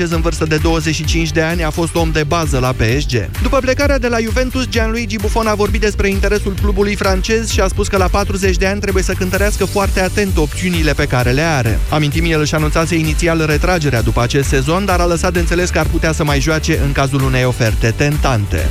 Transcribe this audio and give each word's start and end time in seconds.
francez 0.00 0.16
în 0.16 0.22
vârstă 0.22 0.44
de 0.44 0.56
25 0.56 1.30
de 1.30 1.40
ani 1.40 1.64
a 1.64 1.70
fost 1.70 1.94
om 1.94 2.10
de 2.10 2.24
bază 2.24 2.58
la 2.58 2.72
PSG. 2.72 3.30
După 3.42 3.58
plecarea 3.58 3.98
de 3.98 4.08
la 4.08 4.18
Juventus, 4.18 4.68
Gianluigi 4.68 5.16
Buffon 5.16 5.46
a 5.46 5.54
vorbit 5.54 5.80
despre 5.80 6.08
interesul 6.08 6.54
clubului 6.60 6.94
francez 6.94 7.50
și 7.50 7.60
a 7.60 7.68
spus 7.68 7.88
că 7.88 7.96
la 7.96 8.08
40 8.08 8.56
de 8.56 8.66
ani 8.66 8.80
trebuie 8.80 9.02
să 9.02 9.12
cântărească 9.12 9.64
foarte 9.64 10.00
atent 10.00 10.36
opțiunile 10.36 10.92
pe 10.92 11.06
care 11.06 11.30
le 11.30 11.40
are. 11.40 11.78
Amintim, 11.90 12.24
el 12.24 12.40
își 12.40 12.54
anunțase 12.54 12.94
inițial 12.94 13.44
retragerea 13.46 14.02
după 14.02 14.22
acest 14.22 14.48
sezon, 14.48 14.84
dar 14.84 15.00
a 15.00 15.06
lăsat 15.06 15.32
de 15.32 15.38
înțeles 15.38 15.70
că 15.70 15.78
ar 15.78 15.86
putea 15.86 16.12
să 16.12 16.24
mai 16.24 16.40
joace 16.40 16.78
în 16.84 16.92
cazul 16.92 17.22
unei 17.22 17.44
oferte 17.44 17.90
tentante. 17.96 18.68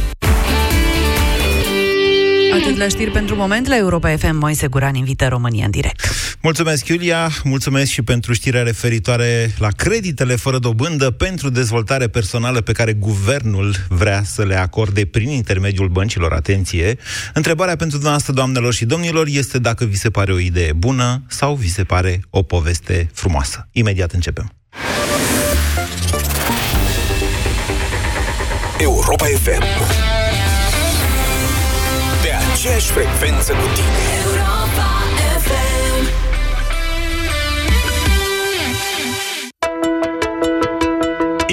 Atât 2.54 2.78
la 2.78 2.88
știri 2.88 3.12
pentru 3.12 3.36
moment, 3.36 3.68
la 3.68 3.78
Europa 3.78 4.16
FM, 4.18 4.38
Moise 4.40 4.68
Guran 4.68 4.96
invită 4.96 5.28
România 5.28 5.66
în 5.66 5.72
direct. 5.72 6.02
Mulțumesc, 6.42 6.88
Iulia, 6.88 7.30
mulțumesc 7.44 7.92
și 7.92 8.02
pentru 8.02 8.34
știrea 8.34 8.64
referitoare 8.64 9.54
la 9.58 9.68
creditele 9.68 10.36
fără 10.36 10.58
dobândă 10.58 11.12
pentru 11.12 11.50
dezvoltare 11.50 12.08
personală 12.08 12.62
pe 12.62 12.72
care 12.72 12.94
guvernul 12.94 13.76
vrea 13.90 14.24
să 14.24 14.44
le 14.46 14.56
acorde 14.56 15.06
prin 15.06 15.30
intermediul 15.30 15.88
băncilor. 15.88 16.34
Atenție! 16.34 16.98
Întrebarea 17.34 17.76
pentru 17.76 17.96
dumneavoastră, 17.96 18.34
doamnelor 18.34 18.74
și 18.74 18.86
domnilor, 18.86 19.28
este 19.28 19.60
dacă 19.60 19.86
vi 19.86 19.98
se 19.98 20.10
pare 20.10 20.32
o 20.32 20.40
idee 20.40 20.74
bună 20.74 21.24
sau 21.28 21.56
vi 21.56 21.70
se 21.70 21.84
pare 21.84 22.20
o 22.30 22.44
poveste 22.44 23.10
frumoasă. 23.14 23.68
Imediat 23.72 24.12
începem. 24.12 24.54
Europa 28.78 29.26
FM 29.26 29.64
Pe 32.22 32.30
aceeași 32.54 32.92
frecvență 32.92 33.52
cu 33.52 33.66
tine 33.74 34.19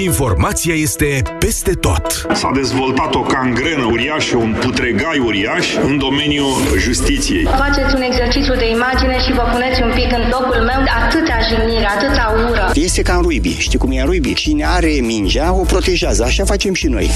Informația 0.07 0.73
este 0.73 1.21
peste 1.39 1.71
tot. 1.71 2.05
S-a 2.33 2.51
dezvoltat 2.53 3.15
o 3.15 3.21
cangrenă 3.21 3.85
uriașă, 3.91 4.37
un 4.37 4.55
putregai 4.59 5.19
uriaș 5.25 5.75
în 5.75 5.97
domeniul 5.97 6.61
justiției. 6.77 7.43
Faceți 7.43 7.95
un 7.95 8.01
exercițiu 8.01 8.55
de 8.55 8.69
imagine 8.69 9.19
și 9.19 9.31
vă 9.33 9.49
puneți 9.51 9.81
un 9.81 9.91
pic 9.95 10.11
în 10.11 10.23
locul 10.31 10.61
meu 10.69 10.79
atâta 11.01 11.37
jignire, 11.49 11.87
atâta 11.95 12.47
ură. 12.49 12.71
Este 12.73 13.01
ca 13.01 13.13
în 13.13 13.21
ruibi. 13.21 13.55
Știi 13.57 13.77
cum 13.77 13.91
e 13.91 13.99
în 13.99 14.05
ruibi? 14.05 14.33
Cine 14.33 14.65
are 14.65 14.91
mingea, 15.01 15.53
o 15.53 15.63
protejează. 15.63 16.23
Așa 16.23 16.43
facem 16.45 16.73
și 16.73 16.87
noi. 16.87 17.09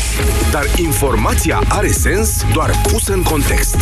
Dar 0.51 0.65
informația 0.75 1.61
are 1.67 1.91
sens 1.91 2.45
doar 2.53 2.71
pusă 2.91 3.13
în 3.13 3.21
context. 3.23 3.75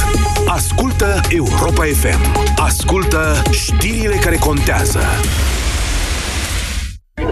Ascultă 0.47 1.22
Europa 1.30 1.84
FM. 1.84 2.22
Ascultă 2.56 3.41
știrile 3.52 4.16
care 4.16 4.36
contează. 4.36 5.02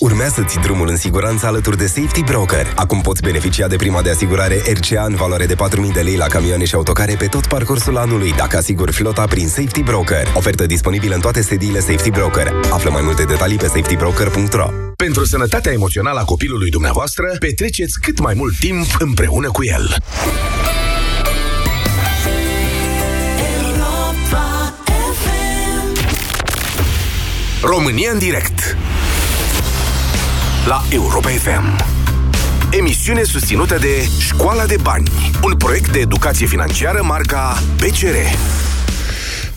Urmează-ți 0.00 0.58
drumul 0.58 0.88
în 0.88 0.96
siguranță 0.96 1.46
alături 1.46 1.76
de 1.76 1.86
Safety 1.86 2.22
Broker. 2.22 2.72
Acum 2.76 3.00
poți 3.00 3.22
beneficia 3.22 3.66
de 3.66 3.76
prima 3.76 4.02
de 4.02 4.10
asigurare 4.10 4.62
RCA 4.72 5.04
în 5.04 5.14
valoare 5.14 5.46
de 5.46 5.54
4.000 5.54 5.92
de 5.92 6.00
lei 6.00 6.16
la 6.16 6.26
camioane 6.26 6.64
și 6.64 6.74
autocare 6.74 7.14
pe 7.18 7.26
tot 7.26 7.46
parcursul 7.46 7.96
anului, 7.96 8.32
dacă 8.36 8.56
asiguri 8.56 8.92
flota 8.92 9.24
prin 9.24 9.48
Safety 9.48 9.82
Broker. 9.82 10.32
Ofertă 10.34 10.66
disponibilă 10.66 11.14
în 11.14 11.20
toate 11.20 11.42
sediile 11.42 11.80
Safety 11.80 12.10
Broker. 12.10 12.52
Află 12.70 12.90
mai 12.90 13.02
multe 13.02 13.24
detalii 13.24 13.56
pe 13.56 13.66
safetybroker.ro 13.66 14.68
Pentru 14.96 15.24
sănătatea 15.24 15.72
emoțională 15.72 16.20
a 16.20 16.24
copilului 16.24 16.70
dumneavoastră, 16.70 17.36
petreceți 17.38 18.00
cât 18.00 18.20
mai 18.20 18.34
mult 18.34 18.58
timp 18.58 18.86
împreună 18.98 19.50
cu 19.50 19.64
el. 19.64 19.96
România 27.62 28.10
în 28.12 28.18
direct 28.18 28.76
la 30.70 30.82
Europa 30.90 31.28
FM. 31.28 31.84
Emisiune 32.78 33.22
susținută 33.22 33.78
de 33.78 34.08
Școala 34.18 34.66
de 34.66 34.76
Bani, 34.82 35.08
un 35.42 35.56
proiect 35.56 35.92
de 35.92 35.98
educație 35.98 36.46
financiară 36.46 37.02
marca 37.02 37.62
PCR. 37.76 38.14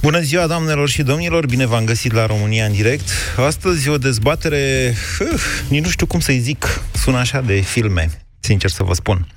Bună 0.02 0.19
ziua, 0.19 0.47
doamnelor 0.47 0.90
și 0.90 1.03
domnilor! 1.03 1.46
Bine 1.46 1.66
v-am 1.66 1.85
găsit 1.85 2.13
la 2.13 2.25
România 2.25 2.66
în 2.66 2.72
direct. 2.72 3.09
Astăzi 3.38 3.90
o 3.90 3.97
dezbatere, 3.97 4.94
uh, 5.19 5.41
nici 5.69 5.84
nu 5.84 5.90
știu 5.90 6.06
cum 6.06 6.19
să-i 6.19 6.40
zic, 6.40 6.81
sună 6.91 7.18
așa 7.18 7.41
de 7.41 7.59
filme, 7.59 8.09
sincer 8.40 8.69
să 8.69 8.84
vă 8.84 8.94
spun. 8.94 9.28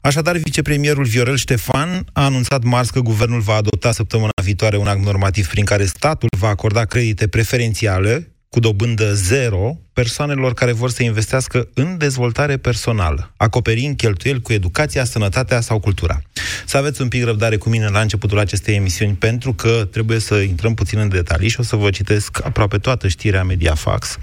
Așadar, 0.00 0.36
vicepremierul 0.36 1.04
Viorel 1.04 1.36
Ștefan 1.36 2.04
a 2.12 2.24
anunțat 2.24 2.62
marți 2.62 2.92
că 2.92 3.00
guvernul 3.00 3.40
va 3.40 3.54
adopta 3.54 3.92
săptămâna 3.92 4.30
viitoare 4.42 4.76
un 4.76 4.86
act 4.86 5.04
normativ 5.04 5.48
prin 5.48 5.64
care 5.64 5.84
statul 5.84 6.28
va 6.38 6.48
acorda 6.48 6.84
credite 6.84 7.28
preferențiale 7.28 8.31
cu 8.52 8.60
dobândă 8.60 9.14
zero 9.14 9.76
persoanelor 9.92 10.54
care 10.54 10.72
vor 10.72 10.90
să 10.90 11.02
investească 11.02 11.68
în 11.74 11.98
dezvoltare 11.98 12.56
personală, 12.56 13.32
acoperind 13.36 13.96
cheltuieli 13.96 14.40
cu 14.40 14.52
educația, 14.52 15.04
sănătatea 15.04 15.60
sau 15.60 15.80
cultura. 15.80 16.22
Să 16.72 16.78
aveți 16.78 17.00
un 17.02 17.08
pic 17.08 17.24
răbdare 17.24 17.56
cu 17.56 17.68
mine 17.68 17.88
la 17.88 18.00
începutul 18.00 18.38
acestei 18.38 18.74
emisiuni, 18.74 19.14
pentru 19.14 19.52
că 19.54 19.88
trebuie 19.90 20.18
să 20.18 20.34
intrăm 20.34 20.74
puțin 20.74 20.98
în 20.98 21.08
detalii 21.08 21.48
și 21.48 21.60
o 21.60 21.62
să 21.62 21.76
vă 21.76 21.90
citesc 21.90 22.44
aproape 22.44 22.78
toată 22.78 23.08
știrea 23.08 23.44
Mediafax. 23.44 24.18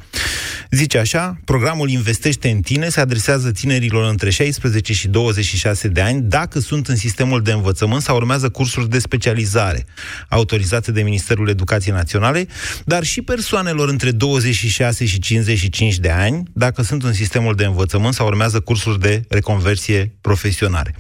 Zice 0.72 0.98
așa, 0.98 1.40
programul 1.46 1.90
Investește 1.90 2.50
în 2.50 2.62
tine 2.62 2.90
se 2.90 3.00
adresează 3.00 3.52
tinerilor 3.52 4.10
între 4.10 4.30
16 4.30 4.94
și 4.94 5.08
26 5.08 5.88
de 5.88 6.02
ani 6.02 6.22
dacă 6.22 6.60
sunt 6.60 6.88
în 6.88 6.96
sistemul 6.96 7.42
de 7.42 7.52
învățământ 7.52 8.02
sau 8.02 8.16
urmează 8.16 8.50
cursuri 8.50 8.90
de 8.90 9.00
specializare 9.00 9.86
autorizate 10.30 10.92
de 10.92 11.02
Ministerul 11.02 11.50
Educației 11.50 11.94
Naționale, 11.94 12.48
dar 12.86 13.04
și 13.04 13.22
persoanelor 13.22 13.90
între 13.90 14.12
26 14.12 15.06
și 15.06 15.20
50 15.20 15.60
25 15.60 15.98
de 15.98 16.10
ani 16.10 16.44
dacă 16.54 16.82
sunt 16.82 17.04
în 17.04 17.14
sistemul 17.14 17.56
de 17.56 17.66
învățământ 17.66 18.14
sau 18.14 18.28
urmează 18.28 18.60
cursuri 18.60 19.00
de 19.00 19.22
reconversie 19.28 20.14
profesionale 20.22 20.96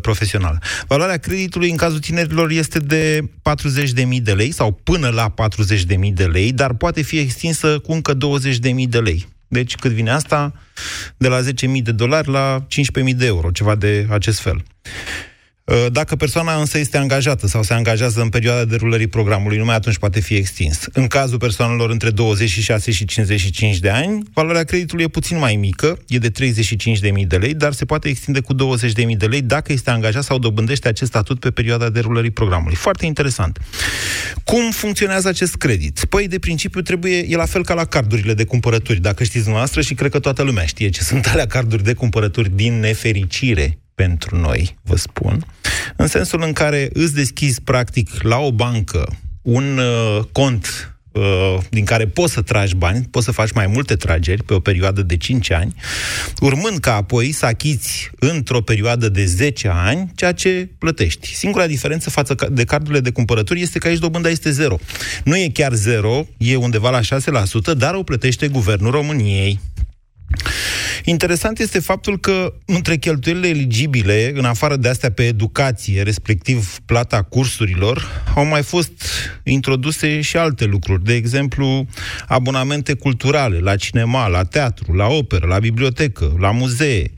profesională. 0.00 0.58
Valoarea 0.86 1.16
creditului 1.16 1.70
în 1.70 1.76
cazul 1.76 1.98
tinerilor 1.98 2.50
este 2.50 2.78
de 2.78 3.20
40.000 3.20 4.22
de 4.22 4.32
lei 4.32 4.50
sau 4.50 4.80
până 4.82 5.08
la 5.08 5.34
40.000 5.34 6.12
de 6.12 6.24
lei, 6.24 6.52
dar 6.52 6.74
poate 6.74 7.02
fi 7.02 7.18
extinsă 7.18 7.78
cu 7.78 7.92
încă 7.92 8.14
20.000 8.14 8.88
de 8.88 8.98
lei. 8.98 9.26
Deci 9.48 9.74
cât 9.74 9.90
vine 9.90 10.10
asta? 10.10 10.52
De 11.16 11.28
la 11.28 11.40
10.000 11.40 11.82
de 11.82 11.92
dolari 11.92 12.28
la 12.28 12.66
15.000 12.66 13.16
de 13.16 13.26
euro, 13.26 13.50
ceva 13.50 13.74
de 13.74 14.06
acest 14.10 14.40
fel. 14.40 14.62
Uh, 15.66 15.86
dacă 15.92 16.16
persoana 16.16 16.56
însă 16.56 16.78
este 16.78 16.96
angajată 16.96 17.46
sau 17.46 17.62
se 17.62 17.74
angajează 17.74 18.20
în 18.20 18.28
perioada 18.28 18.64
derulării 18.64 19.06
programului, 19.06 19.56
numai 19.56 19.74
atunci 19.74 19.98
poate 19.98 20.20
fi 20.20 20.34
extins. 20.34 20.86
În 20.92 21.06
cazul 21.06 21.38
persoanelor 21.38 21.90
între 21.90 22.10
26 22.10 22.90
și 22.90 23.04
55 23.04 23.78
de 23.78 23.88
ani, 23.88 24.22
valoarea 24.32 24.64
creditului 24.64 25.04
e 25.04 25.08
puțin 25.08 25.38
mai 25.38 25.56
mică, 25.56 25.98
e 26.08 26.18
de 26.18 26.30
35.000 26.30 27.26
de 27.26 27.36
lei, 27.36 27.54
dar 27.54 27.72
se 27.72 27.84
poate 27.84 28.08
extinde 28.08 28.40
cu 28.40 28.54
20.000 28.54 29.16
de 29.16 29.26
lei 29.26 29.42
dacă 29.42 29.72
este 29.72 29.90
angajat 29.90 30.22
sau 30.22 30.38
dobândește 30.38 30.88
acest 30.88 31.10
statut 31.10 31.40
pe 31.40 31.50
perioada 31.50 31.88
derulării 31.88 32.30
programului. 32.30 32.76
Foarte 32.76 33.06
interesant. 33.06 33.58
Cum 34.44 34.70
funcționează 34.70 35.28
acest 35.28 35.54
credit? 35.54 36.04
Păi, 36.04 36.28
de 36.28 36.38
principiu, 36.38 36.80
trebuie, 36.80 37.18
e 37.28 37.36
la 37.36 37.46
fel 37.46 37.64
ca 37.64 37.74
la 37.74 37.84
cardurile 37.84 38.34
de 38.34 38.44
cumpărături, 38.44 39.00
dacă 39.00 39.22
știți 39.22 39.42
dumneavoastră 39.42 39.80
și 39.80 39.94
cred 39.94 40.10
că 40.10 40.18
toată 40.18 40.42
lumea 40.42 40.64
știe 40.64 40.88
ce 40.88 41.02
sunt 41.02 41.26
alea 41.26 41.46
carduri 41.46 41.84
de 41.84 41.92
cumpărături 41.92 42.56
din 42.56 42.80
nefericire 42.80 43.78
pentru 43.96 44.36
noi, 44.36 44.78
vă 44.82 44.96
spun, 44.96 45.46
în 45.96 46.06
sensul 46.06 46.42
în 46.42 46.52
care 46.52 46.90
îți 46.92 47.14
deschizi, 47.14 47.60
practic, 47.60 48.22
la 48.22 48.38
o 48.38 48.52
bancă 48.52 49.16
un 49.42 49.78
uh, 49.78 50.24
cont 50.32 50.96
uh, 51.12 51.58
din 51.70 51.84
care 51.84 52.06
poți 52.06 52.32
să 52.32 52.42
tragi 52.42 52.74
bani, 52.74 53.06
poți 53.10 53.24
să 53.24 53.32
faci 53.32 53.52
mai 53.52 53.66
multe 53.66 53.94
trageri 53.96 54.42
pe 54.42 54.54
o 54.54 54.60
perioadă 54.60 55.02
de 55.02 55.16
5 55.16 55.50
ani, 55.50 55.74
urmând 56.40 56.78
ca 56.78 56.94
apoi 56.94 57.32
să 57.32 57.46
achiți 57.46 58.10
într-o 58.18 58.60
perioadă 58.60 59.08
de 59.08 59.24
10 59.24 59.70
ani 59.72 60.12
ceea 60.14 60.32
ce 60.32 60.68
plătești. 60.78 61.34
Singura 61.34 61.66
diferență 61.66 62.10
față 62.10 62.34
de 62.50 62.64
cardurile 62.64 63.00
de 63.00 63.10
cumpărături 63.10 63.60
este 63.60 63.78
că 63.78 63.88
aici 63.88 63.98
dobânda 63.98 64.28
este 64.28 64.50
zero. 64.50 64.78
Nu 65.24 65.36
e 65.36 65.50
chiar 65.52 65.72
zero, 65.72 66.26
e 66.36 66.56
undeva 66.56 66.90
la 66.90 67.00
6%, 67.00 67.76
dar 67.76 67.94
o 67.94 68.02
plătește 68.02 68.48
Guvernul 68.48 68.90
României. 68.90 69.60
Interesant 71.04 71.58
este 71.58 71.78
faptul 71.78 72.18
că 72.18 72.54
între 72.64 72.96
cheltuielile 72.96 73.48
eligibile, 73.48 74.32
în 74.34 74.44
afară 74.44 74.76
de 74.76 74.88
astea 74.88 75.10
pe 75.10 75.26
educație, 75.26 76.02
respectiv 76.02 76.78
plata 76.86 77.22
cursurilor, 77.22 78.24
au 78.34 78.44
mai 78.44 78.62
fost 78.62 78.92
introduse 79.44 80.20
și 80.20 80.36
alte 80.36 80.64
lucruri. 80.64 81.04
De 81.04 81.14
exemplu, 81.14 81.86
abonamente 82.26 82.94
culturale 82.94 83.58
la 83.58 83.76
cinema, 83.76 84.26
la 84.26 84.44
teatru, 84.44 84.92
la 84.92 85.06
operă, 85.06 85.46
la 85.46 85.58
bibliotecă, 85.58 86.36
la 86.38 86.50
muzee. 86.50 87.12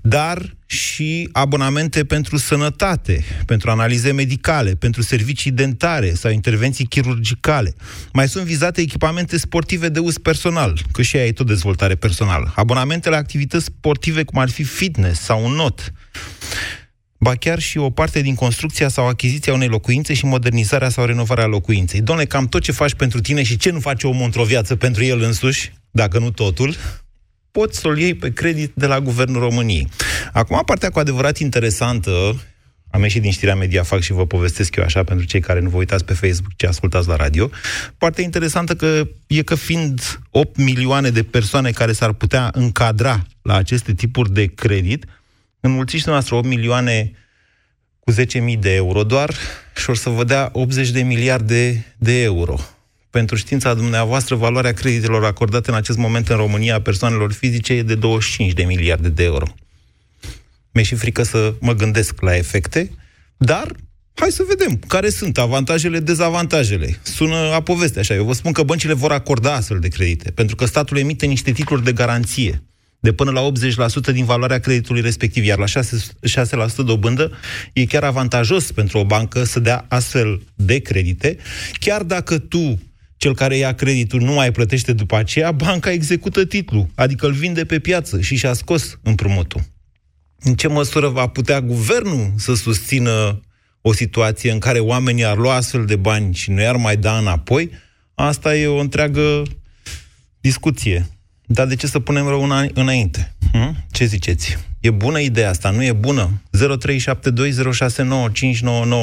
Dar 0.00 0.56
și 0.72 1.28
abonamente 1.32 2.04
pentru 2.04 2.36
sănătate, 2.36 3.24
pentru 3.46 3.70
analize 3.70 4.12
medicale, 4.12 4.74
pentru 4.74 5.02
servicii 5.02 5.50
dentare 5.50 6.14
sau 6.14 6.30
intervenții 6.30 6.84
chirurgicale. 6.84 7.74
Mai 8.12 8.28
sunt 8.28 8.44
vizate 8.44 8.80
echipamente 8.80 9.38
sportive 9.38 9.88
de 9.88 9.98
uz 9.98 10.18
personal, 10.18 10.80
că 10.92 11.02
și 11.02 11.16
aia 11.16 11.26
e 11.26 11.32
tot 11.32 11.46
dezvoltare 11.46 11.94
personală. 11.94 12.52
Abonamente 12.56 13.08
la 13.08 13.16
activități 13.16 13.64
sportive 13.64 14.22
cum 14.22 14.38
ar 14.38 14.50
fi 14.50 14.62
fitness 14.62 15.20
sau 15.20 15.44
un 15.44 15.52
not 15.52 15.92
ba 17.22 17.34
chiar 17.34 17.58
și 17.58 17.78
o 17.78 17.90
parte 17.90 18.20
din 18.20 18.34
construcția 18.34 18.88
sau 18.88 19.06
achiziția 19.06 19.52
unei 19.52 19.68
locuințe 19.68 20.14
și 20.14 20.24
modernizarea 20.24 20.88
sau 20.88 21.04
renovarea 21.04 21.46
locuinței. 21.46 22.00
Domnule, 22.00 22.26
cam 22.28 22.46
tot 22.46 22.62
ce 22.62 22.72
faci 22.72 22.94
pentru 22.94 23.20
tine 23.20 23.42
și 23.42 23.56
ce 23.56 23.70
nu 23.70 23.80
face 23.80 24.06
omul 24.06 24.24
într-o 24.24 24.44
viață 24.44 24.76
pentru 24.76 25.04
el 25.04 25.20
însuși, 25.20 25.72
dacă 25.90 26.18
nu 26.18 26.30
totul, 26.30 26.74
poți 27.52 27.78
să-l 27.78 27.98
iei 27.98 28.14
pe 28.14 28.32
credit 28.32 28.72
de 28.74 28.86
la 28.86 29.00
Guvernul 29.00 29.40
României. 29.40 29.88
Acum, 30.32 30.62
partea 30.66 30.90
cu 30.90 30.98
adevărat 30.98 31.38
interesantă, 31.38 32.40
am 32.90 33.02
ieșit 33.02 33.22
din 33.22 33.30
știrea 33.30 33.54
Mediafac 33.54 34.00
și 34.00 34.12
vă 34.12 34.26
povestesc 34.26 34.76
eu 34.76 34.84
așa 34.84 35.04
pentru 35.04 35.26
cei 35.26 35.40
care 35.40 35.60
nu 35.60 35.68
vă 35.68 35.76
uitați 35.76 36.04
pe 36.04 36.12
Facebook, 36.12 36.56
ce 36.56 36.66
ascultați 36.66 37.08
la 37.08 37.16
radio. 37.16 37.50
Partea 37.98 38.24
interesantă 38.24 38.74
că 38.74 39.08
e 39.26 39.42
că 39.42 39.54
fiind 39.54 40.20
8 40.30 40.56
milioane 40.56 41.10
de 41.10 41.22
persoane 41.22 41.70
care 41.70 41.92
s-ar 41.92 42.12
putea 42.12 42.50
încadra 42.52 43.22
la 43.42 43.56
aceste 43.56 43.94
tipuri 43.94 44.32
de 44.32 44.46
credit, 44.46 45.04
înmulțiți 45.60 46.08
noastră 46.08 46.34
8 46.34 46.46
milioane 46.46 47.12
cu 48.00 48.12
10.000 48.12 48.58
de 48.58 48.74
euro 48.74 49.02
doar 49.02 49.34
și 49.76 49.90
o 49.90 49.94
să 49.94 50.10
vă 50.10 50.24
dea 50.24 50.48
80 50.52 50.90
de 50.90 51.02
miliarde 51.02 51.94
de 51.98 52.22
euro. 52.22 52.60
Pentru 53.12 53.36
știința 53.36 53.74
dumneavoastră, 53.74 54.34
valoarea 54.34 54.72
creditelor 54.72 55.24
acordate 55.24 55.70
în 55.70 55.76
acest 55.76 55.98
moment 55.98 56.28
în 56.28 56.36
România 56.36 56.80
persoanelor 56.80 57.32
fizice 57.32 57.72
e 57.72 57.82
de 57.82 57.94
25 57.94 58.52
de 58.52 58.62
miliarde 58.62 59.08
de 59.08 59.22
euro. 59.24 59.46
Mi-e 60.72 60.84
și 60.84 60.94
frică 60.94 61.22
să 61.22 61.54
mă 61.60 61.72
gândesc 61.72 62.20
la 62.20 62.36
efecte, 62.36 62.90
dar 63.36 63.72
hai 64.14 64.30
să 64.30 64.44
vedem 64.48 64.76
care 64.86 65.10
sunt 65.10 65.38
avantajele, 65.38 66.00
dezavantajele. 66.00 66.98
Sună 67.02 67.36
a 67.36 67.60
poveste 67.60 67.98
așa. 67.98 68.14
Eu 68.14 68.24
vă 68.24 68.32
spun 68.32 68.52
că 68.52 68.62
băncile 68.62 68.92
vor 68.92 69.12
acorda 69.12 69.54
astfel 69.54 69.78
de 69.78 69.88
credite, 69.88 70.30
pentru 70.30 70.56
că 70.56 70.64
statul 70.64 70.96
emite 70.96 71.26
niște 71.26 71.52
titluri 71.52 71.84
de 71.84 71.92
garanție 71.92 72.62
de 73.00 73.12
până 73.12 73.30
la 73.30 73.50
80% 74.10 74.12
din 74.12 74.24
valoarea 74.24 74.60
creditului 74.60 75.00
respectiv, 75.00 75.44
iar 75.44 75.58
la 75.58 75.64
6%, 75.66 75.70
6% 76.72 76.84
dobândă 76.84 77.30
e 77.72 77.84
chiar 77.84 78.04
avantajos 78.04 78.72
pentru 78.72 78.98
o 78.98 79.04
bancă 79.04 79.44
să 79.44 79.60
dea 79.60 79.84
astfel 79.88 80.42
de 80.54 80.78
credite, 80.78 81.36
chiar 81.80 82.02
dacă 82.02 82.38
tu 82.38 82.78
cel 83.22 83.34
care 83.34 83.56
ia 83.56 83.74
creditul 83.74 84.20
nu 84.20 84.32
mai 84.32 84.52
plătește 84.52 84.92
după 84.92 85.16
aceea, 85.16 85.52
banca 85.52 85.90
execută 85.90 86.44
titlul, 86.44 86.88
adică 86.94 87.26
îl 87.26 87.32
vinde 87.32 87.64
pe 87.64 87.78
piață 87.78 88.20
și 88.20 88.36
și-a 88.36 88.52
scos 88.52 88.98
împrumutul. 89.02 89.60
În 90.40 90.54
ce 90.54 90.68
măsură 90.68 91.08
va 91.08 91.26
putea 91.26 91.60
guvernul 91.60 92.32
să 92.36 92.54
susțină 92.54 93.40
o 93.80 93.92
situație 93.92 94.50
în 94.50 94.58
care 94.58 94.78
oamenii 94.78 95.24
ar 95.24 95.36
lua 95.36 95.54
astfel 95.54 95.84
de 95.84 95.96
bani 95.96 96.34
și 96.34 96.50
nu 96.50 96.60
i-ar 96.60 96.76
mai 96.76 96.96
da 96.96 97.18
înapoi? 97.18 97.70
Asta 98.14 98.56
e 98.56 98.66
o 98.66 98.78
întreagă 98.78 99.42
discuție. 100.40 101.06
Dar 101.46 101.66
de 101.66 101.76
ce 101.76 101.86
să 101.86 102.00
punem 102.00 102.26
rău 102.26 102.42
înainte? 102.74 103.34
Hm? 103.52 103.84
Ce 103.90 104.04
ziceți? 104.04 104.58
E 104.80 104.90
bună 104.90 105.20
ideea 105.20 105.48
asta, 105.48 105.70
nu 105.70 105.84
e 105.84 105.92
bună? 105.92 106.42
0372069599. 106.50 106.58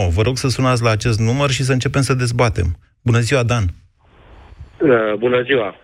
Vă 0.10 0.22
rog 0.22 0.38
să 0.38 0.48
sunați 0.48 0.81
la 0.81 0.89
acest 0.89 1.19
număr 1.19 1.51
și 1.51 1.63
să 1.63 1.72
începem 1.72 2.01
să 2.01 2.13
dezbatem. 2.13 2.77
Bună 3.01 3.19
ziua, 3.19 3.44
Dan! 3.44 3.74
Uh, 4.81 5.13
bună 5.17 5.41
ziua! 5.41 5.75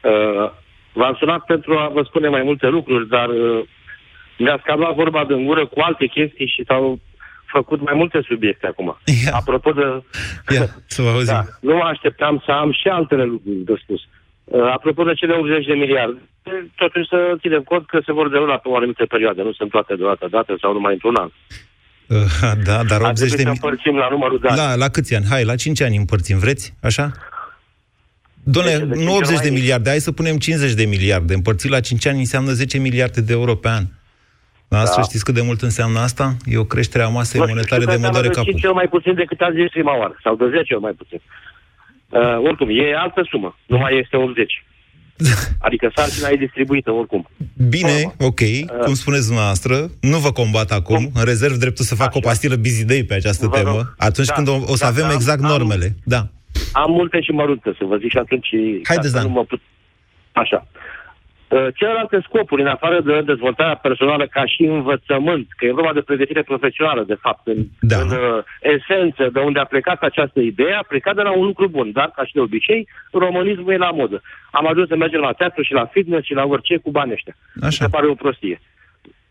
Uh, 0.00 0.50
v-am 0.92 1.16
sunat 1.18 1.44
pentru 1.44 1.78
a 1.78 1.88
vă 1.88 2.02
spune 2.02 2.28
mai 2.28 2.42
multe 2.42 2.66
lucruri, 2.66 3.08
dar 3.08 3.28
uh, 3.28 3.64
mi-a 4.38 4.58
scăpat 4.62 4.94
vorba 4.94 5.24
de 5.24 5.34
gură 5.34 5.66
cu 5.66 5.80
alte 5.80 6.06
chestii 6.06 6.46
și 6.46 6.64
s-au 6.66 6.98
făcut 7.46 7.80
mai 7.80 7.94
multe 7.94 8.20
subiecte 8.26 8.66
acum. 8.66 8.98
Ia. 9.24 9.32
Apropo 9.34 9.72
de... 9.72 10.02
Ia, 10.54 10.66
să 10.86 11.02
vă 11.02 11.08
auzim. 11.08 11.34
Da, 11.34 11.42
nu 11.60 11.76
mă 11.76 11.84
așteptam 11.84 12.42
să 12.46 12.52
am 12.52 12.72
și 12.72 12.88
altele 12.88 13.24
lucruri 13.24 13.64
de 13.64 13.74
spus. 13.82 14.00
Uh, 14.00 14.08
Uh, 14.44 14.70
apropo 14.72 15.02
de 15.04 15.14
cele 15.14 15.32
80 15.32 15.66
de 15.66 15.72
miliarde, 15.72 16.20
totuși 16.76 17.08
să 17.08 17.18
ținem 17.40 17.62
cont 17.62 17.86
că 17.86 17.98
se 18.06 18.12
vor 18.12 18.28
derula 18.28 18.56
pe 18.56 18.68
o 18.68 18.76
anumită 18.76 19.04
perioadă, 19.06 19.42
nu 19.42 19.52
sunt 19.52 19.70
toate 19.70 19.94
deodată 19.94 20.26
date 20.30 20.54
sau 20.60 20.72
numai 20.72 20.92
într-un 20.92 21.16
an. 21.16 21.30
Uh, 22.08 22.52
da, 22.68 22.82
dar 22.82 23.00
80 23.00 23.30
de 23.30 23.36
miliarde. 23.36 23.50
împărțim 23.50 23.96
la 23.96 24.08
numărul 24.10 24.38
de 24.38 24.48
ani. 24.48 24.56
Da, 24.56 24.74
la 24.74 24.88
câți 24.88 25.14
ani? 25.14 25.24
Hai, 25.30 25.44
la 25.44 25.54
5 25.54 25.82
ani 25.82 25.96
împărțim, 25.96 26.38
vreți? 26.38 26.74
Așa? 26.82 27.12
Doamne, 28.44 28.76
nu 29.04 29.14
80 29.14 29.40
de 29.40 29.50
miliarde, 29.50 29.88
hai 29.88 29.98
să 29.98 30.12
punem 30.12 30.36
50 30.36 30.72
de 30.72 30.84
miliarde. 30.84 31.34
Împărțit 31.34 31.70
la 31.70 31.80
5 31.80 32.06
ani 32.06 32.18
înseamnă 32.18 32.52
10 32.52 32.78
miliarde 32.78 33.20
de 33.20 33.32
euro 33.32 33.54
pe 33.54 33.68
an. 33.68 33.84
La 34.68 34.80
asta 34.80 34.96
da. 34.96 35.02
știți 35.02 35.24
cât 35.24 35.34
de 35.34 35.42
mult 35.42 35.62
înseamnă 35.62 35.98
asta? 35.98 36.36
E 36.44 36.56
o 36.56 36.64
creștere 36.64 37.04
a 37.04 37.08
masei 37.08 37.40
monetare 37.40 37.84
de 37.84 37.96
modare 37.96 38.28
capul. 38.28 38.44
De 38.44 38.50
5 38.50 38.64
ori 38.64 38.74
mai 38.74 38.88
puțin 38.88 39.14
decât 39.14 39.40
a 39.40 39.50
zis 39.54 39.70
prima 39.70 39.98
oară, 39.98 40.18
sau 40.22 40.36
de 40.36 40.44
10 40.50 40.74
ori 40.74 40.82
mai 40.82 40.92
puțin. 40.92 41.20
Uh, 42.08 42.48
oricum, 42.48 42.68
e 42.70 42.96
altă 42.96 43.26
sumă, 43.30 43.58
nu 43.66 43.78
mai 43.78 43.98
este 43.98 44.16
80. 44.16 44.64
Adică 45.66 45.92
sarcina 45.94 46.28
e 46.28 46.36
distribuită 46.36 46.90
oricum. 46.90 47.28
Bine, 47.68 48.14
ok, 48.18 48.40
uh, 48.40 48.84
cum 48.84 48.94
spuneți 48.94 49.26
dumneavoastră, 49.26 49.90
nu 50.00 50.18
vă 50.18 50.32
combat 50.32 50.70
acum, 50.70 50.96
cum? 50.96 51.10
în 51.14 51.24
rezerv 51.24 51.54
dreptul 51.54 51.84
să 51.84 51.94
fac 51.94 52.08
așa. 52.08 52.18
o 52.18 52.20
pastilă 52.20 52.54
bizidei 52.54 53.04
pe 53.04 53.14
această 53.14 53.46
vă 53.46 53.56
temă, 53.56 53.70
rog. 53.70 53.94
atunci 53.98 54.26
da, 54.26 54.34
când 54.34 54.48
o, 54.48 54.54
o 54.54 54.76
să 54.76 54.84
da, 54.84 54.86
avem 54.86 55.06
da, 55.06 55.12
exact 55.12 55.42
am, 55.42 55.48
normele. 55.48 55.96
Da. 56.04 56.28
Am 56.72 56.90
multe 56.90 57.20
și 57.20 57.30
mărunte, 57.30 57.74
să 57.78 57.84
vă 57.84 57.96
zic 57.96 58.10
și 58.10 58.18
atunci... 58.18 58.48
Haideți, 58.84 59.14
da. 59.14 59.22
Nu 59.22 59.28
mă 59.28 59.44
put... 59.44 59.60
Așa. 60.32 60.66
Uh, 61.48 61.66
celelalte 61.74 62.20
scopuri, 62.22 62.62
în 62.62 62.68
afară 62.68 63.00
de 63.00 63.20
dezvoltarea 63.20 63.74
personală 63.76 64.26
ca 64.26 64.46
și 64.46 64.62
învățământ, 64.62 65.46
că 65.56 65.64
e 65.64 65.72
vorba 65.72 65.92
de 65.92 66.00
pregătire 66.00 66.42
profesională, 66.42 67.04
de 67.06 67.14
fapt, 67.14 67.46
în, 67.46 67.66
da. 67.80 67.98
în 68.00 68.08
uh, 68.10 68.42
esență, 68.60 69.28
de 69.32 69.40
unde 69.40 69.58
a 69.58 69.64
plecat 69.64 70.02
această 70.02 70.40
idee, 70.40 70.74
a 70.74 70.84
plecat 70.88 71.14
de 71.14 71.22
la 71.22 71.32
un 71.36 71.44
lucru 71.44 71.68
bun, 71.68 71.92
dar, 71.92 72.12
ca 72.16 72.24
și 72.24 72.32
de 72.32 72.40
obicei, 72.40 72.88
românismul 73.12 73.72
e 73.72 73.76
la 73.76 73.90
modă. 73.90 74.22
Am 74.50 74.66
ajuns 74.66 74.88
să 74.88 74.96
mergem 74.96 75.20
la 75.20 75.32
teatru 75.32 75.62
și 75.62 75.72
la 75.72 75.86
fitness 75.86 76.26
și 76.26 76.34
la 76.34 76.44
orice 76.44 76.76
cu 76.76 76.90
banii 76.90 77.12
ăștia. 77.12 77.36
Așa. 77.62 77.84
Se 77.84 77.90
pare 77.90 78.06
o 78.06 78.14
prostie. 78.14 78.60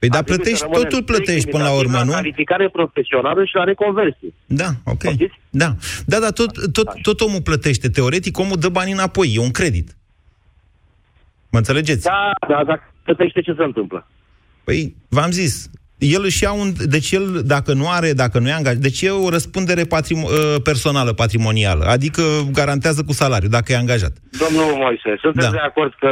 Păi 0.04 0.12
da, 0.12 0.24
plătești, 0.24 0.66
totul 0.72 1.04
plătești 1.04 1.50
până 1.50 1.64
la 1.64 1.72
urmă, 1.72 1.98
nu? 2.04 2.10
La 2.10 2.16
calificare 2.16 2.70
profesională 2.70 3.46
și 3.46 3.56
la 3.56 3.64
reconversie. 3.64 4.34
Da, 4.46 4.70
ok. 4.84 5.04
Da, 5.50 5.76
da, 6.06 6.20
dar 6.20 6.32
tot, 6.32 6.72
tot, 6.72 7.02
tot 7.02 7.22
omul 7.22 7.42
plătește. 7.42 7.90
Teoretic, 7.90 8.38
omul 8.38 8.58
dă 8.60 8.70
bani 8.70 8.92
înapoi, 8.92 9.34
e 9.36 9.40
un 9.40 9.52
credit. 9.52 9.96
Mă 11.52 11.58
înțelegeți? 11.58 12.04
Da, 12.04 12.32
da, 12.48 12.64
dacă 12.66 12.94
plătește, 13.04 13.42
ce 13.42 13.54
se 13.58 13.64
întâmplă? 13.64 14.08
Păi, 14.64 14.96
v-am 15.10 15.32
zis, 15.32 15.70
el 15.98 16.24
își 16.24 16.44
ia 16.44 16.52
un... 16.52 16.74
Deci 16.86 17.12
el, 17.12 17.42
dacă 17.46 17.74
nu 17.74 17.90
are, 17.90 18.14
dacă 18.14 18.40
nu 18.40 18.48
e 18.48 18.52
angajat... 18.52 18.80
Deci 18.80 19.02
e 19.02 19.10
o 19.10 19.30
răspundere 19.30 19.84
patrim, 19.84 20.24
ă, 20.24 20.60
personală, 20.60 21.14
patrimonială. 21.14 21.86
Adică 21.86 22.22
garantează 22.52 23.04
cu 23.04 23.14
salariu, 23.14 23.50
dacă 23.50 23.72
e 23.72 23.78
angajat. 23.78 24.14
Domnul 24.40 24.76
Moise, 24.76 25.16
sunteți 25.22 25.46
da. 25.46 25.52
de 25.52 25.58
acord 25.58 25.94
că 26.00 26.10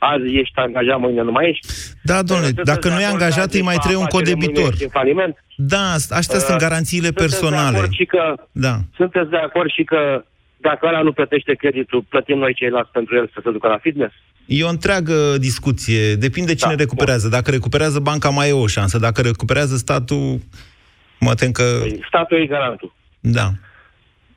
azi 0.00 0.36
ești 0.42 0.58
angajat, 0.58 0.98
mâine 1.00 1.22
nu 1.22 1.30
mai 1.30 1.48
ești? 1.48 1.66
Da, 2.02 2.22
domnule, 2.22 2.50
dacă 2.72 2.88
nu 2.88 3.00
e 3.00 3.04
angajat, 3.04 3.52
îi 3.52 3.62
mai 3.62 3.76
trebuie 3.76 4.00
un 4.00 4.12
codebitor. 4.16 4.72
Da, 5.56 5.92
astea 5.92 6.38
uh, 6.38 6.44
sunt 6.46 6.58
garanțiile 6.58 7.10
personale. 7.10 7.80
De 7.80 7.86
și 7.90 8.04
că, 8.04 8.34
da. 8.52 8.74
Sunteți 8.96 9.30
de 9.30 9.36
acord 9.36 9.70
și 9.70 9.84
că 9.84 10.24
dacă 10.56 10.86
ăla 10.86 11.02
nu 11.02 11.12
plătește 11.12 11.54
creditul, 11.54 12.04
plătim 12.08 12.38
noi 12.38 12.54
ceilalți 12.54 12.90
pentru 12.90 13.16
el 13.16 13.30
să 13.34 13.40
se 13.44 13.50
ducă 13.50 13.68
la 13.68 13.78
fitness? 13.78 14.14
E 14.46 14.64
o 14.64 14.68
întreagă 14.68 15.38
discuție. 15.38 16.14
Depinde 16.14 16.54
cine 16.54 16.74
da, 16.74 16.82
recuperează. 16.82 17.28
Bun. 17.28 17.38
Dacă 17.38 17.50
recuperează 17.50 17.98
banca, 17.98 18.28
mai 18.28 18.48
e 18.48 18.52
o 18.52 18.66
șansă. 18.66 18.98
Dacă 18.98 19.20
recuperează 19.20 19.76
statul, 19.76 20.38
mă 21.20 21.34
tem 21.34 21.50
că... 21.50 21.62
Păi, 21.80 22.04
statul 22.06 22.42
e 22.42 22.46
garantul. 22.46 22.92
Da. 23.20 23.48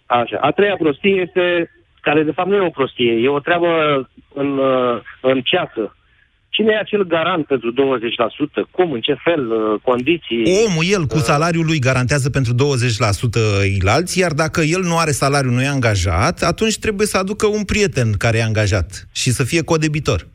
Așa. 0.05 0.38
A 0.41 0.51
treia 0.51 0.75
prostie 0.79 1.22
este, 1.27 1.72
care 2.01 2.24
de 2.24 2.32
fapt 2.32 2.50
nu 2.50 2.55
e 2.55 2.65
o 2.65 2.70
prostie, 2.70 3.12
e 3.12 3.29
o 3.29 3.39
treabă 3.39 3.67
în, 4.33 4.59
în 5.21 5.41
ceață. 5.41 5.95
Cine 6.55 6.71
e 6.73 6.79
acel 6.79 7.03
garant 7.03 7.45
pentru 7.45 7.73
20%? 7.73 7.75
Cum? 8.71 8.91
În 8.91 9.01
ce 9.01 9.15
fel? 9.23 9.51
Uh, 9.51 9.79
condiții? 9.81 10.43
Omul, 10.67 10.83
el, 10.87 11.05
cu 11.05 11.15
uh, 11.15 11.21
salariul 11.21 11.65
lui, 11.65 11.79
garantează 11.79 12.29
pentru 12.29 12.53
20% 12.53 12.57
ilalți, 13.79 14.19
iar 14.19 14.31
dacă 14.31 14.61
el 14.61 14.81
nu 14.81 14.97
are 14.97 15.11
salariu, 15.11 15.51
nu 15.51 15.61
e 15.61 15.67
angajat, 15.67 16.41
atunci 16.41 16.77
trebuie 16.77 17.07
să 17.07 17.17
aducă 17.17 17.47
un 17.47 17.63
prieten 17.63 18.11
care 18.17 18.37
e 18.37 18.43
angajat 18.43 19.07
și 19.11 19.29
să 19.31 19.43
fie 19.43 19.63
codebitor. 19.63 20.27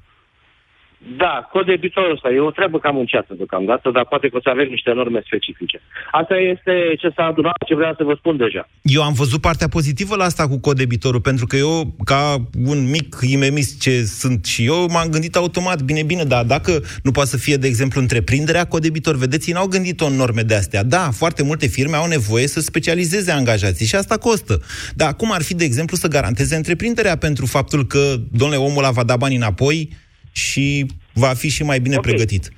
Da, 1.17 1.49
codebitorul 1.53 2.13
ăsta 2.13 2.31
e 2.31 2.41
o 2.41 2.51
treabă 2.51 2.79
cam 2.79 2.97
înceată 2.97 3.35
deocamdată, 3.37 3.91
dar 3.91 4.07
poate 4.07 4.29
că 4.29 4.37
o 4.37 4.41
să 4.41 4.49
avem 4.49 4.69
niște 4.69 4.93
norme 4.93 5.23
specifice. 5.27 5.81
Asta 6.13 6.35
este 6.37 6.73
ce 6.99 7.09
s-a 7.17 7.25
adunat, 7.25 7.57
ce 7.67 7.75
vreau 7.75 7.95
să 7.97 8.05
vă 8.05 8.15
spun 8.19 8.37
deja. 8.37 8.69
Eu 8.83 9.03
am 9.03 9.13
văzut 9.13 9.41
partea 9.41 9.69
pozitivă 9.69 10.17
la 10.17 10.25
asta 10.25 10.49
cu 10.49 10.59
codebitorul, 10.61 11.21
pentru 11.21 11.47
că 11.47 11.57
eu, 11.57 11.95
ca 12.05 12.37
un 12.65 12.91
mic 12.91 13.17
imemist 13.21 13.81
ce 13.81 14.05
sunt 14.05 14.45
și 14.45 14.65
eu, 14.65 14.87
m-am 14.91 15.09
gândit 15.09 15.37
automat, 15.37 15.83
bine, 15.83 16.03
bine, 16.03 16.25
dar 16.25 16.45
dacă 16.45 16.83
nu 17.03 17.11
poate 17.11 17.29
să 17.29 17.37
fie, 17.37 17.57
de 17.57 17.67
exemplu, 17.67 18.01
întreprinderea 18.01 18.65
codebitor, 18.67 19.17
vedeți, 19.17 19.49
ei 19.49 19.55
n-au 19.55 19.67
gândit-o 19.67 20.07
în 20.07 20.17
norme 20.17 20.43
de 20.43 20.55
astea. 20.55 20.83
Da, 20.83 21.11
foarte 21.11 21.43
multe 21.43 21.67
firme 21.67 21.97
au 21.97 22.07
nevoie 22.07 22.47
să 22.47 22.61
specializeze 22.61 23.31
angajații 23.31 23.87
și 23.87 23.95
asta 23.95 24.17
costă. 24.17 24.61
Dar 24.95 25.15
cum 25.15 25.33
ar 25.33 25.43
fi, 25.43 25.55
de 25.55 25.65
exemplu, 25.65 25.97
să 25.97 26.09
garanteze 26.09 26.57
întreprinderea 26.57 27.17
pentru 27.17 27.47
faptul 27.47 27.87
că, 27.87 28.15
domnule, 28.31 28.61
omul 28.61 28.79
ăla 28.79 28.91
va 28.91 29.05
da 29.05 29.17
bani 29.17 29.37
înapoi, 29.37 30.07
și 30.33 30.87
va 31.13 31.29
fi 31.29 31.49
și 31.51 31.63
mai 31.63 31.81
bine 31.81 31.97
okay. 31.97 32.13
pregătit. 32.13 32.53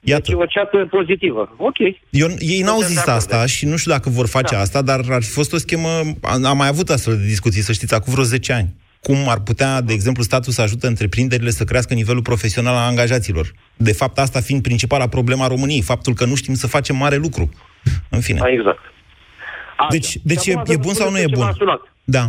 Iată. 0.00 0.22
Deci 0.26 0.34
o 0.40 0.44
ceată 0.46 0.86
pozitivă. 0.90 1.54
Ok. 1.56 1.78
Eu, 2.10 2.28
ei 2.38 2.60
n-au 2.60 2.78
Suntem 2.80 2.88
zis 2.88 2.94
de 3.04 3.10
acord. 3.10 3.16
asta 3.16 3.46
și 3.46 3.66
nu 3.66 3.76
știu 3.76 3.90
dacă 3.90 4.10
vor 4.10 4.26
face 4.28 4.54
Da. 4.54 4.60
asta, 4.60 4.82
dar 4.82 5.00
ar 5.10 5.22
fi 5.22 5.30
fost 5.30 5.52
o 5.52 5.56
schemă... 5.56 5.88
Am 6.22 6.44
am 6.44 6.56
mai 6.56 6.68
avut 6.68 6.90
astfel 6.90 7.16
de 7.16 7.24
discuții, 7.24 7.60
să 7.62 7.72
știți, 7.72 7.94
acum 7.94 8.12
vreo 8.12 8.24
10 8.24 8.52
ani. 8.52 8.74
Cum 9.00 9.16
ar 9.28 9.40
putea, 9.40 9.80
de 9.80 9.92
exemplu, 9.92 10.22
statul 10.22 10.52
să 10.52 10.62
ajute 10.62 10.86
întreprinderile 10.86 11.50
să 11.50 11.64
crească 11.64 11.94
nivelul 11.94 12.22
profesional 12.22 12.74
al 12.74 12.88
angajaților. 12.88 13.52
De 13.76 13.92
fapt, 13.92 14.18
asta 14.18 14.40
fiind 14.40 14.62
principala 14.62 15.06
problema 15.08 15.46
României, 15.46 15.82
faptul 15.82 16.14
că 16.14 16.24
nu 16.24 16.34
știm 16.34 16.54
să 16.54 16.66
facem 16.66 16.96
mare 16.96 17.16
lucru. 17.16 17.50
În 18.10 18.20
fine. 18.20 18.40
Exact. 18.46 18.78
Așa. 19.76 19.88
Deci, 19.90 20.16
deci 20.22 20.40
Și 20.40 20.50
e, 20.50 20.52
acum 20.52 20.64
e 20.68 20.72
să 20.74 20.78
bun 20.78 20.92
vă 20.92 20.98
sau 20.98 21.10
nu 21.10 21.16
spun 21.16 21.22
e 21.22 21.24
de 21.26 21.30
ce 21.32 21.36
bun? 21.36 21.44
m-a 21.44 21.52
sunat. 21.58 21.80
Da. 22.04 22.24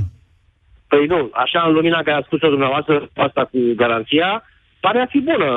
Păi 0.87 1.05
nu, 1.05 1.29
așa 1.33 1.63
în 1.67 1.73
lumina 1.73 2.03
care 2.03 2.17
a 2.17 2.23
spus-o 2.25 2.49
dumneavoastră, 2.49 3.09
asta 3.15 3.41
cu 3.51 3.59
garanția, 3.75 4.43
pare 4.85 4.99
a 4.99 5.05
fi 5.13 5.19
bună 5.19 5.49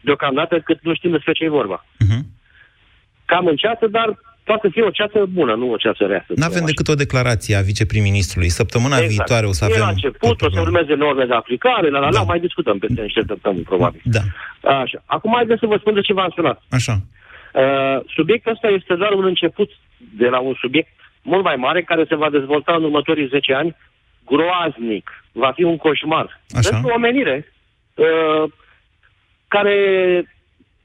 deocamdată 0.00 0.54
cât 0.60 0.78
nu 0.82 0.94
știm 0.94 1.10
despre 1.10 1.32
ce 1.32 1.44
e 1.44 1.48
vorba. 1.60 1.84
Mhm. 1.98 2.20
Cam 3.24 3.46
în 3.46 3.56
ceață, 3.56 3.86
dar 3.86 4.08
poate 4.44 4.60
să 4.66 4.72
fie 4.72 4.82
o 4.82 4.90
ceață 4.90 5.18
bună, 5.38 5.54
nu 5.54 5.70
o 5.70 5.76
ceață 5.76 6.04
rea. 6.06 6.24
să 6.26 6.32
Nu 6.36 6.42
avem 6.44 6.50
spunem 6.56 6.66
decât 6.66 6.88
o 6.88 6.94
declarație 7.04 7.56
a 7.56 7.60
viceprim-ministrului. 7.70 8.48
Săptămâna 8.48 8.96
așa. 8.96 9.06
viitoare 9.06 9.46
o 9.46 9.52
să 9.52 9.64
E 9.64 9.68
avem... 9.70 9.80
la 9.80 9.88
început, 9.88 10.42
o 10.42 10.50
să 10.50 10.60
urmeze 10.60 10.94
norme 10.94 11.24
de 11.24 11.34
aplicare, 11.34 11.88
la 11.90 11.98
la 11.98 12.08
la, 12.08 12.18
Da. 12.18 12.22
mai 12.22 12.40
discutăm 12.40 12.78
peste 12.78 13.02
niște 13.02 13.22
săptămâni, 13.26 13.62
probabil. 13.62 14.00
Da, 14.04 14.20
Așa. 14.80 15.02
Acum 15.06 15.32
haideți 15.34 15.60
să 15.60 15.66
vă 15.66 15.76
spun 15.76 15.94
de 15.94 16.00
ce 16.00 16.12
v-am 16.12 16.32
sunat. 16.34 16.62
așa. 16.70 16.94
Uh, 17.62 17.98
subiectul 18.16 18.52
ăsta 18.52 18.68
este 18.68 18.94
doar 18.94 19.12
un 19.12 19.24
început 19.24 19.70
de 20.16 20.26
la 20.28 20.38
un 20.38 20.54
subiect 20.60 20.88
mult 21.22 21.44
mai 21.44 21.56
mare 21.56 21.82
care 21.82 22.04
se 22.08 22.14
va 22.14 22.30
dezvolta 22.30 22.72
în 22.74 22.84
următorii 22.84 23.26
10 23.26 23.54
ani 23.54 23.76
groaznic. 24.30 25.24
Va 25.32 25.52
fi 25.54 25.62
un 25.62 25.76
coșmar. 25.76 26.40
Așa. 26.58 26.68
Pentru 26.70 26.92
omenire 26.94 27.52
uh, 27.96 28.50
care 29.48 29.76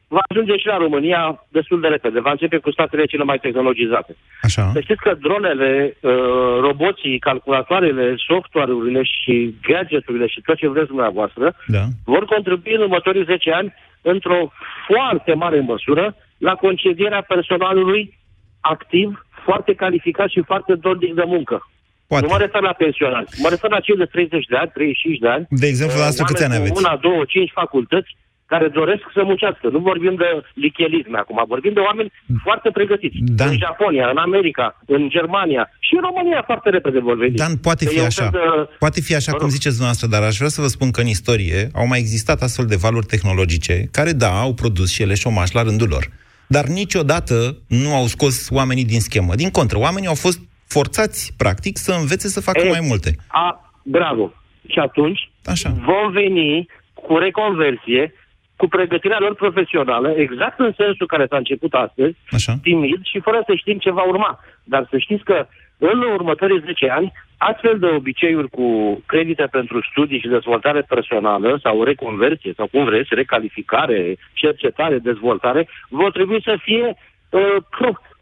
va 0.07 0.21
ajunge 0.29 0.57
și 0.57 0.67
la 0.67 0.77
România 0.77 1.45
destul 1.47 1.81
de 1.81 1.87
repede. 1.87 2.19
Va 2.19 2.31
începe 2.31 2.57
cu 2.57 2.71
statele 2.71 3.05
cele 3.05 3.23
mai 3.23 3.39
tehnologizate. 3.39 4.15
Așa. 4.41 4.69
Să 4.73 4.79
știți 4.79 5.01
că 5.01 5.13
dronele, 5.13 5.97
uh, 6.01 6.11
roboții, 6.59 7.19
calculatoarele, 7.19 8.15
software-urile 8.27 9.03
și 9.03 9.55
gadgeturile 9.61 10.27
și 10.27 10.41
tot 10.41 10.57
ce 10.57 10.67
vreți 10.67 10.87
dumneavoastră 10.87 11.55
Da. 11.67 11.83
vor 12.05 12.25
contribui 12.25 12.73
în 12.75 12.81
următorii 12.81 13.23
10 13.23 13.51
ani 13.51 13.73
într-o 14.01 14.51
foarte 14.87 15.33
mare 15.33 15.59
măsură 15.59 16.15
la 16.37 16.55
concedierea 16.55 17.21
personalului 17.21 18.17
activ, 18.59 19.25
foarte 19.43 19.73
calificat 19.73 20.29
și 20.29 20.41
foarte 20.41 20.75
dornic 20.75 21.13
de 21.13 21.23
muncă. 21.25 21.70
Poate. 22.11 22.25
Nu 22.25 22.31
mă 22.35 22.39
refer 22.45 22.61
la 22.69 22.75
pensionari. 22.83 23.27
Mă 23.43 23.49
refer 23.53 23.69
la 23.75 23.79
cei 23.85 23.97
de 24.03 24.07
30 24.15 24.45
de 24.51 24.57
ani, 24.61 24.71
35 24.73 25.17
de 25.25 25.29
ani. 25.35 25.43
De 25.63 25.67
exemplu, 25.71 25.97
uh, 25.97 26.01
la 26.03 26.07
asta 26.11 26.23
câți 26.29 26.43
ani 26.43 26.53
oameni 26.53 26.71
cu 26.71 26.77
aveți? 26.77 26.85
Una, 26.85 26.93
două, 27.07 27.21
cinci 27.33 27.51
facultăți 27.61 28.11
care 28.53 28.67
doresc 28.79 29.03
să 29.15 29.21
muncească. 29.31 29.65
Nu 29.75 29.79
vorbim 29.91 30.15
de 30.23 30.29
lichelisme 30.65 31.17
acum, 31.23 31.37
vorbim 31.53 31.73
de 31.79 31.83
oameni 31.89 32.09
foarte 32.45 32.69
pregătiți. 32.77 33.17
Dan. 33.39 33.49
În 33.53 33.57
Japonia, 33.65 34.05
în 34.13 34.19
America, 34.27 34.65
în 34.95 35.01
Germania 35.15 35.63
și 35.85 35.91
în 35.97 36.01
România 36.07 36.41
foarte 36.49 36.69
repede 36.77 36.99
vor 36.99 37.17
veni. 37.23 37.35
Dan, 37.43 37.53
poate 37.67 37.83
Că 37.85 37.91
fi 37.91 37.97
e 37.97 38.05
un 38.07 38.11
așa. 38.13 38.21
fel 38.21 38.31
de- 38.39 38.75
Poate 38.85 38.99
fi 39.07 39.13
așa 39.15 39.31
Mă 39.31 39.37
cum 39.37 39.45
rog. 39.47 39.55
ziceți 39.57 39.75
dumneavoastră, 39.77 40.07
dar 40.13 40.21
aș 40.29 40.35
vrea 40.41 40.53
să 40.55 40.61
vă 40.65 40.67
spun 40.75 40.89
că 40.91 41.01
în 41.01 41.07
istorie 41.17 41.59
au 41.79 41.87
mai 41.91 41.99
existat 42.05 42.39
astfel 42.41 42.65
de 42.73 42.75
valuri 42.85 43.05
tehnologice 43.13 43.75
care, 43.97 44.11
da, 44.23 44.31
au 44.45 44.51
produs 44.61 44.89
și 44.95 45.01
ele 45.01 45.15
șomaș 45.23 45.49
la 45.51 45.61
rândul 45.69 45.87
lor. 45.95 46.03
Dar 46.47 46.65
niciodată 46.65 47.57
nu 47.67 47.93
au 47.99 48.05
scos 48.15 48.35
oamenii 48.59 48.85
din 48.85 48.99
schemă. 48.99 49.35
Din 49.35 49.49
contră, 49.49 49.77
oamenii 49.77 50.07
au 50.07 50.15
fost 50.25 50.39
forțați, 50.75 51.33
practic, 51.37 51.77
să 51.77 51.91
învețe 51.99 52.27
să 52.27 52.41
facă 52.41 52.65
E, 52.65 52.69
mai 52.69 52.85
multe. 52.89 53.09
A, 53.27 53.71
bravo. 53.83 54.33
Și 54.67 54.79
atunci 54.79 55.29
Așa. 55.45 55.69
vom 55.89 56.11
veni 56.11 56.67
cu 56.93 57.17
reconversie, 57.17 58.13
cu 58.55 58.67
pregătirea 58.67 59.19
lor 59.19 59.35
profesională, 59.35 60.09
exact 60.09 60.59
în 60.59 60.73
sensul 60.77 61.07
care 61.07 61.25
s-a 61.29 61.37
început 61.37 61.73
astăzi, 61.73 62.15
Așa. 62.31 62.53
timid 62.61 62.99
și 63.03 63.19
fără 63.19 63.43
să 63.45 63.53
știm 63.55 63.77
ce 63.77 63.91
va 63.91 64.03
urma. 64.03 64.39
Dar 64.63 64.87
să 64.89 64.97
știți 64.97 65.23
că 65.23 65.47
în 65.77 65.99
următorii 66.01 66.63
10 66.65 66.89
ani, 66.89 67.11
astfel 67.37 67.79
de 67.79 67.85
obiceiuri 67.85 68.49
cu 68.49 68.67
credite 69.05 69.47
pentru 69.51 69.81
studii 69.91 70.19
și 70.19 70.27
dezvoltare 70.27 70.81
personală 70.81 71.59
sau 71.63 71.83
reconversie 71.83 72.53
sau 72.55 72.67
cum 72.67 72.83
vreți, 72.83 73.13
recalificare, 73.13 74.17
cercetare, 74.33 74.97
dezvoltare, 74.97 75.67
vor 75.89 76.11
trebui 76.11 76.41
să 76.43 76.55
fie, 76.61 76.95
uh, 77.29 77.55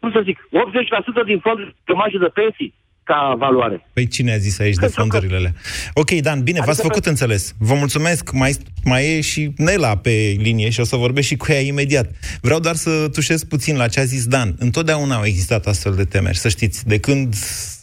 cum 0.00 0.10
să 0.16 0.20
zic, 0.24 0.38
80% 0.38 1.26
din 1.26 1.38
fondul 1.46 1.68
de 1.88 1.92
marjă 1.92 2.18
de 2.18 2.30
pensii 2.40 2.74
ca 3.02 3.34
valoare. 3.38 3.86
Păi 3.92 4.06
cine 4.06 4.32
a 4.32 4.36
zis 4.36 4.58
aici 4.58 4.74
de 4.74 4.80
Pentru 4.80 4.96
că- 4.96 5.08
fondurile 5.08 5.36
alea? 5.36 5.54
Ok, 5.94 6.10
Dan, 6.10 6.42
bine, 6.42 6.58
v-ați 6.58 6.70
Adică 6.70 6.86
făcut 6.86 7.02
pe- 7.02 7.08
înțeles. 7.08 7.54
Vă 7.58 7.74
mulțumesc. 7.74 8.32
Mai, 8.32 8.52
mai 8.84 9.16
e 9.16 9.20
și 9.20 9.52
Nela 9.56 9.96
pe 9.96 10.36
linie 10.38 10.70
și 10.70 10.80
o 10.80 10.84
să 10.84 10.96
vorbesc 10.96 11.26
și 11.26 11.36
cu 11.36 11.52
ea 11.52 11.60
imediat. 11.60 12.10
Vreau 12.40 12.60
doar 12.60 12.74
să 12.74 13.08
tușesc 13.12 13.46
puțin 13.48 13.76
la 13.76 13.88
ce 13.88 14.00
a 14.00 14.04
zis 14.04 14.24
Dan. 14.26 14.54
Întotdeauna 14.58 15.16
au 15.16 15.24
existat 15.24 15.66
astfel 15.66 15.94
de 15.94 16.04
temeri, 16.04 16.36
să 16.36 16.48
știți. 16.48 16.86
De 16.86 16.98
când 16.98 17.34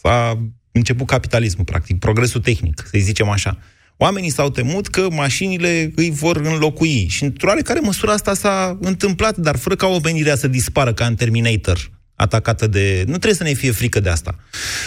a 0.02 0.38
început 0.72 1.06
capitalismul, 1.06 1.64
practic, 1.64 1.98
progresul 1.98 2.40
tehnic, 2.40 2.82
să-i 2.90 3.00
zicem 3.00 3.28
așa. 3.28 3.58
Oamenii 3.96 4.30
s-au 4.30 4.50
temut 4.50 4.86
că 4.86 5.06
mașinile 5.10 5.90
îi 5.96 6.10
vor 6.10 6.36
înlocui 6.36 7.06
și 7.08 7.24
într-o 7.24 7.48
oarecare 7.48 7.80
măsură 7.80 8.12
asta 8.12 8.34
s-a 8.34 8.78
întâmplat, 8.80 9.36
dar 9.36 9.56
fără 9.56 9.74
ca 9.74 9.86
omenirea 9.86 10.36
să 10.36 10.48
dispară 10.48 10.92
ca 10.92 11.04
în 11.06 11.14
Terminator 11.14 11.78
atacată 12.18 12.66
de... 12.66 12.98
Nu 12.98 13.12
trebuie 13.12 13.34
să 13.34 13.42
ne 13.42 13.52
fie 13.52 13.70
frică 13.70 14.00
de 14.00 14.08
asta. 14.08 14.34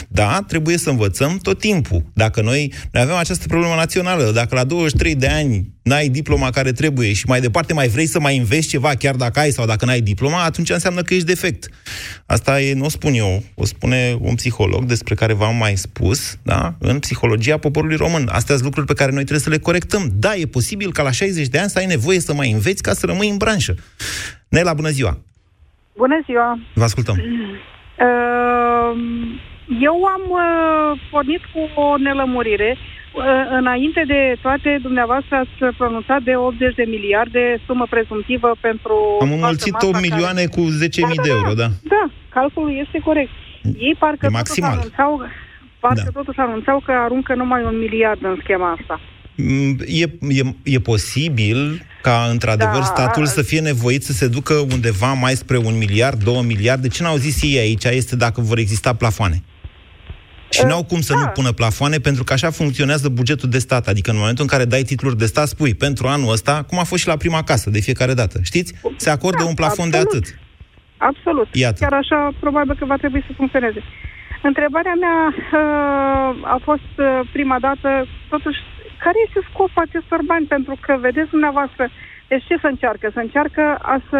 Da, 0.08 0.44
trebuie 0.48 0.78
să 0.78 0.90
învățăm 0.90 1.38
tot 1.38 1.60
timpul. 1.60 2.04
Dacă 2.14 2.42
noi, 2.42 2.74
noi 2.92 3.02
avem 3.02 3.16
această 3.16 3.48
problemă 3.48 3.76
națională, 3.76 4.32
dacă 4.32 4.56
la 4.56 4.64
23 4.64 5.16
de 5.16 5.28
ani 5.28 5.72
n-ai 5.82 6.10
diploma 6.10 6.50
care 6.50 6.72
trebuie 6.72 7.14
și 7.14 7.26
mai 7.28 7.42
departe 7.42 7.74
mai 7.74 7.88
vrei 7.88 8.06
să 8.06 8.20
mai 8.20 8.38
înveți 8.38 8.68
ceva, 8.68 8.96
chiar 8.96 9.16
dacă 9.16 9.40
ai 9.40 9.52
sau 9.52 9.66
dacă 9.66 9.86
n-ai 9.86 10.02
diploma, 10.02 10.44
atunci 10.44 10.70
înseamnă 10.70 11.02
că 11.02 11.14
ești 11.14 11.26
defect. 11.26 11.70
Asta 12.26 12.62
e, 12.62 12.74
nu 12.74 12.86
o 12.86 12.90
spun 12.90 13.14
eu, 13.14 13.44
o 13.56 13.66
spune 13.66 14.18
un 14.20 14.36
psiholog 14.36 14.86
despre 14.86 15.16
care 15.16 15.34
v-am 15.34 15.56
mai 15.56 15.78
spus, 15.78 16.38
da? 16.44 16.76
în 16.80 17.00
psihologia 17.00 17.58
poporului 17.58 17.96
român. 17.96 18.30
Astea 18.32 18.56
sunt 18.56 18.66
lucruri 18.66 18.88
pe 18.88 18.94
care 18.94 19.12
noi 19.12 19.24
trebuie 19.24 19.44
să 19.44 19.50
le 19.50 19.58
corectăm. 19.58 20.12
Da, 20.14 20.36
e 20.36 20.46
posibil 20.46 20.92
ca 20.92 21.04
la 21.04 21.12
60 21.12 21.48
de 21.48 21.58
ani 21.58 21.70
să 21.70 21.78
ai 21.78 21.86
nevoie 21.86 22.20
să 22.20 22.34
mai 22.34 22.52
înveți 22.52 22.82
ca 22.82 22.94
să 22.94 23.06
rămâi 23.06 23.30
în 23.30 23.38
branșă. 23.38 23.76
Nela, 24.48 24.74
bună 24.74 24.90
ziua! 24.90 25.22
Bună 26.04 26.18
ziua! 26.28 26.50
Vă 26.74 26.84
ascultăm. 26.84 27.16
Uh, 27.20 28.92
Eu 29.88 29.98
am 30.16 30.24
uh, 30.42 31.02
pornit 31.12 31.42
cu 31.54 31.62
o 31.82 31.98
nelămurire. 31.98 32.72
Uh, 32.78 33.24
Înainte 33.60 34.04
de 34.08 34.22
toate, 34.42 34.80
dumneavoastră 34.82 35.36
ați 35.36 35.76
pronunțat 35.78 36.22
de 36.30 36.36
80 36.36 36.76
de 36.76 36.86
miliarde 36.96 37.62
sumă 37.66 37.86
prezumtivă 37.90 38.50
pentru... 38.60 38.94
Am 39.22 39.28
toată 39.28 39.34
înmulțit 39.36 39.74
masa 39.74 39.88
8 39.88 39.96
care- 39.96 40.08
milioane 40.08 40.44
cu 40.56 40.62
10.000 40.62 41.24
de 41.26 41.30
euro, 41.38 41.54
da. 41.62 41.68
Da, 41.94 42.04
calculul 42.38 42.72
este 42.86 43.00
corect. 43.10 43.32
Ei 43.88 43.96
parcă 44.00 44.26
E 44.26 44.30
totuși 44.30 44.38
maximal. 44.42 44.72
anunțau, 44.78 45.12
parcă 45.80 46.10
Da. 46.10 46.18
totuși 46.20 46.40
anunțau 46.40 46.78
că 46.86 46.92
aruncă 46.92 47.32
numai 47.36 47.64
un 47.64 47.78
miliard 47.86 48.24
în 48.24 48.36
schema 48.44 48.70
asta. 48.80 48.96
Mm, 49.36 49.78
E, 49.88 50.10
e, 50.30 50.44
e 50.64 50.80
posibil 50.80 51.86
ca, 52.02 52.28
într-adevăr, 52.30 52.80
Da. 52.80 52.84
statul 52.84 53.26
să 53.26 53.42
fie 53.42 53.60
nevoit 53.60 54.04
să 54.04 54.14
se 54.14 54.28
ducă 54.28 54.54
undeva 54.54 55.14
mai 55.14 55.34
spre 55.34 55.58
un 55.58 55.78
miliard, 55.78 56.24
două 56.24 56.42
miliarde. 56.42 56.88
Ce 56.88 57.04
n-au 57.04 57.16
zis 57.16 57.44
ei 57.44 57.58
aici 57.58 57.84
este 57.84 58.16
dacă 58.16 58.42
vor 58.42 58.58
exista 58.58 58.94
plafoane. 58.96 59.44
Și 60.50 60.66
n-au 60.66 60.84
cum 60.84 61.02
să 61.02 61.14
da. 61.14 61.20
nu 61.20 61.26
pună 61.26 61.52
plafoane, 61.52 61.98
pentru 61.98 62.24
că 62.24 62.34
așa 62.34 62.50
funcționează 62.50 63.10
bugetul 63.10 63.50
de 63.50 63.58
stat. 63.58 63.88
Adică 63.88 64.12
în 64.12 64.18
momentul 64.18 64.44
în 64.44 64.50
care 64.50 64.66
dai 64.66 64.82
titluri 64.84 65.18
de 65.18 65.26
stat, 65.26 65.48
spui, 65.48 65.74
pentru 65.74 66.08
anul 66.08 66.32
ăsta, 66.32 66.64
cum 66.68 66.80
a 66.80 66.84
fost 66.84 67.02
și 67.02 67.08
la 67.08 67.18
prima 67.18 67.44
casă, 67.44 67.70
de 67.70 67.80
fiecare 67.80 68.14
dată. 68.14 68.40
Știți? 68.44 68.74
Se 68.96 69.10
acordă 69.10 69.44
Da, 69.44 69.48
un 69.50 69.54
plafon 69.54 69.90
de 69.90 69.98
absolut. 69.98 70.24
atât. 70.26 70.40
Absolut. 70.98 71.48
Iată. 71.56 71.78
Chiar 71.84 71.94
așa, 71.94 72.20
probabil 72.40 72.76
că 72.80 72.86
va 72.86 72.96
trebui 72.96 73.24
să 73.28 73.34
funcționeze. 73.36 73.84
Întrebarea 74.44 74.96
mea 75.06 75.20
uh, 75.34 76.54
a 76.56 76.58
fost 76.64 76.92
uh, 76.98 77.08
prima 77.32 77.58
dată, 77.60 77.90
totuși, 78.30 78.60
care 79.06 79.18
este 79.26 79.40
scopul 79.50 79.84
acestor 79.88 80.20
bani? 80.32 80.46
Pentru 80.56 80.76
că, 80.86 80.92
vedeți 81.08 81.30
dumneavoastră, 81.36 81.84
deci 82.32 82.46
ce 82.50 82.56
să 82.64 82.68
încearcă? 82.74 83.06
Să 83.16 83.20
încearcă 83.28 83.64
a 83.94 83.96
să 84.10 84.20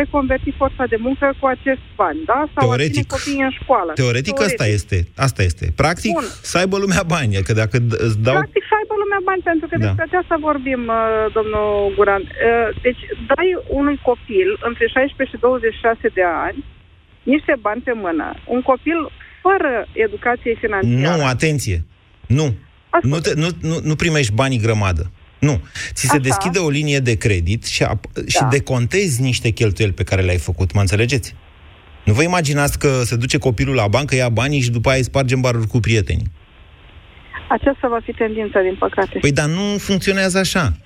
reconverti 0.00 0.50
forța 0.60 0.84
de 0.92 0.98
muncă 1.06 1.26
cu 1.40 1.46
acești 1.54 1.86
bani, 2.02 2.20
da? 2.32 2.40
Sau 2.54 2.62
Teoretic. 2.66 2.96
a 2.98 3.02
ține 3.02 3.12
copiii 3.16 3.44
în 3.48 3.54
școală. 3.60 3.90
Teoretic, 4.02 4.36
asta 4.48 4.66
este. 4.78 4.98
Asta 5.26 5.40
este. 5.48 5.64
Practic, 5.82 6.12
Bun. 6.12 6.26
să 6.50 6.54
aibă 6.62 6.76
lumea 6.84 7.02
bani. 7.14 7.32
Că 7.46 7.52
dacă 7.62 7.76
d- 7.86 7.98
îți 8.06 8.18
dau... 8.26 8.34
Practic 8.42 8.64
să 8.70 8.74
aibă 8.80 8.94
lumea 9.02 9.20
bani, 9.30 9.42
pentru 9.50 9.66
că 9.70 9.74
Da. 9.78 9.82
despre 9.84 10.04
aceasta 10.08 10.36
vorbim, 10.48 10.82
uh, 11.00 11.26
domnul 11.36 11.70
Guran. 11.96 12.22
Uh, 12.22 12.68
Deci 12.86 13.02
dai 13.32 13.48
unui 13.80 13.96
copil 14.10 14.48
între 14.68 14.84
16 14.96 15.36
și 15.36 15.42
26 15.42 16.08
de 16.18 16.24
ani 16.46 16.58
niște 17.34 17.54
bani 17.66 17.80
pe 17.88 17.92
mână. 18.04 18.26
Un 18.54 18.60
copil 18.70 18.98
fără 19.44 19.72
educație 20.06 20.54
financiară. 20.62 21.16
Nu, 21.16 21.24
atenție. 21.34 21.78
Nu. 22.38 22.46
Asta. 22.92 23.08
Nu, 23.08 23.18
te, 23.20 23.32
nu, 23.34 23.48
nu, 23.60 23.80
nu 23.82 23.94
primești 23.96 24.32
banii 24.32 24.58
grămadă. 24.58 25.10
Nu. 25.38 25.60
Ți 25.92 26.06
se 26.06 26.12
Așa. 26.12 26.22
deschide 26.22 26.58
o 26.58 26.68
linie 26.68 26.98
de 26.98 27.14
credit 27.16 27.64
și, 27.64 27.84
ap- 27.84 28.26
și 28.26 28.38
Da. 28.40 28.46
decontezi 28.50 29.20
niște 29.20 29.48
cheltuieli 29.50 29.92
pe 29.92 30.02
care 30.04 30.22
le-ai 30.22 30.38
făcut. 30.38 30.72
Mă 30.72 30.80
înțelegeți? 30.80 31.34
Nu 32.04 32.12
vă 32.12 32.22
imaginați 32.22 32.78
că 32.78 33.02
se 33.04 33.16
duce 33.16 33.38
copilul 33.38 33.74
la 33.74 33.88
bancă, 33.88 34.14
ia 34.14 34.28
banii 34.28 34.60
și 34.60 34.70
după 34.70 34.88
aia 34.88 34.98
îi 34.98 35.04
sparge 35.04 35.34
în 35.34 35.40
baruri 35.40 35.66
cu 35.66 35.80
prietenii. 35.80 36.30
Aceasta 37.48 37.88
va 37.88 37.98
fi 38.04 38.12
tendința, 38.12 38.60
din 38.60 38.76
păcate. 38.78 39.18
Păi, 39.20 39.32
dar 39.32 39.46
nu 39.48 39.78
funcționează 39.78 40.38
așa. 40.38 40.76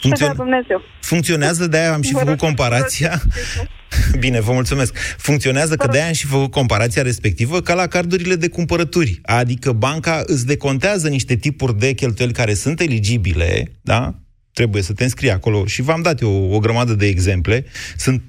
Funcțion... 0.00 0.32
Dumnezeu. 0.36 0.82
Funcționează, 1.00 1.66
de-aia 1.66 1.92
am 1.92 2.02
și 2.02 2.12
făcut 2.12 2.38
comparația. 2.38 3.20
Bine, 4.18 4.40
vă 4.40 4.52
mulțumesc. 4.52 4.96
Funcționează 5.16 5.76
că 5.76 5.86
de-aia 5.86 6.06
am 6.06 6.12
și 6.12 6.26
făcut 6.26 6.50
comparația 6.50 7.02
respectivă 7.02 7.60
ca 7.60 7.74
la 7.74 7.86
cardurile 7.86 8.34
de 8.34 8.48
cumpărături. 8.48 9.20
Adică 9.22 9.72
banca 9.72 10.22
îți 10.26 10.46
decontează 10.46 11.08
niște 11.08 11.36
tipuri 11.36 11.78
de 11.78 11.92
cheltuieli 11.92 12.32
care 12.32 12.54
sunt 12.54 12.80
eligibile, 12.80 13.72
da? 13.80 14.14
Trebuie 14.58 14.82
să 14.82 14.92
te 14.92 15.02
înscrii 15.02 15.30
acolo 15.30 15.66
și 15.66 15.82
v-am 15.82 16.02
dat 16.02 16.20
eu 16.20 16.30
o, 16.30 16.54
o 16.54 16.58
grămadă 16.58 16.94
de 16.94 17.06
exemple. 17.06 17.64
Sunt, 17.96 18.22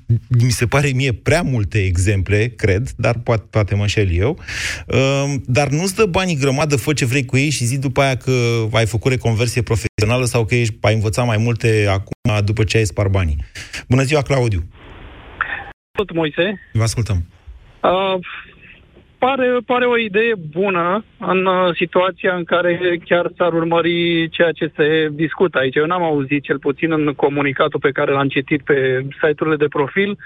mi 0.43 0.49
se 0.49 0.65
pare 0.65 0.87
mie, 0.95 1.13
prea 1.13 1.41
multe 1.41 1.77
exemple, 1.83 2.47
cred, 2.47 2.89
dar 2.97 3.15
poate, 3.23 3.45
poate 3.49 3.75
mă 3.75 3.81
înșel 3.81 4.11
eu. 4.11 4.39
Uh, 4.87 5.33
dar 5.45 5.67
nu-ți 5.67 5.95
dă 5.95 6.05
banii 6.05 6.37
grămadă, 6.37 6.75
fă 6.75 6.93
ce 6.93 7.05
vrei 7.05 7.25
cu 7.25 7.37
ei 7.37 7.49
și 7.49 7.63
zi 7.65 7.79
după 7.79 8.01
aia 8.01 8.15
că 8.15 8.31
ai 8.71 8.85
făcut 8.85 9.11
reconversie 9.11 9.61
profesională 9.61 10.25
sau 10.25 10.45
că 10.45 10.55
ești, 10.55 10.77
ai 10.81 10.93
învățat 10.93 11.25
mai 11.25 11.37
multe 11.37 11.87
acum 11.89 12.45
după 12.45 12.63
ce 12.63 12.77
ai 12.77 12.85
spart 12.85 13.11
banii. 13.11 13.37
Bună 13.87 14.03
ziua, 14.03 14.21
Claudiu! 14.21 14.63
Tot, 15.91 16.13
Moise. 16.13 16.59
Vă 16.73 16.83
ascultăm. 16.83 17.25
Uh, 17.83 18.19
pare, 19.17 19.57
pare 19.65 19.85
o 19.85 19.97
idee 19.97 20.33
bună 20.51 21.03
în 21.17 21.45
uh, 21.45 21.75
situația 21.75 22.35
în 22.35 22.43
care 22.43 22.99
chiar 23.05 23.31
s-ar 23.37 23.53
urmări 23.53 24.29
ceea 24.29 24.51
ce 24.51 24.71
se 24.75 25.09
discută 25.11 25.57
aici. 25.57 25.75
Eu 25.75 25.85
n-am 25.85 26.03
auzit, 26.03 26.43
cel 26.43 26.59
puțin 26.59 26.91
în 26.91 27.13
comunicatul 27.13 27.79
pe 27.79 27.91
care 27.91 28.11
l-am 28.11 28.27
citit 28.27 28.61
pe 28.61 29.05
site-urile 29.21 29.55
de 29.55 29.67
profil, 29.67 30.17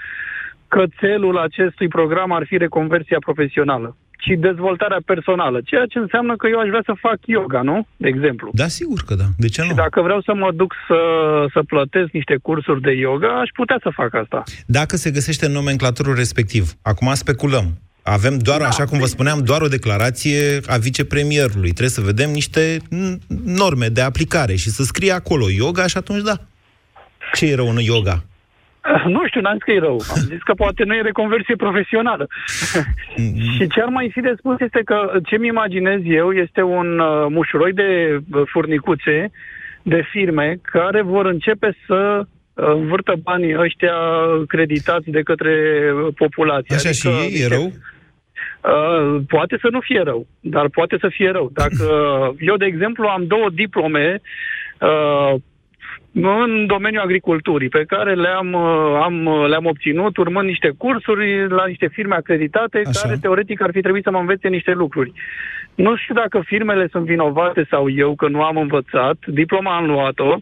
că 0.68 0.84
țelul 0.98 1.38
acestui 1.38 1.88
program 1.88 2.32
ar 2.32 2.44
fi 2.46 2.56
reconversia 2.56 3.18
profesională 3.18 3.96
ci 4.24 4.38
dezvoltarea 4.38 5.00
personală, 5.04 5.60
ceea 5.64 5.86
ce 5.86 5.98
înseamnă 5.98 6.36
că 6.36 6.46
eu 6.52 6.58
aș 6.58 6.68
vrea 6.68 6.84
să 6.84 7.02
fac 7.06 7.18
yoga, 7.26 7.62
nu? 7.62 7.86
De 7.96 8.08
exemplu. 8.08 8.50
Da, 8.52 8.66
sigur 8.66 9.00
că 9.06 9.14
da. 9.14 9.24
De 9.36 9.48
ce 9.48 9.60
nu? 9.62 9.68
Și 9.68 9.74
dacă 9.74 10.02
vreau 10.02 10.20
să 10.20 10.34
mă 10.34 10.50
duc 10.54 10.74
să, 10.88 11.00
să 11.52 11.60
plătesc 11.62 12.10
niște 12.12 12.36
cursuri 12.42 12.80
de 12.80 12.90
yoga, 12.90 13.40
aș 13.40 13.50
putea 13.54 13.78
să 13.82 13.90
fac 13.92 14.14
asta. 14.14 14.42
Dacă 14.66 14.96
se 14.96 15.10
găsește 15.10 15.46
în 15.46 15.52
nomenclatorul 15.52 16.14
respectiv, 16.14 16.64
acum 16.82 17.08
speculăm, 17.14 17.66
avem 18.02 18.38
doar, 18.38 18.58
da, 18.58 18.66
așa 18.66 18.84
cum 18.84 18.98
vă 18.98 19.06
spuneam, 19.06 19.38
doar 19.44 19.60
o 19.60 19.68
declarație 19.68 20.60
a 20.66 20.76
vicepremierului. 20.76 21.70
Trebuie 21.70 21.88
să 21.88 22.00
vedem 22.00 22.30
niște 22.30 22.76
norme 23.44 23.86
de 23.86 24.00
aplicare 24.00 24.54
și 24.54 24.70
să 24.70 24.82
scrie 24.82 25.12
acolo 25.12 25.50
yoga 25.50 25.86
și 25.86 25.96
atunci 25.96 26.22
da. 26.22 26.36
Ce 27.32 27.46
e 27.46 27.54
rău 27.54 27.68
în 27.68 27.76
yoga? 27.76 28.24
Nu 29.06 29.26
știu, 29.26 29.40
n-am 29.40 29.52
zis 29.52 29.62
că 29.62 29.70
e 29.70 29.78
rău. 29.78 30.00
Am 30.14 30.20
zis 30.20 30.42
că 30.42 30.52
poate 30.54 30.84
nu 30.84 30.94
e 30.94 31.00
reconversie 31.02 31.56
profesională. 31.56 32.26
și 33.56 33.66
ce 33.66 33.80
ar 33.80 33.88
mai 33.88 34.10
fi 34.12 34.20
de 34.20 34.34
spus 34.38 34.60
este 34.60 34.80
că 34.84 35.18
ce-mi 35.24 35.46
imaginez 35.46 36.00
eu 36.04 36.32
este 36.32 36.62
un 36.62 36.98
uh, 36.98 37.26
mușuroi 37.28 37.72
de 37.72 38.20
uh, 38.32 38.42
furnicuțe, 38.52 39.30
de 39.82 40.02
firme, 40.10 40.58
care 40.62 41.02
vor 41.02 41.26
începe 41.26 41.76
să 41.86 42.20
uh, 42.54 42.66
învârtă 42.66 43.14
banii 43.22 43.58
ăștia 43.58 43.96
creditați 44.46 45.10
de 45.10 45.22
către 45.22 45.54
populație. 46.16 46.74
Așa 46.74 46.88
adică, 46.88 47.08
și 47.08 47.34
ei 47.34 47.42
e 47.42 47.48
rău? 47.48 47.72
Uh, 48.62 49.22
poate 49.28 49.58
să 49.60 49.68
nu 49.70 49.80
fie 49.80 50.00
rău, 50.00 50.26
dar 50.40 50.68
poate 50.68 50.96
să 51.00 51.08
fie 51.08 51.30
rău. 51.30 51.50
Dacă 51.52 51.84
eu, 52.50 52.56
de 52.56 52.64
exemplu, 52.64 53.06
am 53.06 53.26
două 53.26 53.50
diplome 53.50 54.20
uh, 54.80 55.34
în 56.12 56.66
domeniul 56.66 57.02
agriculturii, 57.02 57.68
pe 57.68 57.84
care 57.84 58.14
le-am, 58.14 58.52
uh, 58.52 59.00
am, 59.02 59.26
uh, 59.26 59.48
le-am 59.48 59.66
obținut 59.66 60.16
urmând 60.16 60.48
niște 60.48 60.72
cursuri 60.78 61.48
la 61.48 61.66
niște 61.66 61.88
firme 61.88 62.14
acreditate, 62.14 62.82
Așa. 62.86 63.00
care 63.02 63.18
teoretic 63.20 63.62
ar 63.62 63.70
fi 63.72 63.80
trebuit 63.80 64.04
să 64.04 64.10
mă 64.10 64.18
învețe 64.18 64.48
niște 64.48 64.72
lucruri. 64.72 65.12
Nu 65.74 65.96
știu 65.96 66.14
dacă 66.14 66.42
firmele 66.44 66.88
sunt 66.90 67.04
vinovate 67.04 67.66
sau 67.70 67.90
eu 67.90 68.14
că 68.14 68.28
nu 68.28 68.42
am 68.42 68.56
învățat, 68.56 69.16
diploma 69.26 69.76
am 69.76 69.86
luat-o, 69.86 70.36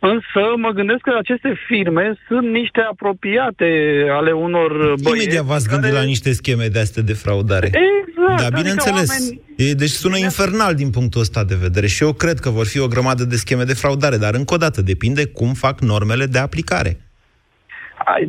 Însă 0.00 0.42
mă 0.56 0.70
gândesc 0.70 1.00
că 1.00 1.14
aceste 1.18 1.54
firme 1.66 2.14
sunt 2.28 2.48
niște 2.48 2.80
apropiate 2.80 3.70
ale 4.10 4.32
unor 4.32 4.72
băieți. 5.02 5.24
Imediat 5.24 5.44
v-ați 5.44 5.68
care... 5.68 5.80
gândit 5.80 5.98
la 5.98 6.04
niște 6.04 6.30
scheme 6.32 6.66
de 6.66 6.78
astea 6.78 7.02
de 7.02 7.12
fraudare. 7.12 7.66
Exact. 7.66 8.40
Da, 8.40 8.46
adică 8.46 8.60
bineînțeles. 8.60 9.10
Oameni... 9.10 9.40
E, 9.56 9.72
deci 9.72 9.88
sună 9.88 10.14
Bine... 10.14 10.24
infernal 10.24 10.74
din 10.74 10.90
punctul 10.90 11.20
ăsta 11.20 11.44
de 11.44 11.54
vedere 11.60 11.86
și 11.86 12.02
eu 12.02 12.12
cred 12.12 12.38
că 12.38 12.50
vor 12.50 12.66
fi 12.66 12.78
o 12.80 12.86
grămadă 12.86 13.24
de 13.24 13.36
scheme 13.36 13.64
de 13.64 13.74
fraudare, 13.74 14.16
dar 14.16 14.34
încă 14.34 14.54
o 14.54 14.62
dată 14.64 14.82
depinde 14.82 15.26
cum 15.26 15.52
fac 15.52 15.80
normele 15.80 16.26
de 16.26 16.38
aplicare. 16.38 16.92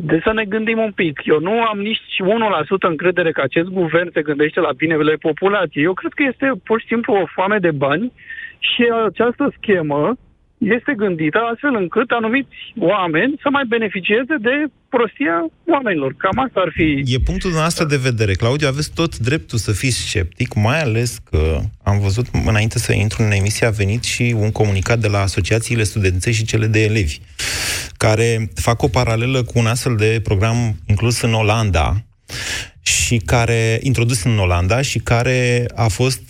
De 0.00 0.20
să 0.24 0.32
ne 0.32 0.44
gândim 0.44 0.78
un 0.78 0.92
pic. 0.92 1.20
Eu 1.24 1.40
nu 1.40 1.62
am 1.62 1.78
nici 1.78 1.98
1% 1.98 2.88
încredere 2.88 3.32
că 3.32 3.40
acest 3.44 3.68
guvern 3.68 4.10
se 4.12 4.22
gândește 4.22 4.60
la 4.60 4.72
binele 4.76 5.14
populației. 5.14 5.84
Eu 5.84 5.94
cred 5.94 6.12
că 6.12 6.22
este 6.32 6.60
pur 6.64 6.80
și 6.80 6.86
simplu 6.86 7.12
o 7.14 7.26
foame 7.34 7.58
de 7.58 7.70
bani 7.70 8.12
și 8.58 8.82
această 9.06 9.52
schemă 9.58 10.16
este 10.76 10.92
gândită 10.96 11.38
astfel 11.52 11.74
încât 11.74 12.10
anumiți 12.10 12.48
oameni 12.78 13.38
să 13.42 13.48
mai 13.50 13.64
beneficieze 13.68 14.34
de 14.40 14.54
prostia 14.88 15.36
oamenilor. 15.74 16.14
Cam 16.16 16.38
asta 16.44 16.60
ar 16.60 16.70
fi... 16.74 17.02
E 17.06 17.18
punctul 17.18 17.50
nostru 17.50 17.84
de 17.86 17.96
vedere. 17.96 18.32
Claudiu, 18.34 18.68
aveți 18.68 18.94
tot 18.94 19.18
dreptul 19.18 19.58
să 19.58 19.72
fiți 19.72 19.96
sceptic, 20.08 20.54
mai 20.54 20.80
ales 20.80 21.18
că 21.30 21.60
am 21.82 21.98
văzut 21.98 22.26
înainte 22.46 22.78
să 22.78 22.92
intru 22.92 23.22
în 23.22 23.30
emisie 23.30 23.66
a 23.66 23.70
venit 23.70 24.02
și 24.02 24.34
un 24.38 24.52
comunicat 24.52 24.98
de 24.98 25.08
la 25.08 25.20
asociațiile 25.20 25.82
studențe 25.82 26.30
și 26.30 26.44
cele 26.44 26.66
de 26.66 26.84
elevi, 26.84 27.18
care 27.96 28.48
fac 28.54 28.82
o 28.82 28.88
paralelă 28.88 29.42
cu 29.42 29.52
un 29.54 29.66
astfel 29.66 29.96
de 29.96 30.20
program 30.22 30.56
inclus 30.86 31.20
în 31.20 31.34
Olanda, 31.34 32.04
și 32.82 33.16
care, 33.16 33.78
introdus 33.82 34.22
în 34.22 34.38
Olanda 34.38 34.80
și 34.80 34.98
care 34.98 35.66
a 35.74 35.86
fost 35.88 36.22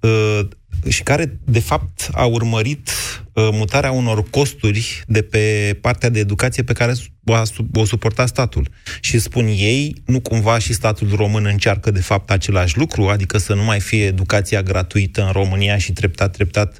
uh, 0.00 0.40
și 0.88 1.02
care, 1.02 1.38
de 1.44 1.60
fapt, 1.60 2.08
a 2.12 2.24
urmărit 2.24 2.90
uh, 3.32 3.48
mutarea 3.52 3.90
unor 3.90 4.30
costuri 4.30 5.02
de 5.06 5.22
pe 5.22 5.76
partea 5.80 6.08
de 6.08 6.18
educație 6.18 6.62
pe 6.62 6.72
care 6.72 6.92
o, 7.24 7.34
o 7.72 7.84
suporta 7.84 8.26
statul. 8.26 8.68
Și 9.00 9.18
spun 9.18 9.46
ei, 9.46 9.94
nu 10.06 10.20
cumva 10.20 10.58
și 10.58 10.72
statul 10.72 11.08
român 11.14 11.44
încearcă, 11.44 11.90
de 11.90 12.00
fapt, 12.00 12.30
același 12.30 12.78
lucru, 12.78 13.08
adică 13.08 13.38
să 13.38 13.54
nu 13.54 13.64
mai 13.64 13.80
fie 13.80 14.04
educația 14.04 14.62
gratuită 14.62 15.24
în 15.24 15.32
România 15.32 15.78
și 15.78 15.92
treptat, 15.92 16.32
treptat 16.32 16.78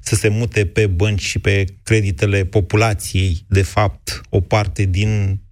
să 0.00 0.14
se 0.14 0.28
mute 0.28 0.66
pe 0.66 0.86
bănci 0.86 1.22
și 1.22 1.38
pe 1.38 1.64
creditele 1.82 2.44
populației, 2.44 3.44
de 3.48 3.62
fapt, 3.62 4.20
o 4.28 4.40
parte 4.40 4.84
din 4.84 5.40
Uh, 5.40 5.47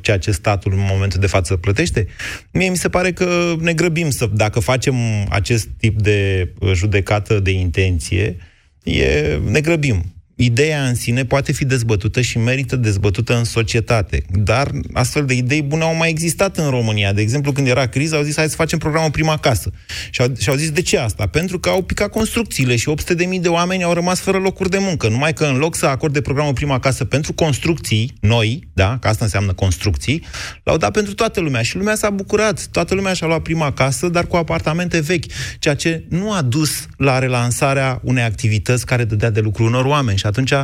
ceea 0.00 0.18
ce 0.18 0.30
statul 0.30 0.72
în 0.72 0.86
momentul 0.90 1.20
de 1.20 1.26
față 1.26 1.56
plătește? 1.56 2.06
Mie 2.50 2.68
mi 2.68 2.76
se 2.76 2.88
pare 2.88 3.12
că 3.12 3.54
ne 3.58 3.72
grăbim 3.72 4.10
să, 4.10 4.28
dacă 4.32 4.60
facem 4.60 4.94
acest 5.28 5.68
tip 5.78 6.00
de 6.00 6.52
uh, 6.58 6.72
judecată 6.72 7.40
de 7.40 7.50
intenție, 7.50 8.36
e, 8.82 9.38
ne 9.44 9.60
grăbim 9.60 10.14
ideea 10.36 10.86
în 10.86 10.94
sine 10.94 11.24
poate 11.24 11.52
fi 11.52 11.64
dezbătută 11.64 12.20
și 12.20 12.38
merită 12.38 12.76
dezbătută 12.76 13.36
în 13.36 13.44
societate. 13.44 14.22
Dar 14.30 14.70
astfel 14.92 15.24
de 15.24 15.34
idei 15.34 15.62
bune 15.62 15.82
au 15.82 15.94
mai 15.94 16.08
existat 16.08 16.56
în 16.56 16.70
România. 16.70 17.12
De 17.12 17.20
exemplu, 17.20 17.52
când 17.52 17.66
era 17.66 17.86
criza, 17.86 18.16
au 18.16 18.22
zis 18.22 18.36
hai 18.36 18.48
să 18.48 18.56
facem 18.56 18.78
programul 18.78 19.10
Prima 19.10 19.36
Casă. 19.36 19.72
Și 20.10 20.20
au, 20.20 20.32
și 20.38 20.48
au 20.48 20.54
zis 20.54 20.70
de 20.70 20.82
ce 20.82 20.98
asta? 20.98 21.26
Pentru 21.26 21.58
că 21.58 21.68
au 21.68 21.82
picat 21.82 22.10
construcțiile 22.10 22.76
și 22.76 22.90
800.000 22.90 23.14
de, 23.16 23.38
de 23.40 23.48
oameni 23.48 23.82
au 23.82 23.92
rămas 23.92 24.20
fără 24.20 24.38
locuri 24.38 24.70
de 24.70 24.78
muncă. 24.80 25.08
Numai 25.08 25.32
că 25.32 25.44
în 25.44 25.56
loc 25.56 25.74
să 25.74 25.86
acorde 25.86 26.20
programul 26.20 26.52
Prima 26.52 26.78
Casă 26.78 27.04
pentru 27.04 27.32
construcții 27.32 28.12
noi, 28.20 28.68
da, 28.72 28.98
că 29.00 29.08
asta 29.08 29.24
înseamnă 29.24 29.52
construcții, 29.52 30.24
l-au 30.62 30.76
dat 30.76 30.92
pentru 30.92 31.14
toată 31.14 31.40
lumea 31.40 31.62
și 31.62 31.76
lumea 31.76 31.94
s-a 31.94 32.10
bucurat. 32.10 32.66
Toată 32.66 32.94
lumea 32.94 33.12
și-a 33.12 33.26
luat 33.26 33.42
prima 33.42 33.72
casă, 33.72 34.08
dar 34.08 34.26
cu 34.26 34.36
apartamente 34.36 35.00
vechi, 35.00 35.24
ceea 35.58 35.74
ce 35.74 36.04
nu 36.08 36.32
a 36.32 36.42
dus 36.42 36.86
la 36.96 37.18
relansarea 37.18 38.00
unei 38.02 38.22
activități 38.22 38.86
care 38.86 39.04
dădea 39.04 39.30
de 39.30 39.40
lucru 39.40 39.64
unor 39.64 39.84
oameni. 39.84 40.18
Și 40.18 40.26
atunci 40.32 40.54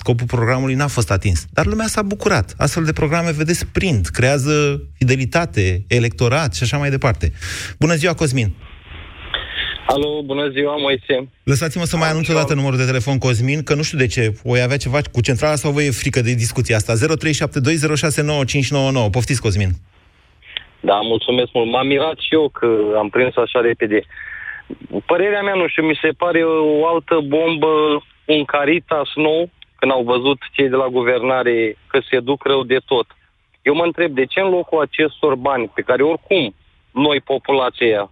scopul 0.00 0.26
programului 0.26 0.74
n-a 0.74 0.86
fost 0.86 1.10
atins. 1.10 1.46
Dar 1.52 1.66
lumea 1.66 1.86
s-a 1.86 2.02
bucurat. 2.02 2.54
Astfel 2.58 2.84
de 2.84 2.92
programe, 2.92 3.32
vedeți, 3.32 3.66
prind, 3.66 4.06
creează 4.06 4.82
fidelitate, 4.98 5.84
electorat 5.88 6.54
și 6.54 6.62
așa 6.62 6.76
mai 6.76 6.90
departe. 6.90 7.32
Bună 7.78 7.94
ziua, 7.94 8.14
Cosmin! 8.14 8.50
Alo, 9.86 10.22
bună 10.24 10.48
ziua, 10.48 10.76
Moise. 10.76 11.28
Lăsați-mă 11.44 11.84
să 11.84 11.96
mai 11.96 12.10
anunț 12.10 12.28
o 12.28 12.32
dată 12.32 12.54
numărul 12.54 12.78
de 12.78 12.84
telefon, 12.84 13.18
Cosmin, 13.18 13.62
că 13.62 13.74
nu 13.74 13.82
știu 13.82 13.98
de 13.98 14.06
ce. 14.06 14.24
O 14.44 14.52
avea 14.52 14.76
ceva 14.76 14.98
cu 15.12 15.20
centrala 15.20 15.54
sau 15.54 15.70
vă 15.72 15.82
e 15.82 15.90
frică 15.90 16.20
de 16.20 16.34
discuția 16.34 16.76
asta? 16.76 16.92
0372069599. 16.94 16.98
Poftiți, 19.10 19.40
Cosmin. 19.40 19.70
Da, 20.80 20.98
mulțumesc 21.12 21.50
mult. 21.52 21.70
M-am 21.70 21.86
mirat 21.86 22.18
și 22.18 22.34
eu 22.38 22.48
că 22.58 22.68
am 22.96 23.08
prins 23.08 23.34
așa 23.36 23.60
repede. 23.60 24.00
Părerea 25.06 25.42
mea, 25.42 25.54
nu 25.54 25.68
știu, 25.68 25.82
mi 25.82 25.98
se 26.02 26.10
pare 26.22 26.42
o 26.78 26.86
altă 26.92 27.14
bombă 27.34 27.72
un 28.26 28.44
Caritas 28.44 29.08
nou, 29.14 29.50
când 29.78 29.92
au 29.92 30.02
văzut 30.02 30.38
cei 30.52 30.68
de 30.68 30.76
la 30.76 30.88
guvernare 30.88 31.76
că 31.86 32.00
se 32.10 32.20
duc 32.20 32.44
rău 32.44 32.62
de 32.64 32.78
tot. 32.84 33.06
Eu 33.62 33.74
mă 33.74 33.84
întreb 33.84 34.14
de 34.14 34.24
ce 34.24 34.40
în 34.40 34.48
locul 34.48 34.80
acestor 34.80 35.34
bani, 35.34 35.70
pe 35.74 35.82
care 35.82 36.02
oricum 36.02 36.54
noi, 36.90 37.20
populația, 37.20 38.10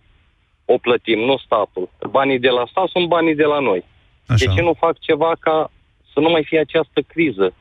o 0.64 0.79
plătim, 0.79 1.18
nu 1.18 1.37
statul. 1.37 1.90
Banii 2.11 2.38
de 2.38 2.48
la 2.48 2.64
stat 2.70 2.88
sunt 2.88 3.09
banii 3.09 3.35
de 3.35 3.44
la 3.44 3.59
noi. 3.59 3.85
Așa. 4.27 4.44
De 4.44 4.53
ce 4.55 4.61
nu 4.61 4.75
fac 4.79 4.98
ceva 4.98 5.33
ca 5.40 5.70
să 6.12 6.20
nu 6.20 6.31
mai 6.31 6.44
fie 6.44 6.59
această 6.59 7.01
criză 7.07 7.55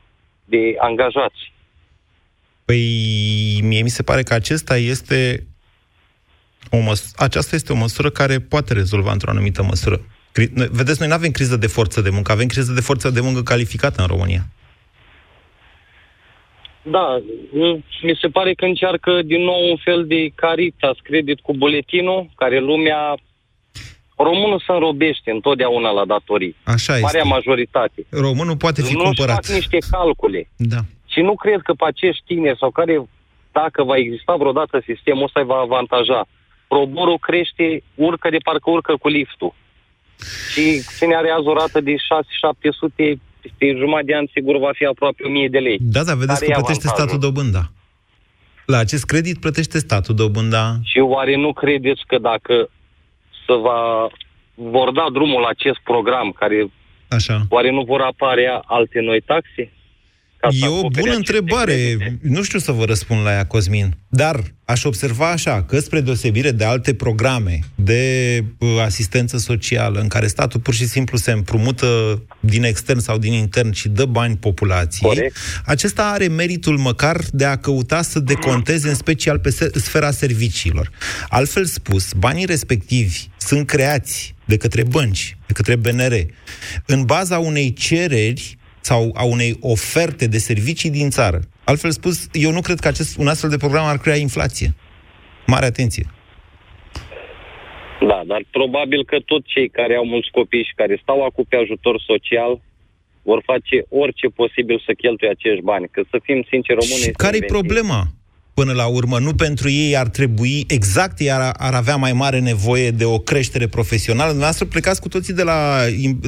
de 0.44 0.74
angajați? 0.78 1.52
Păi, 2.64 3.60
mie 3.62 3.82
mi 3.82 3.88
se 3.88 4.02
pare 4.02 4.22
că 4.22 4.34
acesta 4.34 4.76
este 4.76 5.46
o 6.70 6.78
măs- 6.78 7.12
aceasta 7.16 7.54
este 7.54 7.72
o 7.72 7.76
măsură 7.76 8.10
care 8.10 8.38
poate 8.38 8.72
rezolva 8.72 9.12
într-o 9.12 9.30
anumită 9.30 9.62
măsură 9.62 10.00
Vedeți, 10.70 11.00
noi 11.00 11.08
nu 11.08 11.14
avem 11.14 11.30
criză 11.30 11.56
de 11.56 11.66
forță 11.66 12.00
de 12.00 12.10
muncă, 12.10 12.32
avem 12.32 12.46
criză 12.46 12.72
de 12.72 12.80
forță 12.80 13.10
de 13.10 13.20
muncă 13.20 13.42
calificată 13.42 14.00
în 14.00 14.06
România. 14.06 14.42
Da, 16.82 17.18
m- 17.48 18.02
mi 18.02 18.18
se 18.20 18.28
pare 18.28 18.54
că 18.54 18.64
încearcă 18.64 19.22
din 19.22 19.42
nou 19.42 19.70
un 19.70 19.76
fel 19.76 20.06
de 20.06 20.30
Caritas 20.34 20.96
credit 21.02 21.40
cu 21.40 21.52
buletinul, 21.56 22.30
care 22.36 22.60
lumea... 22.60 23.14
Românul 24.16 24.62
se 24.66 24.72
înrobește 24.72 25.30
întotdeauna 25.30 25.90
la 25.90 26.04
datorii. 26.04 26.56
Așa 26.64 26.92
este. 26.92 27.04
Marea 27.04 27.22
majoritate. 27.22 28.06
Românul 28.10 28.56
poate 28.56 28.82
fi 28.82 28.94
nu 28.94 29.02
cumpărat. 29.02 29.44
fac 29.44 29.54
niște 29.54 29.78
calcule. 29.90 30.48
Da. 30.56 30.78
Și 31.06 31.20
nu 31.20 31.34
cred 31.34 31.60
că 31.62 31.72
pe 31.72 31.84
acești 31.86 32.22
tineri 32.26 32.58
sau 32.58 32.70
care, 32.70 33.02
dacă 33.52 33.82
va 33.82 33.96
exista 33.96 34.34
vreodată 34.34 34.82
sistemul 34.86 35.24
ăsta, 35.24 35.40
îi 35.40 35.46
va 35.46 35.56
avantaja. 35.56 36.26
Proborul 36.68 37.18
crește, 37.18 37.82
urcă 37.94 38.28
de 38.30 38.36
parcă 38.44 38.70
urcă 38.70 38.96
cu 38.96 39.08
liftul. 39.08 39.54
Și 40.52 40.82
cine 40.98 41.14
are 41.14 41.30
azi 41.30 41.46
o 41.46 41.52
rată 41.52 41.80
de 41.80 41.94
6-700, 41.94 41.96
peste 43.40 43.76
jumătate 43.78 44.04
de 44.06 44.14
an, 44.14 44.26
sigur 44.32 44.58
va 44.58 44.70
fi 44.74 44.84
aproape 44.84 45.22
1000 45.26 45.48
de 45.48 45.58
lei. 45.58 45.78
Da, 45.80 46.02
da, 46.02 46.14
vedeți 46.14 46.38
Care 46.38 46.44
că 46.44 46.50
e 46.50 46.60
plătește 46.62 46.86
avantajul? 46.86 46.98
statul 46.98 47.18
dobânda. 47.18 47.62
La 48.66 48.78
acest 48.78 49.04
credit 49.04 49.38
plătește 49.40 49.78
statul 49.78 50.14
dobânda. 50.14 50.64
Și 50.82 50.98
oare 50.98 51.36
nu 51.36 51.52
credeți 51.52 52.02
că 52.06 52.18
dacă 52.18 52.68
să 53.46 53.54
va, 53.66 54.08
vor 54.54 54.92
da 54.92 55.06
drumul 55.12 55.40
la 55.40 55.48
acest 55.48 55.78
program, 55.84 56.30
care 56.30 56.70
Așa. 57.08 57.40
oare 57.48 57.70
nu 57.70 57.82
vor 57.82 58.00
apare 58.00 58.60
alte 58.64 59.00
noi 59.00 59.20
taxe? 59.20 59.72
Ca 60.42 60.48
să 60.50 60.56
E 60.64 60.68
o 60.68 60.76
acopere 60.76 61.00
bună 61.00 61.12
aceste 61.12 61.32
întrebare. 61.32 61.74
credite? 61.74 62.18
Nu 62.22 62.42
știu 62.42 62.58
să 62.58 62.72
vă 62.72 62.84
răspund 62.84 63.22
la 63.24 63.30
ea, 63.32 63.46
Cosmin. 63.46 63.96
Dar 64.08 64.42
aș 64.64 64.84
observa 64.84 65.30
așa, 65.30 65.62
că 65.62 65.78
spre 65.78 66.00
deosebire 66.00 66.50
de 66.50 66.64
alte 66.64 66.94
programe 66.94 67.58
de 67.74 68.44
uh, 68.58 68.68
asistență 68.84 69.38
socială, 69.38 70.00
în 70.00 70.08
care 70.08 70.26
statul 70.26 70.60
pur 70.60 70.74
și 70.74 70.86
simplu 70.86 71.16
se 71.16 71.30
împrumută 71.32 72.22
din 72.40 72.64
extern 72.64 72.98
sau 72.98 73.18
din 73.18 73.32
intern 73.32 73.72
și 73.72 73.88
dă 73.88 74.04
bani 74.04 74.36
populației, 74.36 75.10
Corect. 75.14 75.36
acesta 75.64 76.02
are 76.10 76.26
meritul 76.28 76.78
măcar 76.78 77.20
de 77.32 77.44
a 77.44 77.56
căuta 77.56 78.02
să 78.02 78.18
deconteze 78.18 78.88
în 78.88 78.94
special 78.94 79.38
pe 79.38 79.50
se- 79.50 79.70
sfera 79.74 80.10
serviciilor. 80.10 80.90
Altfel 81.28 81.64
spus, 81.64 82.12
banii 82.16 82.44
respectivi 82.44 83.18
sunt 83.36 83.66
creați 83.66 84.34
de 84.44 84.56
către 84.56 84.82
bănci, 84.84 85.36
de 85.46 85.52
către 85.52 85.76
BNR, 85.76 86.12
în 86.86 87.04
baza 87.04 87.38
unei 87.38 87.72
cereri 87.72 88.56
sau 88.82 89.10
a 89.14 89.24
unei 89.24 89.56
oferte 89.60 90.26
de 90.26 90.38
servicii 90.38 90.90
din 90.90 91.10
țară. 91.10 91.40
Altfel 91.64 91.90
spus, 91.90 92.28
eu 92.32 92.50
nu 92.52 92.60
cred 92.60 92.78
că 92.80 92.88
acest, 92.88 93.18
un 93.18 93.28
astfel 93.28 93.50
de 93.50 93.56
program 93.56 93.84
ar 93.84 93.98
crea 93.98 94.16
inflație. 94.16 94.74
Mare 95.46 95.66
atenție. 95.66 96.06
Da, 98.08 98.22
dar 98.26 98.42
probabil 98.50 99.04
că 99.04 99.18
tot 99.26 99.42
cei 99.46 99.68
care 99.68 99.94
au 99.94 100.04
mulți 100.04 100.30
copii 100.30 100.64
și 100.64 100.74
care 100.74 100.98
stau 101.02 101.24
acum 101.24 101.44
pe 101.48 101.56
ajutor 101.56 102.00
social 102.06 102.60
vor 103.22 103.42
face 103.44 103.76
orice 103.88 104.26
posibil 104.26 104.82
să 104.86 104.92
cheltuie 104.92 105.30
acești 105.30 105.62
bani. 105.62 105.88
Că 105.90 106.02
să 106.10 106.18
fim 106.22 106.44
sinceri, 106.48 106.78
românii... 106.82 107.02
Și 107.02 107.10
care-i 107.10 107.52
problema? 107.56 108.00
Până 108.54 108.72
la 108.72 108.86
urmă, 108.86 109.18
nu 109.18 109.32
pentru 109.34 109.68
ei 109.70 109.96
ar 109.96 110.08
trebui, 110.08 110.64
exact 110.68 111.18
ei 111.20 111.30
ar, 111.30 111.54
ar 111.58 111.74
avea 111.74 111.96
mai 111.96 112.12
mare 112.12 112.38
nevoie 112.40 112.90
de 112.90 113.04
o 113.04 113.18
creștere 113.18 113.66
profesională. 113.66 114.28
Dumneavoastră 114.28 114.66
plecați 114.66 115.00
cu 115.00 115.08
toții 115.08 115.34
de 115.34 115.42
la, 115.42 115.60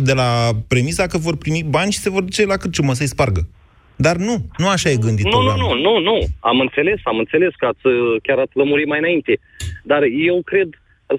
de 0.08 0.12
la 0.12 0.50
premisa 0.68 1.06
că 1.06 1.18
vor 1.18 1.36
primi 1.36 1.62
bani 1.68 1.92
și 1.92 1.98
se 1.98 2.10
vor 2.10 2.22
duce 2.22 2.46
la 2.46 2.56
cârciumă 2.56 2.92
să-i 2.92 3.06
spargă. 3.14 3.48
Dar 3.96 4.16
nu, 4.16 4.34
nu 4.58 4.68
așa 4.68 4.88
e 4.90 4.96
gândit 5.06 5.24
Nu, 5.24 5.30
nu, 5.30 5.36
programul. 5.36 5.78
nu, 5.80 5.92
nu, 5.92 5.98
nu. 6.10 6.18
Am 6.40 6.60
înțeles, 6.60 7.00
am 7.04 7.18
înțeles 7.18 7.52
că 7.60 7.66
ați, 7.66 7.86
uh, 7.86 8.20
chiar 8.22 8.38
ați 8.38 8.56
lămurit 8.56 8.86
mai 8.86 8.98
înainte. 8.98 9.38
Dar 9.82 10.02
eu 10.30 10.42
cred, 10.50 10.68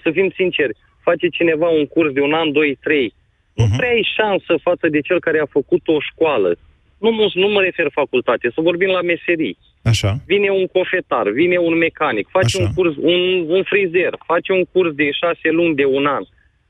să 0.03 0.09
fim 0.13 0.31
sinceri, 0.35 0.77
face 1.07 1.27
cineva 1.27 1.67
un 1.79 1.85
curs 1.85 2.11
de 2.13 2.21
un 2.21 2.33
an, 2.33 2.51
doi, 2.51 2.77
trei, 2.85 3.13
nu 3.53 3.65
prea 3.77 3.89
ai 3.89 4.07
șansă 4.17 4.51
față 4.67 4.85
de 4.93 4.99
cel 5.07 5.19
care 5.19 5.39
a 5.41 5.55
făcut 5.57 5.83
o 5.95 5.97
școală. 6.09 6.49
Nu, 7.03 7.09
mă- 7.11 7.31
nu 7.43 7.47
mă 7.47 7.61
refer 7.61 7.87
facultate, 8.01 8.51
să 8.55 8.59
vorbim 8.69 8.89
la 8.97 9.01
meserii. 9.01 9.57
Așa. 9.91 10.11
Vine 10.25 10.49
un 10.49 10.67
cofetar, 10.67 11.29
vine 11.29 11.57
un 11.57 11.77
mecanic, 11.77 12.27
face 12.37 12.61
un 12.61 12.73
curs, 12.75 12.95
un, 12.97 13.21
un 13.55 13.63
frizer, 13.63 14.13
face 14.25 14.51
un 14.51 14.63
curs 14.71 14.93
de 14.95 15.11
șase 15.11 15.49
luni, 15.57 15.75
de 15.75 15.85
un 15.85 16.05
an. 16.05 16.23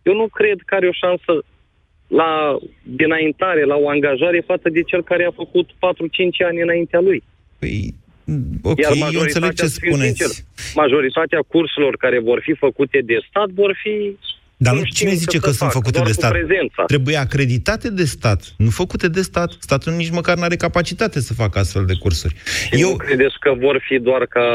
Eu 0.04 0.16
nu 0.16 0.28
cred 0.28 0.58
că 0.66 0.76
are 0.76 0.88
o 0.88 0.92
șansă 1.04 1.34
la 2.08 2.58
dinaintare, 2.84 3.64
la 3.66 3.76
o 3.76 3.90
angajare 3.90 4.44
față 4.46 4.70
de 4.70 4.82
cel 4.82 5.04
care 5.04 5.24
a 5.26 5.32
făcut 5.32 5.68
4-5 5.70 5.74
ani 6.48 6.62
înaintea 6.62 7.00
lui. 7.00 7.24
Păi, 7.60 7.94
ok, 8.62 8.80
Iar 8.80 9.14
eu 9.14 9.22
înțeleg 9.22 9.54
ce 9.54 9.66
să 9.66 9.80
fiu 9.80 9.92
spuneți. 9.92 10.18
sincer, 10.18 10.46
majoritatea 10.76 11.40
cursurilor 11.48 11.96
care 11.98 12.20
vor 12.20 12.40
fi 12.44 12.54
făcute 12.54 13.00
de 13.06 13.18
stat 13.30 13.50
vor 13.50 13.78
fi 13.84 14.18
Dar 14.58 14.74
nu 14.74 14.80
nu, 14.80 14.86
știm 14.86 14.96
cine 14.98 15.10
să 15.10 15.18
zice 15.18 15.38
se 15.38 15.44
că 15.44 15.50
sunt 15.50 15.58
facă, 15.58 15.72
făcute 15.72 15.98
doar 15.98 16.06
de 16.06 16.14
cu 16.14 16.20
stat? 16.20 16.32
prezența. 16.32 16.84
Trebuie 16.88 17.16
acreditate 17.18 17.90
de 17.90 18.06
stat, 18.06 18.54
nu 18.58 18.70
făcute 18.70 19.08
de 19.08 19.22
stat. 19.22 19.52
Statul 19.60 19.94
nici 19.94 20.10
măcar 20.10 20.38
nu 20.38 20.44
are 20.44 20.56
capacitate 20.56 21.20
să 21.20 21.34
facă 21.34 21.60
astfel 21.60 21.86
de 21.86 21.94
cursuri. 22.00 22.36
Eu... 22.72 22.90
Nu 22.90 22.96
credeți 22.96 23.36
că 23.40 23.54
vor 23.60 23.84
fi 23.88 24.00
doar 24.00 24.26
ca 24.26 24.48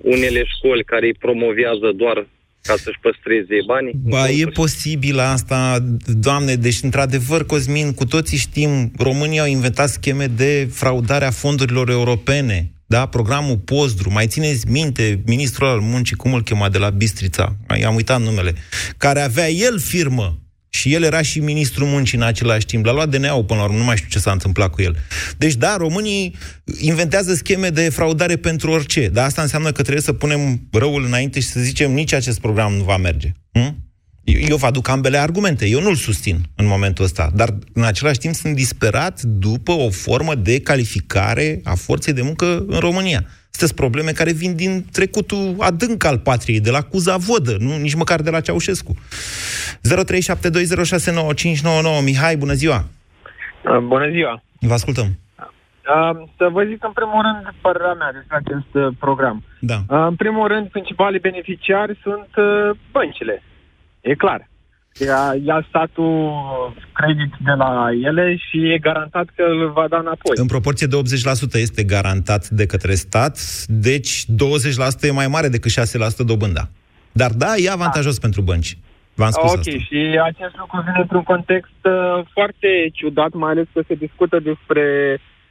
unele 0.00 0.44
școli 0.44 0.84
care 0.84 1.06
îi 1.06 1.14
promovează 1.14 1.92
doar 1.96 2.26
ca 2.62 2.74
să-și 2.76 2.98
păstreze 3.00 3.56
banii? 3.66 3.92
Ba, 4.02 4.28
e 4.28 4.46
posibil 4.46 5.18
asta, 5.18 5.78
doamne, 6.06 6.54
deci, 6.54 6.82
într-adevăr, 6.82 7.46
Cosmin, 7.46 7.92
cu 7.92 8.04
toții 8.04 8.38
știm, 8.38 8.92
România 8.98 9.42
au 9.42 9.48
inventat 9.48 9.88
scheme 9.88 10.26
de 10.26 10.68
fraudare 10.72 11.24
a 11.24 11.30
fondurilor 11.30 11.90
europene, 11.90 12.73
da? 12.86 13.06
Programul 13.06 13.56
Pozdru, 13.56 14.12
mai 14.12 14.26
țineți 14.26 14.68
minte, 14.68 15.22
ministrul 15.26 15.68
al 15.68 15.80
muncii, 15.80 16.16
cum 16.16 16.34
îl 16.34 16.42
chema, 16.42 16.68
de 16.68 16.78
la 16.78 16.90
Bistrița, 16.90 17.56
i-am 17.80 17.94
uitat 17.94 18.20
numele, 18.20 18.54
care 18.96 19.20
avea 19.20 19.50
el 19.50 19.78
firmă 19.78 20.38
și 20.68 20.94
el 20.94 21.02
era 21.02 21.22
și 21.22 21.40
ministrul 21.40 21.86
muncii 21.86 22.18
în 22.18 22.24
același 22.24 22.66
timp. 22.66 22.84
L-a 22.84 22.92
luat 22.92 23.08
DNA-ul 23.08 23.44
până 23.44 23.58
la 23.58 23.64
urmă, 23.64 23.78
nu 23.78 23.84
mai 23.84 23.96
știu 23.96 24.08
ce 24.08 24.18
s-a 24.18 24.32
întâmplat 24.32 24.70
cu 24.70 24.82
el. 24.82 24.96
Deci, 25.36 25.54
da, 25.54 25.76
românii 25.76 26.34
inventează 26.80 27.34
scheme 27.34 27.68
de 27.68 27.88
fraudare 27.88 28.36
pentru 28.36 28.70
orice. 28.70 29.08
Dar 29.08 29.24
asta 29.24 29.42
înseamnă 29.42 29.72
că 29.72 29.82
trebuie 29.82 30.02
să 30.02 30.12
punem 30.12 30.60
răul 30.72 31.04
înainte 31.04 31.40
și 31.40 31.46
să 31.46 31.60
zicem 31.60 31.92
nici 31.92 32.12
acest 32.12 32.40
program 32.40 32.72
nu 32.72 32.82
va 32.82 32.96
merge. 32.96 33.32
Hm? 33.52 33.76
Eu 34.24 34.40
eu 34.48 34.56
vă 34.56 34.66
aduc 34.66 34.88
ambele 34.88 35.18
argumente. 35.18 35.66
Eu 35.66 35.80
nu-l 35.80 35.94
susțin 35.94 36.36
în 36.56 36.66
momentul 36.66 37.04
ăsta. 37.04 37.30
Dar, 37.34 37.48
în 37.74 37.84
același 37.84 38.18
timp, 38.18 38.34
sunt 38.34 38.54
disperat 38.54 39.22
după 39.22 39.72
o 39.72 39.90
formă 39.90 40.34
de 40.34 40.60
calificare 40.60 41.60
a 41.64 41.74
forței 41.74 42.12
de 42.12 42.22
muncă 42.22 42.64
în 42.66 42.78
România. 42.78 43.24
Sunteți 43.50 43.74
probleme 43.74 44.10
care 44.10 44.32
vin 44.32 44.56
din 44.56 44.84
trecutul 44.92 45.54
adânc 45.58 46.04
al 46.04 46.18
patriei, 46.18 46.60
de 46.60 46.70
la 46.70 46.82
Cuza 46.82 47.16
Vodă, 47.16 47.56
nu 47.58 47.76
nici 47.76 47.94
măcar 47.94 48.20
de 48.20 48.30
la 48.30 48.40
Ceaușescu. 48.40 48.94
0372069599 48.94 48.98
Mihai, 52.04 52.36
bună 52.36 52.52
ziua! 52.52 52.84
Uh, 53.64 53.78
Bună 53.78 54.10
ziua! 54.10 54.42
Vă 54.60 54.72
ascultăm. 54.72 55.06
Uh, 55.06 55.14
Să 56.36 56.48
vă 56.52 56.62
zic 56.70 56.84
în 56.84 56.92
primul 56.92 57.22
rând 57.22 57.54
părerea 57.60 57.92
mea 57.92 58.12
despre 58.12 58.36
acest 58.36 58.74
uh, 58.74 58.88
program. 58.98 59.42
Da. 59.60 59.74
Uh, 59.88 60.06
În 60.08 60.14
primul 60.16 60.48
rând, 60.48 60.68
principalii 60.68 61.20
beneficiari 61.20 61.98
sunt 62.02 62.28
uh, 62.36 62.70
băncile. 62.92 63.42
E 64.10 64.14
clar. 64.14 64.48
Ia, 65.06 65.34
ia 65.44 65.66
statul 65.68 66.32
credit 66.92 67.32
de 67.44 67.52
la 67.52 67.88
ele 68.02 68.36
și 68.36 68.72
e 68.72 68.78
garantat 68.78 69.26
că 69.36 69.42
îl 69.42 69.70
va 69.70 69.88
da 69.88 69.98
înapoi. 69.98 70.34
În 70.36 70.46
proporție 70.46 70.86
de 70.86 70.96
80% 70.96 71.60
este 71.66 71.82
garantat 71.82 72.48
de 72.48 72.66
către 72.66 72.94
stat, 72.94 73.38
deci 73.66 74.24
20% 74.24 74.28
e 75.02 75.10
mai 75.10 75.28
mare 75.28 75.48
decât 75.48 75.70
6% 75.70 76.26
dobânda. 76.26 76.68
Dar 77.12 77.30
da, 77.30 77.52
e 77.56 77.70
avantajos 77.70 78.18
pentru 78.18 78.40
bănci. 78.40 78.78
V-am 79.14 79.30
spus 79.30 79.50
ok, 79.50 79.58
asta. 79.58 79.70
și 79.70 80.00
acest 80.30 80.54
lucru 80.56 80.80
vine 80.86 81.00
într-un 81.00 81.22
context 81.22 81.80
uh, 81.82 82.26
foarte 82.32 82.68
ciudat, 82.92 83.32
mai 83.32 83.50
ales 83.50 83.66
că 83.72 83.80
se 83.86 83.94
discută 83.94 84.36
despre 84.50 84.84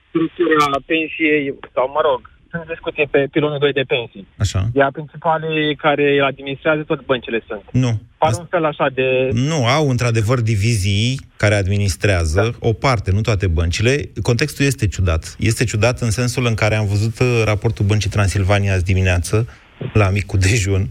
structura 0.08 0.80
pensiei, 0.86 1.56
sau 1.74 1.86
mă 1.96 2.02
rog, 2.10 2.33
sunt 2.54 2.68
discuții 2.68 3.08
pe 3.12 3.28
pilonul 3.32 3.60
2 3.60 3.74
de 3.74 3.86
pensii. 3.88 4.28
Așa. 4.38 4.62
Iar 4.74 4.92
principalii 4.92 5.76
care 5.76 6.06
îl 6.20 6.24
administrează, 6.24 6.82
tot 6.82 7.06
băncile 7.06 7.44
sunt. 7.48 7.64
Nu. 7.72 7.92
Par 8.18 8.34
un 8.40 8.48
fel 8.50 8.66
așa 8.66 8.88
de... 8.94 9.30
Nu, 9.34 9.66
au 9.66 9.90
într-adevăr 9.90 10.42
divizii 10.42 11.20
care 11.38 11.56
administrează 11.56 12.42
da. 12.42 12.68
o 12.70 12.74
parte, 12.74 13.12
nu 13.12 13.22
toate 13.22 13.48
băncile. 13.48 13.94
Contextul 14.22 14.66
este 14.66 14.88
ciudat. 14.88 15.36
Este 15.40 15.64
ciudat 15.64 16.00
în 16.00 16.12
sensul 16.12 16.46
în 16.46 16.54
care 16.54 16.76
am 16.76 16.86
văzut 16.86 17.20
uh, 17.20 17.42
raportul 17.46 17.86
Băncii 17.86 18.10
Transilvania 18.10 18.74
azi 18.74 18.84
dimineață, 18.84 19.48
la 19.94 20.10
micul 20.10 20.40
dejun. 20.40 20.90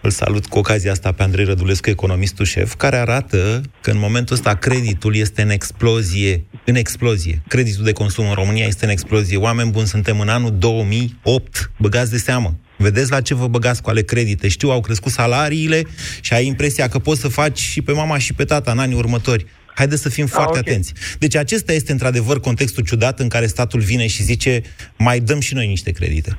Îl 0.00 0.10
salut 0.10 0.46
cu 0.46 0.58
ocazia 0.58 0.90
asta 0.90 1.12
pe 1.12 1.22
Andrei 1.22 1.44
Rădulescu, 1.44 1.90
economistul 1.90 2.44
șef, 2.44 2.74
care 2.74 2.96
arată 2.96 3.60
că 3.80 3.90
în 3.90 3.98
momentul 3.98 4.34
ăsta 4.34 4.54
creditul 4.54 5.16
este 5.16 5.42
în 5.42 5.50
explozie. 5.50 6.44
În 6.64 6.74
explozie. 6.74 7.42
Creditul 7.48 7.84
de 7.84 7.92
consum 7.92 8.28
în 8.28 8.34
România 8.34 8.66
este 8.66 8.84
în 8.84 8.90
explozie. 8.90 9.36
Oameni 9.36 9.70
buni, 9.70 9.86
suntem 9.86 10.20
în 10.20 10.28
anul 10.28 10.54
2008. 10.58 11.70
Băgați 11.78 12.10
de 12.10 12.18
seamă. 12.18 12.58
Vedeți 12.76 13.10
la 13.10 13.20
ce 13.20 13.34
vă 13.34 13.48
băgați 13.48 13.82
cu 13.82 13.90
ale 13.90 14.02
credite. 14.02 14.48
Știu, 14.48 14.70
au 14.70 14.80
crescut 14.80 15.12
salariile 15.12 15.82
și 16.20 16.32
ai 16.32 16.46
impresia 16.46 16.88
că 16.88 16.98
poți 16.98 17.20
să 17.20 17.28
faci 17.28 17.58
și 17.58 17.82
pe 17.82 17.92
mama 17.92 18.18
și 18.18 18.32
pe 18.32 18.44
tata 18.44 18.70
în 18.70 18.78
anii 18.78 18.96
următori. 18.96 19.46
Haideți 19.74 20.02
să 20.02 20.08
fim 20.08 20.26
foarte 20.26 20.58
ok. 20.58 20.66
atenți. 20.66 20.92
Deci 21.18 21.36
acesta 21.36 21.72
este 21.72 21.92
într-adevăr 21.92 22.40
contextul 22.40 22.84
ciudat 22.84 23.20
în 23.20 23.28
care 23.28 23.46
statul 23.46 23.80
vine 23.80 24.06
și 24.06 24.22
zice 24.22 24.62
mai 24.98 25.20
dăm 25.20 25.40
și 25.40 25.54
noi 25.54 25.66
niște 25.66 25.90
credite. 25.90 26.36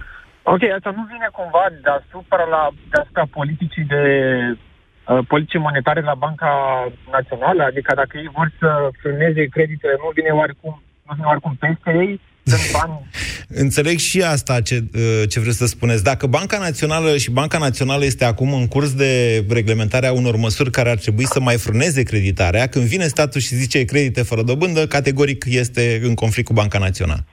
Ok, 0.54 0.64
asta 0.78 0.92
nu 0.98 1.04
vine 1.14 1.28
cumva 1.38 1.66
deasupra, 1.86 2.44
la, 2.56 2.64
deasupra 2.94 3.26
politicii 3.38 3.86
de 3.94 4.04
uh, 4.54 5.20
politici 5.32 5.66
monetare 5.68 6.02
la 6.02 6.16
Banca 6.26 6.52
Națională? 7.12 7.62
Adică 7.64 7.92
dacă 7.96 8.14
ei 8.18 8.30
vor 8.38 8.50
să 8.60 8.70
frâneze 9.02 9.44
creditele, 9.56 9.96
nu 10.04 10.10
vine 10.18 10.32
oarecum, 10.40 10.74
nu 11.06 11.14
vine 11.16 11.28
oarecum 11.28 11.54
peste 11.60 11.92
ei? 12.04 12.22
Sunt 12.44 12.72
bani... 12.78 12.94
Înțeleg 13.48 13.98
și 13.98 14.22
asta 14.22 14.62
ce, 14.62 14.78
uh, 14.96 15.24
ce 15.32 15.40
vreți 15.40 15.58
să 15.58 15.66
spuneți. 15.66 16.04
Dacă 16.04 16.26
Banca 16.28 16.58
Națională 16.58 17.18
și 17.18 17.32
Banca 17.32 17.58
Națională 17.58 18.04
este 18.06 18.26
acum 18.26 18.54
în 18.54 18.68
curs 18.68 18.94
de 18.94 19.12
reglementarea 19.50 20.12
unor 20.12 20.36
măsuri 20.36 20.72
care 20.72 20.90
ar 20.90 20.98
trebui 20.98 21.26
să 21.26 21.40
mai 21.40 21.58
frâneze 21.58 22.04
creditarea, 22.04 22.68
când 22.68 22.86
vine 22.86 23.08
statul 23.08 23.42
și 23.42 23.56
zice 23.56 23.86
credite 23.86 24.22
fără 24.24 24.42
dobândă, 24.42 24.88
categoric 24.88 25.46
este 25.48 26.00
în 26.04 26.14
conflict 26.14 26.48
cu 26.48 26.54
Banca 26.54 26.80
Națională. 26.80 27.26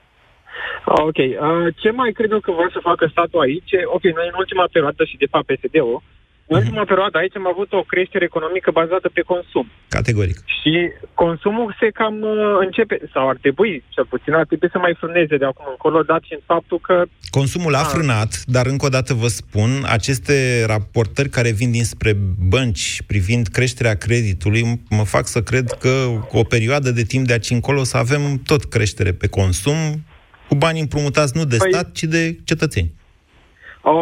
Ah, 0.85 1.03
ok. 1.11 1.17
Uh, 1.19 1.75
ce 1.83 1.91
mai 1.91 2.13
cred 2.13 2.31
eu 2.31 2.41
că 2.41 2.51
vor 2.53 2.69
să 2.73 2.79
facă 2.83 3.05
statul 3.11 3.41
aici? 3.41 3.73
Ok, 3.97 4.03
noi 4.03 4.27
în 4.33 4.37
ultima 4.39 4.67
perioadă 4.73 5.05
și 5.05 5.17
de 5.17 5.27
fapt 5.31 5.47
PSD-ul, 5.47 6.03
în 6.47 6.57
Mhm. 6.59 6.67
ultima 6.67 6.85
perioadă 6.85 7.19
aici 7.19 7.37
am 7.37 7.47
avut 7.55 7.73
o 7.73 7.83
creștere 7.93 8.25
economică 8.25 8.71
bazată 8.71 9.09
pe 9.09 9.21
consum. 9.33 9.67
Categoric. 9.89 10.37
Și 10.61 10.73
consumul 11.15 11.77
se 11.81 11.89
cam 12.01 12.15
uh, 12.23 12.57
începe, 12.67 13.01
sau 13.13 13.29
ar 13.29 13.37
trebui, 13.41 13.85
cel 13.89 14.05
puțin, 14.13 14.33
ar 14.35 14.45
trebui 14.45 14.69
să 14.73 14.79
mai 14.79 14.95
frâneze 15.01 15.37
de 15.37 15.45
acum 15.45 15.67
încolo, 15.71 16.03
dat 16.03 16.23
fiind 16.29 16.43
faptul 16.47 16.79
că 16.79 17.05
Consumul 17.31 17.75
a 17.75 17.79
Ah. 17.79 17.91
frânat, 17.95 18.31
dar 18.47 18.67
încă 18.67 18.87
o 18.87 18.95
dată 18.97 19.15
vă 19.15 19.27
spun, 19.27 19.71
aceste 19.87 20.65
raportări 20.67 21.29
care 21.29 21.51
vin 21.51 21.71
dinspre 21.71 22.13
bănci 22.49 23.03
privind 23.07 23.47
creșterea 23.47 23.95
creditului 23.97 24.63
m- 24.63 24.81
mă 24.99 25.05
fac 25.05 25.27
să 25.27 25.43
cred 25.43 25.67
că 25.81 25.93
o 26.33 26.43
perioadă 26.43 26.91
de 26.91 27.03
timp 27.03 27.27
de 27.27 27.33
aici 27.33 27.51
încolo 27.51 27.81
o 27.81 27.85
să 27.85 27.97
avem 27.97 28.23
tot 28.47 28.65
creștere 28.65 29.13
pe 29.13 29.29
consum, 29.29 29.77
cu 30.53 30.59
bani 30.59 30.81
împrumutați 30.81 31.37
nu 31.37 31.45
de 31.45 31.57
Păi- 31.57 31.71
stat, 31.73 31.93
ci 31.93 32.03
de 32.17 32.23
cetățeni. 32.45 32.91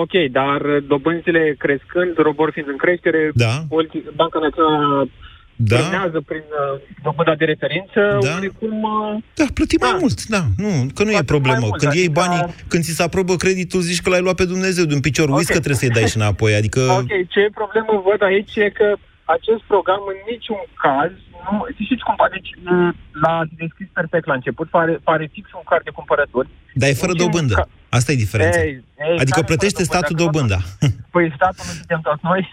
Ok, 0.03 0.13
dar 0.31 0.61
dobânzile 0.93 1.55
crescând, 1.59 2.13
robor 2.17 2.51
fiind 2.53 2.69
în 2.69 2.77
creștere, 2.77 3.31
Da. 3.35 3.53
politi- 3.73 4.15
Banca 4.15 4.39
Națională 4.47 5.09
Da. 5.57 5.79
urmează 5.79 6.19
prin 6.31 6.45
uh, 6.63 6.81
dobânda 7.03 7.35
de 7.35 7.45
referință, 7.45 8.01
Da. 8.27 8.31
oarecum... 8.35 8.75
Uh, 8.83 9.23
Da, 9.35 9.45
plătim 9.55 9.79
mai 9.81 9.97
mult, 10.01 10.19
da. 10.35 10.43
Nu, 10.57 10.71
că 10.95 11.03
nu 11.05 11.11
e 11.11 11.23
problemă. 11.37 11.59
mult, 11.61 11.77
când 11.81 11.93
iei 11.93 12.05
adică- 12.05 12.21
banii, 12.21 12.43
când 12.71 12.83
ți 12.85 12.91
se 12.99 13.03
aprobă 13.03 13.35
creditul, 13.37 13.81
zici 13.81 14.01
că 14.03 14.09
l-ai 14.11 14.21
luat 14.27 14.35
pe 14.41 14.45
Dumnezeu 14.55 14.85
de 14.85 14.95
un 14.95 15.01
picior. 15.09 15.29
Uiți 15.29 15.51
Ok. 15.51 15.57
că 15.57 15.63
trebuie 15.65 15.83
să-i 15.85 15.97
dai 15.99 16.09
și 16.13 16.17
înapoi. 16.17 16.53
Adică... 16.61 16.81
Ok, 17.01 17.13
ce 17.35 17.43
problemă 17.61 17.93
văd 18.09 18.23
aici 18.23 18.57
e 18.57 18.69
că 18.81 18.89
acest 19.37 19.63
program 19.73 20.03
în 20.13 20.19
niciun 20.33 20.61
caz 20.85 21.13
nu... 21.45 21.53
Știți 21.87 22.05
cum? 22.07 22.15
Deci 22.37 22.51
m, 22.65 22.95
l-a 23.23 23.37
deschis 23.63 23.89
perfect 23.99 24.27
la 24.27 24.35
început, 24.41 24.67
pare, 24.77 24.93
pare 25.09 25.25
fix 25.37 25.47
un 25.61 25.65
card 25.71 25.85
de 25.85 25.97
cumpărături. 25.99 26.49
Dar 26.81 26.89
e 26.89 27.03
fără 27.05 27.13
Niciun 27.13 27.27
dobândă. 27.27 27.55
ca- 27.55 27.69
Asta 27.91 28.13
e 28.13 28.15
diferența. 28.15 28.59
Ei, 28.61 28.85
ei, 28.99 29.15
adică 29.19 29.31
care 29.31 29.45
plătește 29.47 29.83
fără 29.83 29.99
statul 29.99 30.17
dobândă? 30.17 30.63
dobânda. 30.81 30.99
Păi 31.13 31.33
statul 31.37 31.65
nu 31.67 31.73
suntem 31.73 32.01
toți 32.03 32.21
noi. 32.23 32.51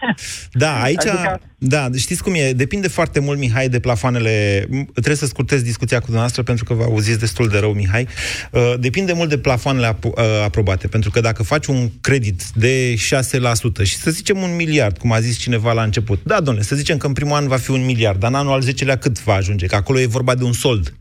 Da, 0.52 0.82
aici, 0.82 1.06
Adică- 1.06 1.40
da, 1.58 1.88
știți 1.96 2.22
cum 2.22 2.34
e, 2.34 2.52
depinde 2.52 2.88
foarte 2.88 3.20
mult, 3.20 3.38
Mihai, 3.38 3.68
de 3.68 3.80
plafoanele, 3.80 4.62
m- 4.62 4.92
trebuie 4.92 5.14
să 5.16 5.26
scurtez 5.26 5.62
discuția 5.62 5.96
cu 5.96 6.02
dumneavoastră 6.04 6.42
pentru 6.42 6.64
că 6.64 6.74
vă 6.74 6.82
auziți 6.82 7.18
destul 7.18 7.48
de 7.48 7.58
rău, 7.58 7.72
Mihai, 7.72 8.06
Uh, 8.50 8.74
depinde 8.78 9.12
mult 9.12 9.28
de 9.28 9.38
plafoanele 9.38 9.92
ap- 9.94 10.04
uh, 10.04 10.12
aprobate, 10.44 10.86
pentru 10.88 11.10
că 11.10 11.20
dacă 11.20 11.42
faci 11.42 11.66
un 11.66 11.90
credit 12.00 12.42
de 12.54 12.94
6% 12.96 13.82
și 13.84 13.96
să 13.96 14.10
zicem 14.10 14.38
un 14.38 14.56
miliard, 14.56 14.98
cum 14.98 15.12
a 15.12 15.20
zis 15.20 15.38
cineva 15.38 15.72
la 15.72 15.82
început, 15.82 16.20
da, 16.24 16.40
domnule, 16.40 16.66
să 16.66 16.76
zicem 16.76 16.96
că 16.96 17.06
în 17.06 17.12
primul 17.12 17.36
an 17.36 17.48
va 17.48 17.56
fi 17.56 17.70
un 17.70 17.84
miliard, 17.84 18.18
dar 18.20 18.30
în 18.30 18.36
anul 18.36 18.52
al 18.52 18.62
10-lea 18.62 18.98
cât 18.98 19.22
va 19.22 19.34
ajunge? 19.34 19.66
Că 19.66 19.74
acolo 19.74 20.00
e 20.00 20.06
vorba 20.06 20.34
de 20.34 20.44
un 20.44 20.52
sold. 20.52 20.94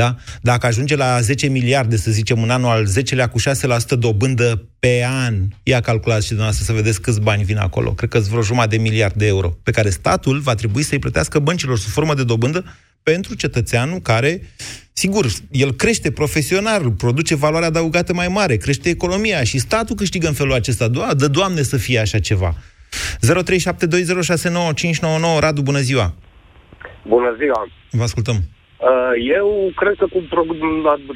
Da? 0.00 0.14
Dacă 0.40 0.66
ajunge 0.66 0.96
la 0.96 1.20
10 1.20 1.46
miliarde, 1.46 1.96
să 1.96 2.10
zicem, 2.10 2.42
în 2.42 2.50
anul 2.50 2.68
al 2.68 2.86
10-lea 2.86 3.30
cu 3.30 3.38
6% 3.40 3.98
dobândă 3.98 4.68
pe 4.78 5.04
an, 5.26 5.34
ia 5.62 5.80
calculați 5.80 6.22
și 6.22 6.28
dumneavoastră 6.28 6.64
să 6.64 6.72
vedeți 6.72 7.00
câți 7.00 7.20
bani 7.20 7.42
vin 7.42 7.56
acolo. 7.58 7.92
Cred 7.92 8.08
că 8.08 8.18
sunt 8.18 8.30
vreo 8.30 8.42
jumătate 8.42 8.76
de 8.76 8.82
miliard 8.82 9.14
de 9.14 9.26
euro, 9.26 9.48
pe 9.62 9.70
care 9.70 9.90
statul 9.90 10.38
va 10.38 10.54
trebui 10.54 10.82
să-i 10.82 10.98
plătească 10.98 11.38
băncilor 11.38 11.78
sub 11.78 11.90
formă 11.90 12.14
de 12.14 12.24
dobândă 12.24 12.64
pentru 13.02 13.34
cetățeanul 13.34 13.98
care, 13.98 14.42
sigur, 14.92 15.26
el 15.50 15.72
crește 15.72 16.10
profesional, 16.10 16.90
produce 16.90 17.34
valoare 17.36 17.66
adăugată 17.66 18.12
mai 18.14 18.28
mare, 18.28 18.56
crește 18.56 18.88
economia 18.88 19.44
și 19.44 19.58
statul 19.58 19.96
câștigă 19.96 20.26
în 20.26 20.34
felul 20.34 20.52
acesta. 20.52 20.90
Do- 20.90 21.16
dă 21.16 21.28
Doamne 21.28 21.62
să 21.62 21.76
fie 21.76 21.98
așa 21.98 22.18
ceva. 22.18 22.54
0372069599 25.36 25.38
Radu, 25.38 25.62
bună 25.62 25.80
ziua! 25.80 26.14
Bună 27.08 27.36
ziua! 27.38 27.68
Vă 27.90 28.02
ascultăm. 28.02 28.34
Uh, 28.34 28.59
Eu 29.18 29.70
cred 29.76 29.94
că 29.98 30.06
cu 30.06 30.22
pro- 30.28 30.44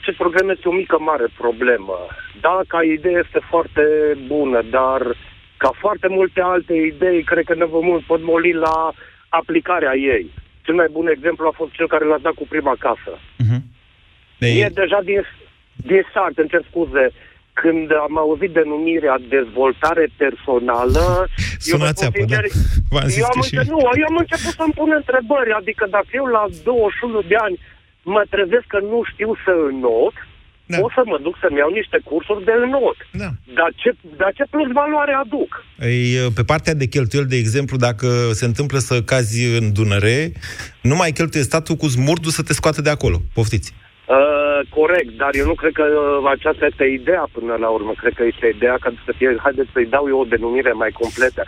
acest 0.01 0.17
program 0.17 0.49
este 0.49 0.69
o 0.69 0.73
mică 0.73 0.99
mare 1.01 1.27
problemă. 1.39 1.99
Da, 2.41 2.61
ca 2.67 2.83
idee 2.83 3.23
este 3.25 3.41
foarte 3.51 3.83
bună, 4.27 4.63
dar 4.71 5.01
ca 5.57 5.71
foarte 5.81 6.09
multe 6.09 6.41
alte 6.41 6.75
idei, 6.75 7.23
cred 7.23 7.45
că 7.45 7.55
ne 7.55 7.65
vom 7.65 7.91
împotmoli 7.91 8.53
la 8.53 8.93
aplicarea 9.29 9.95
ei. 9.95 10.31
Cel 10.63 10.75
mai 10.75 10.89
bun 10.91 11.07
exemplu 11.09 11.47
a 11.47 11.51
fost 11.57 11.73
cel 11.73 11.87
care 11.89 12.05
l-a 12.05 12.19
dat 12.19 12.33
cu 12.33 12.47
prima 12.49 12.75
casă. 12.79 13.19
Ei, 14.39 14.61
E 14.61 14.69
deja 14.75 15.01
din, 15.05 15.23
din 15.77 16.07
start, 16.11 16.39
îmi 16.39 16.49
cer 16.49 16.63
scuze, 16.71 17.11
când 17.63 17.87
am 18.07 18.15
auzit 18.25 18.51
denumirea 18.61 19.17
dezvoltare 19.37 20.05
personală... 20.23 21.05
eu 21.71 21.77
vă 21.83 21.87
Sunați 21.87 22.01
spun 22.05 22.09
apă, 22.09 22.19
da. 22.19 22.25
sincer, 22.25 22.45
V-am 22.95 23.09
zis 23.15 23.19
eu 23.23 23.29
am, 23.33 23.41
că 23.41 23.47
și- 23.47 23.55
început, 23.55 23.73
nu, 23.73 23.79
eu 24.03 24.07
am 24.13 24.19
început 24.25 24.53
să-mi 24.61 24.77
pun 24.81 24.91
întrebări, 25.01 25.51
adică 25.61 25.85
dacă 25.97 26.11
eu 26.21 26.27
la 26.37 26.45
21 26.65 27.21
de 27.33 27.37
ani 27.47 27.57
mă 28.15 28.23
trezesc 28.35 28.67
că 28.75 28.79
nu 28.93 28.99
știu 29.13 29.31
să 29.45 29.53
înot, 29.71 30.17
da. 30.73 30.79
o 30.87 30.89
să 30.97 31.03
mă 31.11 31.19
duc 31.27 31.35
să-mi 31.43 31.59
iau 31.63 31.71
niște 31.81 31.99
cursuri 32.09 32.45
de 32.49 32.55
înot. 32.67 32.99
Da. 33.23 33.31
Dar 33.59 33.71
ce, 33.83 33.91
dar 34.21 34.31
ce 34.37 34.45
plus 34.55 34.69
valoare 34.81 35.13
aduc? 35.25 35.51
Ei, 35.93 36.07
pe 36.39 36.45
partea 36.53 36.75
de 36.81 36.87
cheltuieli, 36.95 37.33
de 37.35 37.37
exemplu, 37.45 37.77
dacă 37.89 38.09
se 38.41 38.45
întâmplă 38.51 38.79
să 38.89 39.03
cazi 39.13 39.39
în 39.59 39.73
Dunăre, 39.77 40.19
nu 40.91 40.95
mai 41.01 41.11
cheltuie 41.19 41.43
statul 41.51 41.75
cu 41.77 41.87
smurdu 41.89 42.29
să 42.37 42.43
te 42.43 42.53
scoată 42.53 42.81
de 42.83 42.91
acolo. 42.91 43.19
Poftiți. 43.35 43.71
Uh, 44.09 44.44
corect, 44.79 45.11
dar 45.23 45.31
eu 45.41 45.47
nu 45.51 45.55
cred 45.61 45.73
că 45.79 45.85
uh, 45.91 46.31
aceasta 46.37 46.65
este 46.71 46.85
ideea 47.01 47.25
până 47.37 47.55
la 47.65 47.69
urmă. 47.77 47.93
Cred 48.03 48.15
că 48.19 48.25
este 48.33 48.47
ideea 48.57 48.77
ca 48.81 48.89
să 49.07 49.13
fie, 49.19 49.29
haideți 49.47 49.71
să-i 49.75 49.93
dau 49.95 50.05
eu 50.13 50.19
o 50.21 50.31
denumire 50.35 50.73
mai 50.83 50.91
completă. 51.03 51.43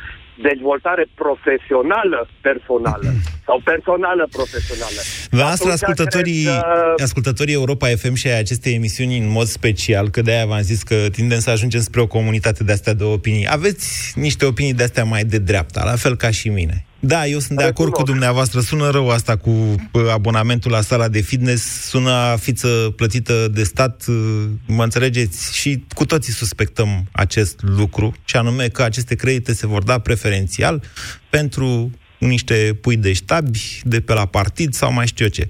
Dezvoltare 0.50 1.04
profesională 1.14 2.28
personală 2.40 3.08
sau 3.46 3.60
personală 3.64 4.24
profesională. 4.38 5.00
La 5.30 5.44
asta 5.44 5.52
Atunci 5.54 5.72
ascultătorii, 5.78 6.42
cred 6.44 6.60
că- 6.96 7.02
ascultătorii 7.02 7.54
Europa 7.54 7.86
FM 7.86 8.14
și 8.14 8.26
ai 8.26 8.38
acestei 8.38 8.74
emisiuni 8.74 9.18
în 9.18 9.28
mod 9.30 9.46
special, 9.46 10.08
că 10.10 10.20
de-aia 10.22 10.46
v-am 10.46 10.60
zis 10.72 10.82
că 10.82 10.94
tindem 11.12 11.38
să 11.38 11.50
ajungem 11.50 11.80
spre 11.80 12.00
o 12.00 12.06
comunitate 12.06 12.64
de 12.64 12.72
astea 12.72 12.94
de 12.94 13.04
opinii. 13.04 13.46
Aveți 13.50 14.12
niște 14.14 14.44
opinii 14.44 14.74
de 14.74 14.82
astea 14.82 15.04
mai 15.04 15.24
de 15.24 15.38
dreapta, 15.38 15.84
la 15.84 15.96
fel 15.96 16.16
ca 16.16 16.30
și 16.30 16.48
mine. 16.48 16.86
Da, 17.00 17.26
eu 17.26 17.38
sunt 17.38 17.58
de 17.58 17.64
acord 17.64 17.92
cu 17.92 18.02
dumneavoastră. 18.02 18.60
Sună 18.60 18.90
rău 18.90 19.08
asta 19.10 19.36
cu 19.36 19.50
pă, 19.90 20.10
abonamentul 20.12 20.70
la 20.70 20.80
sala 20.80 21.08
de 21.08 21.20
fitness, 21.20 21.62
sună 21.88 22.10
a 22.10 22.36
fiță 22.36 22.92
plătită 22.96 23.48
de 23.48 23.62
stat, 23.62 24.04
uh, 24.08 24.44
mă 24.66 24.82
înțelegeți? 24.82 25.58
Și 25.58 25.84
cu 25.94 26.06
toții 26.06 26.32
suspectăm 26.32 27.04
acest 27.12 27.62
lucru, 27.62 28.14
și 28.24 28.36
anume 28.36 28.68
că 28.68 28.82
aceste 28.82 29.14
credite 29.14 29.54
se 29.54 29.66
vor 29.66 29.82
da 29.82 29.98
preferențial 29.98 30.82
pentru 31.30 31.90
niște 32.18 32.78
pui 32.80 32.96
de 32.96 33.12
ștabi 33.12 33.80
de 33.82 34.00
pe 34.00 34.12
la 34.12 34.26
partid 34.26 34.74
sau 34.74 34.92
mai 34.92 35.06
știu 35.06 35.24
eu 35.24 35.30
ce. 35.30 35.48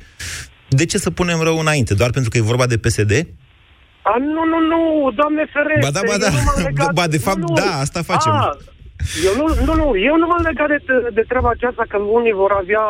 De 0.68 0.84
ce 0.84 0.98
să 0.98 1.10
punem 1.10 1.40
rău 1.40 1.58
înainte? 1.58 1.94
Doar 1.94 2.10
pentru 2.10 2.30
că 2.30 2.36
e 2.36 2.40
vorba 2.40 2.66
de 2.66 2.76
PSD? 2.78 3.10
A, 4.02 4.16
nu, 4.18 4.44
nu, 4.44 4.58
nu, 4.70 5.10
doamne 5.10 5.44
ferește. 5.52 5.80
Ba 5.80 5.90
da, 5.90 6.00
ba 6.06 6.16
da. 6.18 6.26
eu 6.26 6.32
nu 6.32 6.42
m-am 6.44 6.64
legat- 6.72 6.92
Ba, 6.94 7.06
de 7.06 7.18
fapt, 7.18 7.38
nu, 7.38 7.44
nu. 7.48 7.54
da, 7.54 7.78
asta 7.78 8.02
facem. 8.02 8.32
A, 8.32 8.56
eu 9.24 9.32
nu, 9.40 9.46
nu, 9.66 9.74
nu, 9.74 9.98
eu 9.98 10.16
nu 10.16 10.26
m-am 10.26 10.42
legat 10.42 10.68
de, 10.68 10.80
de 11.12 11.24
treaba 11.28 11.50
aceasta 11.50 11.84
că 11.88 11.96
unii 11.98 12.32
vor 12.32 12.52
avea 12.52 12.84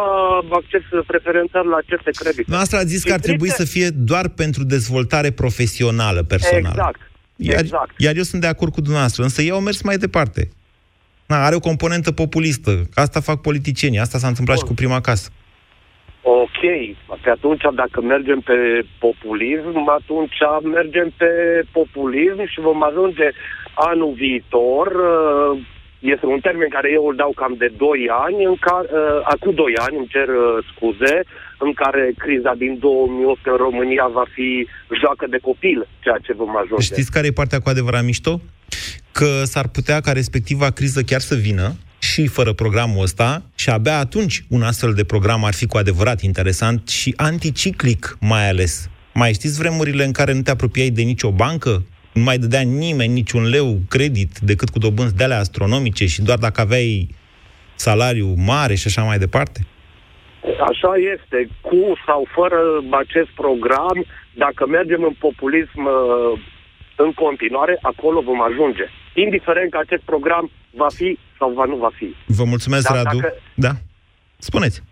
acces 0.50 0.82
preferențial 1.06 1.66
la 1.66 1.76
aceste 1.76 2.10
credite. 2.10 2.50
Noastră 2.50 2.76
ați 2.78 2.86
zis 2.86 3.02
că 3.02 3.12
ar 3.12 3.20
trebui 3.20 3.48
să 3.48 3.64
fie 3.64 3.88
doar 3.88 4.28
pentru 4.28 4.64
dezvoltare 4.64 5.30
profesională, 5.30 6.22
personală. 6.22 6.68
Exact. 6.68 7.00
Iar, 7.36 7.60
exact. 7.60 7.90
iar 7.96 8.16
eu 8.16 8.22
sunt 8.22 8.40
de 8.40 8.46
acord 8.46 8.72
cu 8.72 8.80
dumneavoastră, 8.80 9.22
însă 9.22 9.42
ei 9.42 9.50
au 9.50 9.60
mers 9.60 9.82
mai 9.82 9.96
departe. 9.96 10.48
Na, 11.26 11.44
are 11.44 11.54
o 11.54 11.66
componentă 11.70 12.12
populistă. 12.12 12.70
Asta 12.94 13.20
fac 13.20 13.40
politicienii. 13.40 13.98
Asta 13.98 14.18
s-a 14.18 14.26
întâmplat 14.26 14.58
și 14.58 14.64
cu 14.64 14.74
prima 14.74 15.00
casă. 15.00 15.30
Ok, 16.22 16.60
pe 17.22 17.30
atunci 17.30 17.62
dacă 17.74 18.00
mergem 18.00 18.40
pe 18.40 18.86
populism, 18.98 19.88
atunci 19.88 20.38
mergem 20.62 21.12
pe 21.16 21.30
populism 21.72 22.46
și 22.46 22.60
vom 22.60 22.82
ajunge 22.82 23.30
anul 23.74 24.12
viitor, 24.12 24.86
uh, 24.86 25.58
este 25.98 26.26
un 26.26 26.40
termen 26.40 26.68
care 26.68 26.88
eu 26.92 27.06
îl 27.06 27.16
dau 27.16 27.32
cam 27.40 27.54
de 27.58 27.72
2 27.76 28.08
ani, 28.24 28.44
în 28.44 28.56
care, 28.66 28.86
uh, 28.92 29.20
acum 29.34 29.54
2 29.54 29.72
ani, 29.86 29.96
îmi 29.96 30.12
cer 30.14 30.28
uh, 30.28 30.64
scuze, 30.70 31.14
în 31.58 31.72
care 31.72 32.12
criza 32.18 32.52
din 32.62 32.78
2008 32.78 33.46
în 33.46 33.56
România 33.56 34.06
va 34.12 34.24
fi 34.34 34.68
joacă 35.00 35.26
de 35.34 35.38
copil, 35.48 35.88
ceea 36.00 36.18
ce 36.22 36.32
vom 36.32 36.56
ajunge. 36.56 36.84
Știți 36.84 37.10
care 37.10 37.26
e 37.26 37.40
partea 37.42 37.60
cu 37.60 37.68
adevărat 37.68 38.04
mișto? 38.04 38.40
Că 39.12 39.30
s-ar 39.44 39.68
putea 39.68 40.00
ca 40.00 40.12
respectiva 40.12 40.70
criză 40.70 41.00
chiar 41.02 41.20
să 41.20 41.34
vină 41.34 41.66
și 41.98 42.26
fără 42.26 42.52
programul 42.52 43.02
ăsta 43.02 43.42
și 43.54 43.70
abia 43.70 43.98
atunci 43.98 44.44
un 44.48 44.62
astfel 44.62 44.92
de 44.92 45.04
program 45.04 45.44
ar 45.44 45.54
fi 45.54 45.66
cu 45.66 45.76
adevărat 45.76 46.20
interesant 46.20 46.88
și 46.88 47.14
anticiclic 47.16 48.16
mai 48.20 48.48
ales. 48.48 48.88
Mai 49.14 49.32
știți 49.32 49.58
vremurile 49.58 50.04
în 50.04 50.12
care 50.12 50.32
nu 50.32 50.42
te 50.42 50.50
apropiai 50.50 50.90
de 50.90 51.02
nicio 51.02 51.30
bancă? 51.30 51.82
Nu 52.16 52.22
mai 52.22 52.38
dădea 52.38 52.60
nimeni 52.60 53.12
niciun 53.12 53.44
leu 53.48 53.78
credit 53.88 54.38
decât 54.38 54.68
cu 54.68 54.78
dobânzi 54.78 55.14
de 55.16 55.24
alea 55.24 55.38
astronomice 55.38 56.06
și 56.06 56.22
doar 56.22 56.38
dacă 56.38 56.60
aveai 56.60 57.14
salariu 57.74 58.34
mare 58.36 58.74
și 58.74 58.86
așa 58.86 59.02
mai 59.02 59.18
departe? 59.18 59.60
Așa 60.70 60.92
este, 61.14 61.48
cu 61.60 61.76
sau 62.06 62.26
fără 62.34 62.58
acest 62.90 63.28
program, 63.34 64.04
Dacă 64.34 64.66
mergem 64.66 65.02
în 65.02 65.14
populism 65.18 65.80
uh, 65.84 66.40
în 66.96 67.12
continuare, 67.12 67.78
acolo 67.82 68.20
vom 68.20 68.40
ajunge. 68.42 68.84
Indiferent 69.14 69.70
că 69.70 69.78
acest 69.80 70.02
program 70.02 70.50
va 70.70 70.86
fi 70.94 71.18
sau 71.38 71.52
va 71.52 71.64
nu 71.64 71.76
va 71.76 71.90
fi. 71.98 72.14
Vă 72.26 72.44
mulțumesc, 72.44 72.88
Dar 72.88 72.96
Radu. 72.96 73.16
dacă- 73.20 73.34
Da. 73.54 73.70
Spuneți. 74.38 74.82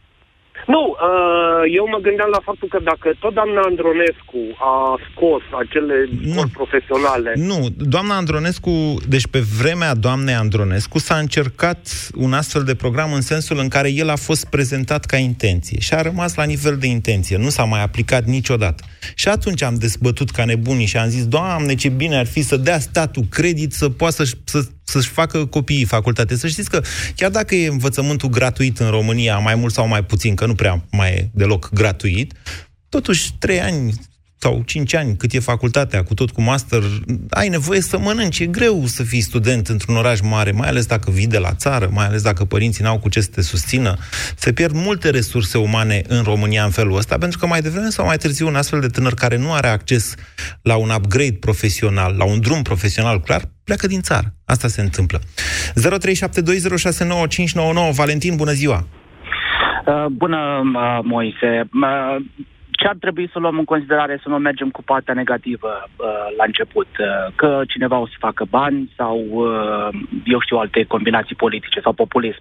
Nu, 0.67 0.97
uh, 0.97 1.63
eu 1.79 1.89
mă 1.89 1.99
gândeam 1.99 2.29
la 2.33 2.41
faptul 2.45 2.69
că 2.69 2.79
dacă 2.83 3.15
tot 3.19 3.35
doamna 3.35 3.61
Andronescu 3.61 4.41
a 4.59 4.99
scos 5.11 5.43
acele 5.63 5.95
școli 6.31 6.51
profesionale... 6.51 7.33
Nu, 7.37 7.67
doamna 7.77 8.17
Andronescu, 8.17 8.71
deci 9.09 9.27
pe 9.27 9.39
vremea 9.61 9.95
doamnei 9.95 10.35
Andronescu 10.35 10.99
s-a 10.99 11.17
încercat 11.17 11.89
un 12.15 12.33
astfel 12.33 12.63
de 12.63 12.75
program 12.75 13.13
în 13.13 13.21
sensul 13.21 13.59
în 13.59 13.69
care 13.69 13.91
el 13.93 14.09
a 14.09 14.17
fost 14.17 14.51
prezentat 14.51 15.05
ca 15.05 15.17
intenție 15.17 15.79
și 15.81 15.95
a 15.95 16.03
rămas 16.03 16.35
la 16.35 16.45
nivel 16.45 16.77
de 16.77 16.87
intenție, 16.87 17.37
nu 17.37 17.49
s-a 17.49 17.65
mai 17.65 17.83
aplicat 17.83 18.25
niciodată. 18.25 18.85
Și 19.15 19.29
atunci 19.29 19.63
am 19.63 19.75
dezbătut 19.75 20.31
ca 20.31 20.45
nebunii 20.45 20.87
și 20.87 20.97
am 20.97 21.09
zis, 21.09 21.27
Doamne, 21.27 21.75
ce 21.75 21.89
bine 21.89 22.17
ar 22.19 22.27
fi 22.27 22.43
să 22.43 22.57
dea 22.57 22.79
statul 22.79 23.25
credit 23.31 23.73
să 23.73 23.89
poată 23.89 24.15
să-și, 24.15 24.35
să, 24.45 24.59
să-și 24.85 25.09
facă 25.09 25.47
copiii 25.47 25.85
facultate. 25.85 26.37
Să 26.37 26.49
știți 26.49 26.71
că 26.71 26.83
chiar 27.17 27.31
dacă 27.31 27.55
e 27.55 27.69
învățământul 27.69 28.29
gratuit 28.29 28.79
în 28.79 28.91
România, 28.91 29.39
mai 29.39 29.55
mult 29.55 29.73
sau 29.73 29.89
mai 29.89 30.05
puțin, 30.05 30.35
că 30.35 30.47
nu 30.47 30.55
prea 30.55 30.85
mai 30.91 31.13
e 31.13 31.31
deloc 31.33 31.71
gratuit, 31.73 32.33
totuși 32.89 33.35
trei 33.39 33.61
ani 33.61 33.95
sau 34.45 34.63
5 34.67 34.95
ani, 34.95 35.17
cât 35.17 35.33
e 35.33 35.39
facultatea, 35.39 36.03
cu 36.03 36.15
tot 36.15 36.31
cu 36.31 36.43
master, 36.43 36.83
ai 37.31 37.49
nevoie 37.49 37.81
să 37.81 37.99
mănânci. 37.99 38.39
E 38.39 38.47
greu 38.47 38.83
să 38.85 39.03
fii 39.03 39.21
student 39.21 39.69
într-un 39.69 39.97
oraș 39.97 40.21
mare, 40.21 40.51
mai 40.51 40.69
ales 40.69 40.87
dacă 40.87 41.11
vii 41.11 41.27
de 41.27 41.39
la 41.39 41.53
țară, 41.53 41.89
mai 41.93 42.07
ales 42.07 42.23
dacă 42.23 42.45
părinții 42.45 42.85
n-au 42.85 42.99
cu 42.99 43.09
ce 43.09 43.21
să 43.21 43.31
te 43.35 43.43
susțină. 43.43 43.97
Se 44.37 44.53
pierd 44.53 44.75
multe 44.75 45.11
resurse 45.11 45.59
umane 45.59 46.03
în 46.09 46.23
România 46.23 46.65
în 46.65 46.71
felul 46.71 46.97
ăsta, 46.97 47.19
pentru 47.19 47.39
că 47.39 47.47
mai 47.47 47.61
devreme 47.61 47.89
sau 47.89 48.07
mai 48.07 48.17
târziu 48.17 48.47
un 48.47 48.55
astfel 48.55 48.81
de 48.81 48.87
tânăr 48.87 49.15
care 49.15 49.37
nu 49.37 49.53
are 49.53 49.69
acces 49.69 50.15
la 50.63 50.77
un 50.77 50.91
upgrade 50.97 51.37
profesional, 51.41 52.15
la 52.19 52.25
un 52.25 52.41
drum 52.41 52.63
profesional 52.63 53.21
clar, 53.21 53.43
pleacă 53.65 53.87
din 53.87 54.01
țară. 54.01 54.35
Asta 54.45 54.69
se 54.69 54.81
întâmplă. 54.81 55.19
0372069599 55.19 55.25
Valentin, 57.95 58.37
bună 58.37 58.53
ziua! 58.53 58.87
Uh, 59.87 60.07
Bună, 60.09 60.63
uh, 60.75 60.99
Moise. 61.03 61.69
Uh, 61.73 62.17
Ce 62.85 62.91
ar 62.91 62.97
trebui 63.01 63.29
să 63.33 63.39
luăm 63.39 63.59
în 63.59 63.65
considerare 63.65 64.19
să 64.23 64.29
nu 64.29 64.39
mergem 64.39 64.71
cu 64.71 64.83
partea 64.83 65.15
negativă 65.15 65.69
uh, 65.69 66.07
la 66.37 66.45
început? 66.45 66.87
Uh, 66.99 67.33
Că 67.35 67.63
cineva 67.69 67.99
o 67.99 68.07
să 68.07 68.15
facă 68.19 68.45
bani 68.51 68.93
sau, 68.97 69.19
uh, 69.19 69.89
eu 70.25 70.41
știu, 70.41 70.57
alte 70.57 70.85
combinații 70.85 71.35
politice 71.35 71.81
sau 71.81 71.93
populism. 71.93 72.41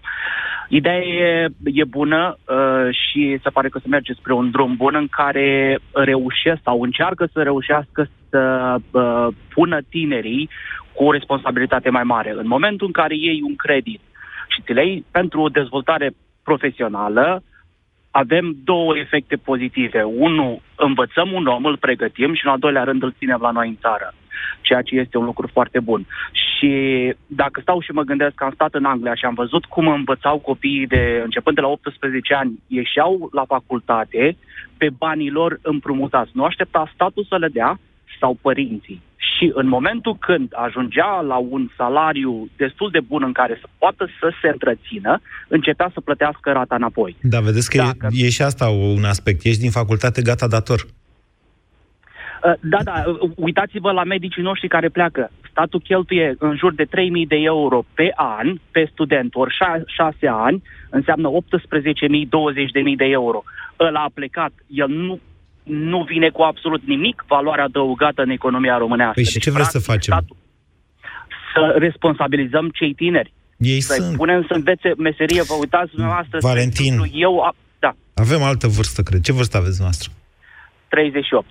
Ideea 0.67 0.99
e, 0.99 1.47
e 1.63 1.83
bună 1.83 2.37
uh, 2.47 2.87
și 2.91 3.39
se 3.43 3.49
pare 3.49 3.69
că 3.69 3.79
se 3.79 3.87
merge 3.87 4.13
spre 4.13 4.33
un 4.33 4.51
drum 4.51 4.75
bun 4.75 4.95
în 4.95 5.07
care 5.07 5.79
reușesc 5.91 6.61
sau 6.63 6.81
încearcă 6.81 7.29
să 7.33 7.41
reușească 7.41 8.07
să 8.29 8.75
uh, 8.91 9.27
pună 9.53 9.79
tinerii 9.89 10.49
cu 10.93 11.03
o 11.03 11.11
responsabilitate 11.11 11.89
mai 11.89 12.03
mare. 12.03 12.33
În 12.37 12.47
momentul 12.47 12.87
în 12.87 12.93
care 12.93 13.15
iei 13.15 13.41
un 13.43 13.55
credit 13.55 14.01
și 14.47 14.61
ți 14.61 14.73
le 14.73 14.85
iei 14.85 15.05
pentru 15.11 15.41
o 15.41 15.49
dezvoltare 15.49 16.11
profesională, 16.43 17.43
avem 18.21 18.55
două 18.63 18.97
efecte 18.97 19.35
pozitive. 19.35 20.01
Unul, 20.03 20.61
învățăm 20.75 21.31
un 21.31 21.45
om, 21.45 21.65
îl 21.65 21.77
pregătim 21.77 22.33
și 22.33 22.45
în 22.45 22.51
al 22.51 22.59
doilea 22.59 22.83
rând 22.83 23.03
îl 23.03 23.15
ținem 23.17 23.39
la 23.41 23.51
noi 23.51 23.67
în 23.67 23.77
țară, 23.81 24.13
ceea 24.61 24.81
ce 24.81 24.95
este 24.95 25.17
un 25.17 25.25
lucru 25.25 25.47
foarte 25.47 25.79
bun. 25.79 26.05
Și 26.31 26.71
dacă 27.27 27.61
stau 27.61 27.81
și 27.81 27.91
mă 27.91 28.01
gândesc 28.01 28.33
că 28.35 28.43
am 28.43 28.51
stat 28.53 28.73
în 28.73 28.85
Anglia 28.85 29.15
și 29.15 29.25
am 29.25 29.33
văzut 29.33 29.65
cum 29.65 29.87
învățau 29.87 30.37
copiii 30.39 30.87
de 30.87 31.21
începând 31.23 31.55
de 31.55 31.61
la 31.61 31.67
18 31.67 32.33
ani, 32.33 32.59
ieșeau 32.67 33.29
la 33.31 33.43
facultate 33.47 34.37
pe 34.77 34.89
banii 34.97 35.31
lor 35.31 35.59
împrumutați. 35.61 36.31
Nu 36.33 36.43
aștepta 36.43 36.91
statul 36.93 37.25
să 37.29 37.37
le 37.37 37.47
dea 37.47 37.79
sau 38.23 38.37
părinții. 38.41 39.01
Și 39.31 39.51
în 39.53 39.67
momentul 39.67 40.15
când 40.19 40.47
ajungea 40.65 41.21
la 41.31 41.37
un 41.55 41.69
salariu 41.77 42.49
destul 42.57 42.89
de 42.91 42.99
bun 42.99 43.21
în 43.25 43.31
care 43.31 43.57
să 43.61 43.67
poată 43.77 44.03
să 44.19 44.31
se 44.41 44.47
întrețină, 44.47 45.21
începea 45.47 45.89
să 45.93 46.01
plătească 46.01 46.51
rata 46.51 46.75
înapoi. 46.75 47.15
Da, 47.21 47.39
vedeți 47.39 47.69
că 47.69 47.77
e, 47.77 48.25
e 48.25 48.29
și 48.29 48.41
asta 48.41 48.67
un 48.69 49.03
aspect. 49.03 49.43
Ești 49.43 49.61
din 49.61 49.71
facultate 49.71 50.21
gata 50.21 50.47
dator. 50.47 50.79
Uh, 50.81 52.53
Da, 52.61 52.79
da, 52.83 53.03
uh, 53.07 53.31
uitați-vă 53.35 53.91
la 53.91 54.03
medicii 54.03 54.41
noștri 54.41 54.67
care 54.67 54.89
pleacă. 54.89 55.31
Statul 55.49 55.79
cheltuie 55.79 56.35
în 56.39 56.55
jur 56.55 56.73
de 56.73 56.85
3.000 56.85 57.27
de 57.27 57.35
euro 57.35 57.83
pe 57.93 58.11
an 58.15 58.47
pe 58.71 58.89
student, 58.91 59.35
ori 59.35 59.55
6 59.85 60.27
ani, 60.27 60.61
înseamnă 60.89 61.29
18.000, 61.29 62.25
20.000 62.25 62.95
de 62.97 63.05
euro. 63.05 63.43
Ăla 63.79 63.99
a 63.99 64.11
plecat, 64.13 64.51
el 64.67 64.89
nu, 64.89 65.19
nu 65.63 66.03
vine 66.03 66.29
cu 66.29 66.41
absolut 66.41 66.81
nimic 66.85 67.23
valoare 67.27 67.61
adăugată 67.61 68.21
în 68.21 68.29
economia 68.29 68.77
românească. 68.77 69.13
Păi 69.13 69.23
și 69.23 69.39
ce 69.39 69.51
vreți 69.51 69.69
să 69.69 69.79
facem? 69.79 70.25
Să 71.53 71.75
responsabilizăm 71.77 72.69
cei 72.69 72.93
tineri. 72.93 73.33
Ei 73.57 73.81
să 73.81 73.93
sunt. 73.93 74.15
punem 74.15 74.45
să 74.47 74.53
învețe 74.53 74.93
meserie. 74.97 75.41
Vă 75.41 75.53
uitați 75.59 75.91
dumneavoastră. 75.91 76.37
spre 76.37 76.49
Valentin. 76.51 76.85
exemplu, 76.85 77.19
Eu, 77.19 77.39
a, 77.39 77.55
da, 77.79 77.95
Avem 78.13 78.41
altă 78.43 78.67
vârstă, 78.67 79.01
cred. 79.01 79.21
Ce 79.21 79.31
vârstă 79.31 79.57
aveți 79.57 79.81
noastră? 79.81 80.11
38. 80.87 81.45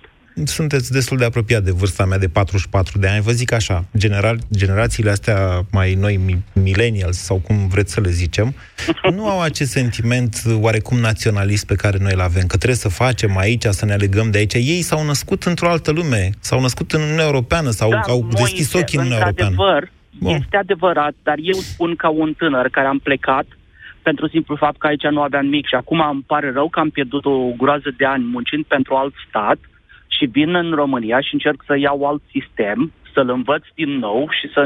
Sunteți 0.45 0.91
destul 0.91 1.17
de 1.17 1.25
apropiat 1.25 1.63
de 1.63 1.71
vârsta 1.71 2.05
mea 2.05 2.17
de 2.17 2.27
44 2.27 2.99
de 2.99 3.07
ani. 3.07 3.21
Vă 3.21 3.31
zic 3.31 3.51
așa, 3.51 3.85
genera- 3.97 4.47
generațiile 4.53 5.09
astea 5.09 5.61
mai 5.71 5.93
noi, 5.93 6.15
mi- 6.25 6.43
millennials, 6.53 7.17
sau 7.17 7.37
cum 7.37 7.67
vreți 7.67 7.93
să 7.93 8.01
le 8.01 8.09
zicem, 8.09 8.53
nu 9.15 9.27
au 9.27 9.41
acest 9.41 9.71
sentiment 9.71 10.41
oarecum 10.59 10.97
naționalist 10.99 11.67
pe 11.67 11.75
care 11.75 11.97
noi 12.01 12.11
îl 12.13 12.21
avem, 12.21 12.45
că 12.47 12.57
trebuie 12.57 12.75
să 12.75 12.89
facem 12.89 13.37
aici, 13.37 13.63
să 13.63 13.85
ne 13.85 13.95
legăm 13.95 14.31
de 14.31 14.37
aici. 14.37 14.53
Ei 14.53 14.81
s-au 14.81 15.05
născut 15.05 15.43
într-o 15.43 15.69
altă 15.69 15.91
lume, 15.91 16.29
s-au 16.39 16.61
născut 16.61 16.91
în 16.91 17.01
Uniunea 17.01 17.25
Europeană 17.25 17.69
sau 17.69 17.89
Da, 17.89 17.99
au 17.99 18.27
deschis 18.29 18.73
Moise, 18.73 18.77
ochii 18.77 18.97
în 18.97 19.03
Uniunea 19.03 19.25
Europeană. 19.25 19.49
Într-adevăr, 19.49 19.91
este 20.35 20.57
adevărat, 20.57 21.13
dar 21.23 21.37
eu 21.41 21.59
spun 21.59 21.95
ca 21.95 22.09
un 22.09 22.33
tânăr 22.33 22.69
care 22.69 22.87
am 22.87 22.99
plecat 22.99 23.45
pentru 24.01 24.27
simplu 24.27 24.55
fapt 24.55 24.77
că 24.77 24.87
aici 24.87 25.03
nu 25.03 25.21
aveam 25.21 25.43
nimic 25.43 25.67
și 25.67 25.75
acum 25.75 25.99
îmi 26.11 26.23
pare 26.27 26.51
rău 26.51 26.69
că 26.69 26.79
am 26.79 26.89
pierdut 26.89 27.25
o 27.25 27.37
groază 27.57 27.93
de 27.97 28.05
ani 28.05 28.23
muncind 28.23 28.63
pentru 28.65 28.95
alt 28.95 29.13
stat 29.27 29.57
și 30.17 30.25
vin 30.25 30.55
în 30.55 30.71
România 30.71 31.19
și 31.21 31.33
încerc 31.33 31.63
să 31.65 31.77
iau 31.77 32.05
alt 32.05 32.21
sistem, 32.31 32.91
să-l 33.13 33.29
învăț 33.29 33.63
din 33.75 33.91
nou 33.97 34.27
și 34.39 34.45
să, 34.53 34.65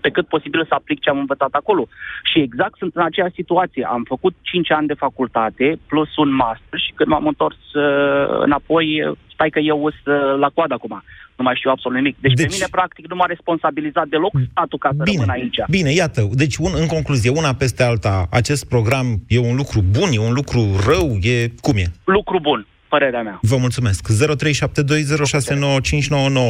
pe 0.00 0.10
cât 0.10 0.26
posibil 0.28 0.64
să 0.68 0.74
aplic 0.74 1.00
ce 1.00 1.10
am 1.10 1.18
învățat 1.18 1.52
acolo. 1.52 1.86
Și 2.32 2.38
exact 2.38 2.76
sunt 2.78 2.92
în 2.94 3.02
aceeași 3.02 3.34
situație. 3.34 3.84
Am 3.90 4.02
făcut 4.06 4.34
5 4.42 4.70
ani 4.70 4.86
de 4.86 4.94
facultate 4.94 5.78
plus 5.86 6.16
un 6.16 6.30
master 6.34 6.78
și 6.78 6.92
când 6.94 7.08
m-am 7.08 7.26
întors 7.26 7.56
uh, 7.74 8.40
înapoi, 8.46 9.16
stai 9.32 9.50
că 9.50 9.58
eu 9.58 9.92
sunt 10.02 10.16
uh, 10.16 10.38
la 10.38 10.48
coadă 10.54 10.74
acum. 10.74 11.02
Nu 11.36 11.44
mai 11.44 11.54
știu 11.56 11.70
absolut 11.70 11.96
nimic. 11.96 12.16
Deci, 12.20 12.32
deci 12.32 12.46
pe 12.46 12.52
mine, 12.52 12.66
practic, 12.70 13.06
nu 13.08 13.16
m-a 13.16 13.26
responsabilizat 13.26 14.06
deloc 14.08 14.32
statul 14.50 14.78
ca 14.78 14.90
să 14.96 15.02
Bine, 15.02 15.16
rămân 15.16 15.34
aici. 15.36 15.58
bine, 15.70 15.92
iată. 15.92 16.28
Deci, 16.32 16.56
un, 16.56 16.72
în 16.74 16.86
concluzie, 16.86 17.30
una 17.30 17.52
peste 17.54 17.82
alta, 17.82 18.26
acest 18.30 18.68
program 18.68 19.06
e 19.28 19.38
un 19.38 19.56
lucru 19.56 19.80
bun, 19.90 20.08
e 20.12 20.18
un 20.18 20.32
lucru 20.32 20.60
rău, 20.88 21.06
e... 21.22 21.48
Cum 21.60 21.76
e? 21.76 21.86
Lucru 22.04 22.40
bun, 22.40 22.66
părerea 22.88 23.22
mea. 23.22 23.38
Vă 23.42 23.56
mulțumesc. 23.56 24.08
0372069599. 24.12 24.16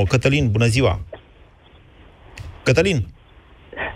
Cătălin, 0.09 0.51
bună 0.51 0.67
ziua! 0.67 1.01
Cătălin, 2.63 3.07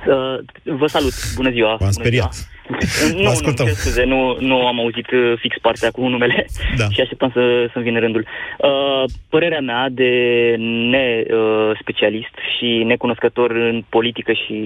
Uh, 0.07 0.39
vă 0.63 0.87
salut, 0.87 1.13
bună 1.35 1.51
ziua. 1.51 1.77
v-am 1.81 1.91
speriat. 1.91 2.35
Nu, 2.69 3.23
nu, 3.23 3.29
ascultăm. 3.29 3.67
cer 3.67 3.75
scuze, 3.75 4.05
nu, 4.05 4.37
nu 4.41 4.67
am 4.67 4.79
auzit 4.81 5.11
uh, 5.11 5.33
fix 5.37 5.57
partea 5.59 5.91
cu 5.91 6.09
numele 6.09 6.47
Da. 6.77 6.89
și 6.89 7.01
așteptam 7.01 7.31
să, 7.33 7.69
să-mi 7.73 7.85
vină 7.85 7.99
rândul. 7.99 8.27
Uh, 8.59 9.05
părerea 9.29 9.61
mea 9.61 9.89
de 9.91 10.11
ne-specialist 10.59 12.35
și 12.57 12.83
necunoscător 12.87 13.51
în 13.51 13.85
politică 13.89 14.33
și 14.33 14.57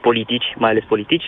politici, 0.00 0.44
mai 0.56 0.70
ales 0.70 0.84
politici, 0.88 1.24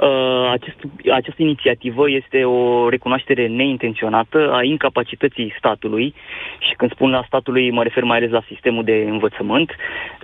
uh, 0.00 0.50
acest, 0.52 0.76
această 1.12 1.42
inițiativă 1.42 2.10
este 2.10 2.44
o 2.44 2.88
recunoaștere 2.88 3.46
neintenționată 3.46 4.52
a 4.52 4.62
incapacității 4.62 5.54
statului 5.58 6.14
și 6.58 6.74
când 6.76 6.90
spun 6.90 7.10
la 7.10 7.24
statului 7.26 7.70
mă 7.70 7.82
refer 7.82 8.02
mai 8.02 8.16
ales 8.16 8.30
la 8.30 8.44
sistemul 8.46 8.84
de 8.84 9.06
învățământ, 9.08 9.70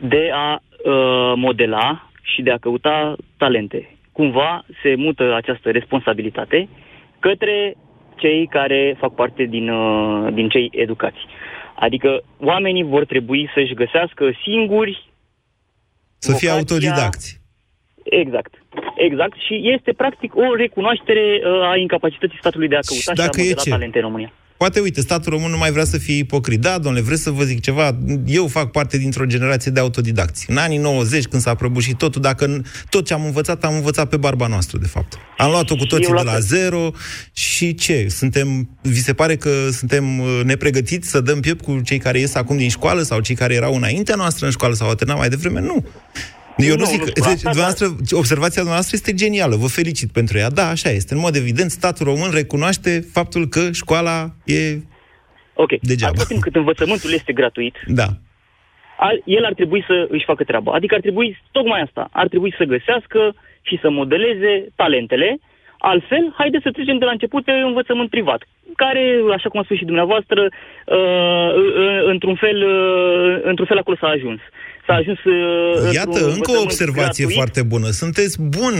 de 0.00 0.30
a 0.34 0.52
uh, 0.84 1.32
modela 1.36 2.06
și 2.22 2.42
de 2.42 2.50
a 2.50 2.58
căuta 2.58 3.16
talente. 3.36 3.96
Cumva 4.12 4.64
se 4.82 4.94
mută 4.94 5.34
această 5.34 5.70
responsabilitate 5.70 6.68
către 7.18 7.74
cei 8.16 8.46
care 8.46 8.96
fac 8.98 9.14
parte 9.14 9.44
din, 9.44 9.68
uh, 9.68 10.32
din 10.34 10.48
cei 10.48 10.70
educați. 10.72 11.18
Adică 11.74 12.22
oamenii 12.40 12.82
vor 12.82 13.04
trebui 13.04 13.50
să-și 13.54 13.74
găsească 13.74 14.30
singuri 14.44 15.10
să 16.18 16.32
fie 16.32 16.48
vocația- 16.48 16.58
autodidacți. 16.58 17.40
Exact. 18.02 18.54
Exact. 18.96 19.36
Și 19.46 19.60
este 19.74 19.92
practic 19.92 20.36
o 20.36 20.54
recunoaștere 20.54 21.40
uh, 21.44 21.70
a 21.70 21.76
incapacității 21.76 22.38
statului 22.38 22.68
de 22.68 22.76
a 22.76 22.86
căuta 22.86 23.12
și, 23.12 23.18
dacă 23.26 23.40
a 23.40 23.42
e 23.42 23.42
modela 23.42 23.62
ce? 23.62 23.70
talente 23.70 23.98
în 23.98 24.04
România. 24.04 24.32
Poate, 24.62 24.80
uite, 24.80 25.00
statul 25.00 25.32
român 25.32 25.50
nu 25.50 25.56
mai 25.56 25.70
vrea 25.70 25.84
să 25.84 25.98
fie 25.98 26.16
ipocrit. 26.16 26.60
Da, 26.60 26.78
domnule, 26.78 27.04
vreți 27.04 27.22
să 27.22 27.30
vă 27.30 27.44
zic 27.44 27.60
ceva? 27.60 27.98
Eu 28.26 28.46
fac 28.46 28.70
parte 28.70 28.98
dintr-o 28.98 29.24
generație 29.24 29.70
de 29.70 29.80
autodidacți. 29.80 30.50
În 30.50 30.56
anii 30.56 30.78
90, 30.78 31.24
când 31.24 31.42
s-a 31.42 31.54
prăbușit 31.54 31.96
totul, 31.96 32.20
dacă 32.20 32.62
tot 32.88 33.04
ce 33.06 33.14
am 33.14 33.24
învățat, 33.24 33.64
am 33.64 33.74
învățat 33.74 34.08
pe 34.08 34.16
barba 34.16 34.46
noastră, 34.46 34.78
de 34.78 34.86
fapt. 34.86 35.18
Am 35.38 35.50
luat-o 35.50 35.76
cu 35.76 35.84
toții 35.84 36.14
de 36.14 36.22
la 36.22 36.38
zero 36.38 36.90
și 37.32 37.74
ce? 37.74 38.06
Suntem, 38.08 38.68
vi 38.82 39.02
se 39.02 39.12
pare 39.12 39.36
că 39.36 39.50
suntem 39.70 40.18
uh, 40.18 40.40
nepregătiți 40.44 41.08
să 41.08 41.20
dăm 41.20 41.40
piept 41.40 41.62
cu 41.64 41.80
cei 41.84 41.98
care 41.98 42.18
ies 42.18 42.34
acum 42.34 42.56
din 42.56 42.68
școală 42.68 43.02
sau 43.02 43.20
cei 43.20 43.34
care 43.34 43.54
erau 43.54 43.74
înaintea 43.74 44.14
noastră 44.14 44.46
în 44.46 44.52
școală 44.52 44.74
sau 44.74 44.88
au 44.88 44.94
terminat 44.94 45.20
mai 45.20 45.28
devreme? 45.28 45.60
Nu. 45.60 45.84
Eu 46.56 46.74
nu, 46.74 46.80
nu 46.80 46.84
zic, 46.84 47.00
nu, 47.00 47.06
deci, 47.06 47.42
dumneavoastră, 47.42 47.86
observația 48.10 48.62
noastră 48.62 48.96
este 48.96 49.14
genială, 49.14 49.56
vă 49.56 49.66
felicit 49.66 50.12
pentru 50.12 50.38
ea. 50.38 50.50
Da, 50.50 50.68
așa 50.68 50.90
este. 50.90 51.14
În 51.14 51.20
mod 51.20 51.34
evident, 51.34 51.70
statul 51.70 52.06
român 52.06 52.30
recunoaște 52.32 53.00
faptul 53.12 53.46
că 53.48 53.72
școala 53.72 54.30
e 54.44 54.60
Ok. 55.54 55.72
Degeaba. 55.80 56.12
Atât 56.16 56.26
timp 56.26 56.42
cât 56.42 56.56
învățământul 56.56 57.12
este 57.12 57.32
gratuit, 57.32 57.76
da. 57.86 58.06
el 59.24 59.44
ar 59.44 59.54
trebui 59.54 59.84
să 59.86 60.06
își 60.10 60.24
facă 60.24 60.44
treaba. 60.44 60.72
Adică 60.72 60.94
ar 60.94 61.00
trebui, 61.00 61.38
tocmai 61.50 61.80
asta, 61.80 62.08
ar 62.12 62.28
trebui 62.28 62.54
să 62.58 62.64
găsească 62.64 63.34
și 63.62 63.78
să 63.82 63.90
modeleze 63.90 64.66
talentele. 64.76 65.38
Altfel, 65.78 66.34
haideți 66.36 66.62
să 66.62 66.70
trecem 66.70 66.98
de 66.98 67.04
la 67.04 67.10
început 67.10 67.44
pe 67.44 67.52
învățământ 67.52 68.10
privat, 68.10 68.42
care, 68.76 69.20
așa 69.32 69.48
cum 69.48 69.60
a 69.60 69.62
spus 69.62 69.76
și 69.76 69.84
dumneavoastră, 69.84 70.40
uh, 70.42 71.48
într-un 72.14 72.36
fel, 72.44 72.58
uh, 72.76 73.40
într-un 73.50 73.66
fel 73.70 73.78
acolo 73.78 73.96
s-a 74.00 74.10
ajuns 74.16 74.40
s-a 74.86 74.94
ajuns... 74.94 75.18
Uh, 75.24 75.94
Iată, 75.94 76.30
încă 76.30 76.50
o 76.50 76.60
observație 76.62 77.24
gratuit. 77.24 77.36
foarte 77.36 77.62
bună. 77.62 77.90
Sunteți 77.90 78.40
bun, 78.40 78.74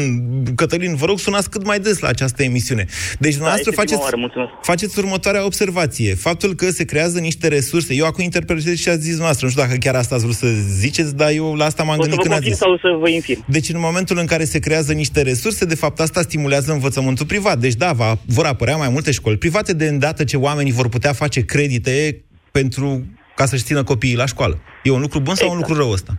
Cătălin, 0.56 0.94
vă 0.94 1.06
rog 1.06 1.18
sunați 1.18 1.50
cât 1.50 1.64
mai 1.64 1.78
des 1.78 1.98
la 1.98 2.08
această 2.08 2.42
emisiune. 2.42 2.84
Deci, 3.18 3.32
dumneavoastră 3.32 3.70
da, 3.70 3.76
faceți, 3.76 4.00
oară, 4.00 4.60
faceți 4.62 4.98
următoarea 4.98 5.44
observație. 5.44 6.14
Faptul 6.14 6.54
că 6.54 6.70
se 6.70 6.84
creează 6.84 7.18
niște 7.18 7.48
resurse. 7.48 7.94
Eu 7.94 8.06
acum 8.06 8.24
interpretez 8.24 8.80
ce 8.80 8.90
ați 8.90 9.00
zis 9.00 9.18
noastră. 9.18 9.46
Nu 9.46 9.52
știu 9.52 9.62
dacă 9.62 9.76
chiar 9.80 9.94
asta 9.94 10.14
ați 10.14 10.24
vrut 10.24 10.36
să 10.36 10.46
ziceți, 10.78 11.16
dar 11.16 11.30
eu 11.30 11.54
la 11.54 11.64
asta 11.64 11.82
m-am 11.82 11.98
o 11.98 12.00
gândit 12.00 12.20
când 12.20 12.34
ați 12.34 12.44
zis. 12.44 12.56
sau 12.56 12.76
să 12.76 12.96
vă 13.00 13.08
infirm. 13.08 13.44
Deci, 13.46 13.68
în 13.68 13.80
momentul 13.80 14.18
în 14.18 14.26
care 14.26 14.44
se 14.44 14.58
creează 14.58 14.92
niște 14.92 15.22
resurse, 15.22 15.64
de 15.64 15.74
fapt, 15.74 16.00
asta 16.00 16.20
stimulează 16.20 16.72
învățământul 16.72 17.26
privat. 17.26 17.58
Deci, 17.58 17.74
da, 17.74 17.92
va, 17.92 18.14
vor 18.26 18.46
apărea 18.46 18.76
mai 18.76 18.88
multe 18.88 19.10
școli 19.10 19.36
private 19.36 19.72
de 19.72 19.86
îndată 19.86 20.24
ce 20.24 20.36
oamenii 20.36 20.72
vor 20.72 20.88
putea 20.88 21.12
face 21.12 21.44
credite 21.44 22.22
pentru 22.50 23.04
ca 23.36 23.46
să-și 23.46 23.64
țină 23.64 23.84
copiii 23.84 24.16
la 24.16 24.26
școală. 24.26 24.58
E 24.82 24.90
un 24.90 25.00
lucru 25.00 25.20
bun 25.20 25.34
sau 25.34 25.46
exact. 25.46 25.52
un 25.52 25.58
lucru 25.58 25.82
rău 25.82 25.92
ăsta? 25.92 26.18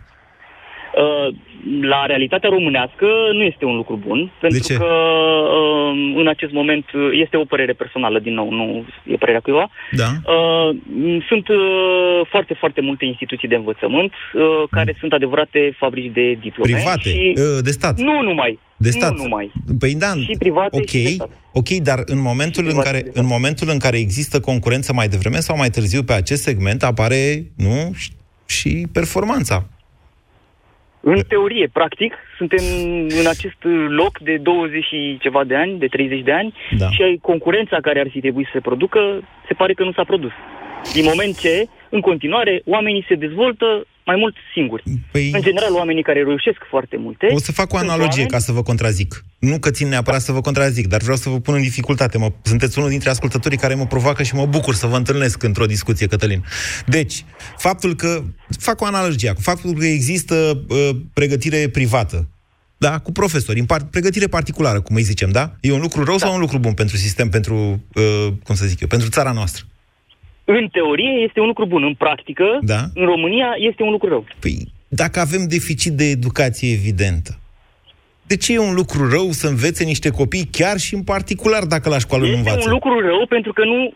Uh, 0.96 1.34
la 1.80 2.06
realitatea 2.06 2.48
românească 2.48 3.06
nu 3.32 3.42
este 3.42 3.64
un 3.64 3.76
lucru 3.76 3.96
bun, 4.06 4.32
pentru 4.40 4.58
de 4.58 4.64
ce? 4.64 4.74
că 4.74 4.84
uh, 4.84 6.14
în 6.16 6.28
acest 6.28 6.52
moment 6.52 6.84
este 7.12 7.36
o 7.36 7.44
părere 7.44 7.72
personală, 7.72 8.18
din 8.18 8.34
nou, 8.34 8.50
nu 8.50 8.84
e 9.04 9.16
părerea 9.16 9.40
cuiva. 9.40 9.70
Da. 9.90 10.08
Uh, 10.32 10.76
sunt 11.28 11.46
foarte, 12.30 12.54
foarte 12.54 12.80
multe 12.80 13.04
instituții 13.04 13.48
de 13.48 13.54
învățământ 13.54 14.12
care 14.70 14.90
mm. 14.90 14.96
sunt 15.00 15.12
adevărate 15.12 15.74
fabrici 15.78 16.12
de 16.12 16.32
diplome. 16.32 16.72
Private, 16.72 17.08
și... 17.08 17.32
de 17.62 17.70
stat. 17.70 17.98
Nu 17.98 18.22
numai. 18.22 18.58
De 18.76 18.90
stat. 18.90 19.16
Nu 19.16 19.22
numai. 19.22 19.52
Păi 19.78 19.94
da, 19.94 20.06
și 20.06 20.36
private 20.38 20.76
ok, 20.76 20.88
și 20.88 21.02
de 21.02 21.08
stat. 21.08 21.30
ok, 21.52 21.68
dar 21.68 21.98
în 22.04 22.20
momentul, 22.20 22.66
în 22.68 22.78
care, 22.80 23.02
în 23.12 23.26
momentul 23.26 23.68
în 23.70 23.78
care 23.78 23.98
există 23.98 24.40
concurență 24.40 24.92
mai 24.92 25.08
devreme 25.08 25.36
sau 25.36 25.56
mai 25.56 25.68
târziu 25.68 26.02
pe 26.02 26.12
acest 26.12 26.42
segment, 26.42 26.82
apare, 26.82 27.52
nu, 27.56 27.92
și 28.46 28.86
performanța. 28.92 29.68
În 31.06 31.20
teorie, 31.28 31.68
practic, 31.72 32.14
suntem 32.36 32.64
în 33.20 33.26
acest 33.26 33.60
loc 33.88 34.18
de 34.18 34.36
20 34.36 34.84
și 34.84 35.18
ceva 35.20 35.44
de 35.44 35.56
ani, 35.56 35.78
de 35.78 35.86
30 35.86 36.22
de 36.22 36.32
ani, 36.32 36.54
da. 36.78 36.88
și 36.88 37.18
concurența 37.22 37.78
care 37.80 38.00
ar 38.00 38.08
fi 38.10 38.20
trebuit 38.20 38.46
să 38.46 38.52
se 38.54 38.60
producă, 38.60 39.00
se 39.46 39.54
pare 39.54 39.72
că 39.74 39.84
nu 39.84 39.92
s-a 39.92 40.04
produs. 40.04 40.32
Din 40.92 41.04
moment 41.04 41.38
ce, 41.38 41.66
în 41.88 42.00
continuare, 42.00 42.62
oamenii 42.64 43.04
se 43.08 43.14
dezvoltă 43.14 43.86
mai 44.04 44.16
mult 44.16 44.34
singuri. 44.54 44.82
Păi... 45.10 45.30
În 45.32 45.40
general, 45.40 45.74
oamenii 45.74 46.02
care 46.02 46.22
reușesc 46.22 46.58
foarte 46.68 46.96
multe... 46.96 47.26
O 47.30 47.38
să 47.38 47.52
fac 47.52 47.72
o 47.72 47.76
analogie 47.76 48.08
oameni... 48.10 48.30
ca 48.30 48.38
să 48.38 48.52
vă 48.52 48.62
contrazic. 48.62 49.24
Nu 49.38 49.58
că 49.58 49.70
țin 49.70 49.88
neapărat 49.88 50.20
să 50.20 50.32
vă 50.32 50.40
contrazic, 50.40 50.86
dar 50.86 51.00
vreau 51.00 51.16
să 51.16 51.28
vă 51.28 51.40
pun 51.40 51.54
în 51.54 51.62
dificultate. 51.62 52.18
Mă, 52.18 52.32
sunteți 52.42 52.78
unul 52.78 52.90
dintre 52.90 53.10
ascultătorii 53.10 53.58
care 53.58 53.74
mă 53.74 53.86
provoacă 53.86 54.22
și 54.22 54.34
mă 54.34 54.46
bucur 54.46 54.74
să 54.74 54.86
vă 54.86 54.96
întâlnesc 54.96 55.42
într-o 55.42 55.66
discuție, 55.66 56.06
Cătălin. 56.06 56.44
Deci, 56.86 57.24
faptul 57.56 57.94
că... 57.94 58.22
Fac 58.58 58.80
o 58.80 58.84
analogie. 58.84 59.32
Faptul 59.38 59.72
că 59.72 59.84
există 59.84 60.64
uh, 60.68 60.90
pregătire 61.12 61.68
privată, 61.68 62.28
da, 62.76 62.98
cu 62.98 63.12
profesori, 63.12 63.58
în 63.58 63.64
part, 63.66 63.90
pregătire 63.90 64.26
particulară, 64.26 64.80
cum 64.80 64.96
îi 64.96 65.02
zicem, 65.02 65.30
da? 65.30 65.52
E 65.60 65.72
un 65.72 65.80
lucru 65.80 66.04
rău 66.04 66.16
da. 66.16 66.26
sau 66.26 66.34
un 66.34 66.40
lucru 66.40 66.58
bun 66.58 66.72
pentru 66.72 66.96
sistem, 66.96 67.28
pentru, 67.28 67.84
uh, 67.94 68.28
cum 68.42 68.54
să 68.54 68.66
zic 68.66 68.80
eu, 68.80 68.88
pentru 68.88 69.08
țara 69.08 69.32
noastră? 69.32 69.64
În 70.44 70.68
teorie 70.72 71.24
este 71.26 71.40
un 71.40 71.46
lucru 71.46 71.66
bun, 71.66 71.82
în 71.82 71.94
practică, 71.94 72.44
da? 72.62 72.80
în 72.94 73.04
România 73.04 73.54
este 73.58 73.82
un 73.82 73.90
lucru 73.90 74.08
rău. 74.08 74.24
Păi, 74.40 74.56
dacă 74.88 75.20
avem 75.20 75.44
deficit 75.48 75.92
de 75.92 76.04
educație 76.04 76.72
evidentă, 76.72 77.38
de 78.26 78.36
ce 78.36 78.52
e 78.52 78.58
un 78.58 78.74
lucru 78.74 79.10
rău 79.10 79.30
să 79.30 79.46
învețe 79.48 79.84
niște 79.84 80.10
copii, 80.10 80.48
chiar 80.50 80.76
și 80.78 80.94
în 80.94 81.02
particular 81.02 81.64
dacă 81.64 81.88
la 81.88 81.98
școală 81.98 82.24
este 82.24 82.36
nu 82.36 82.42
învață? 82.42 82.58
Este 82.58 82.70
un 82.70 82.74
lucru 82.78 83.00
rău 83.00 83.26
pentru 83.28 83.52
că 83.52 83.64
nu 83.64 83.92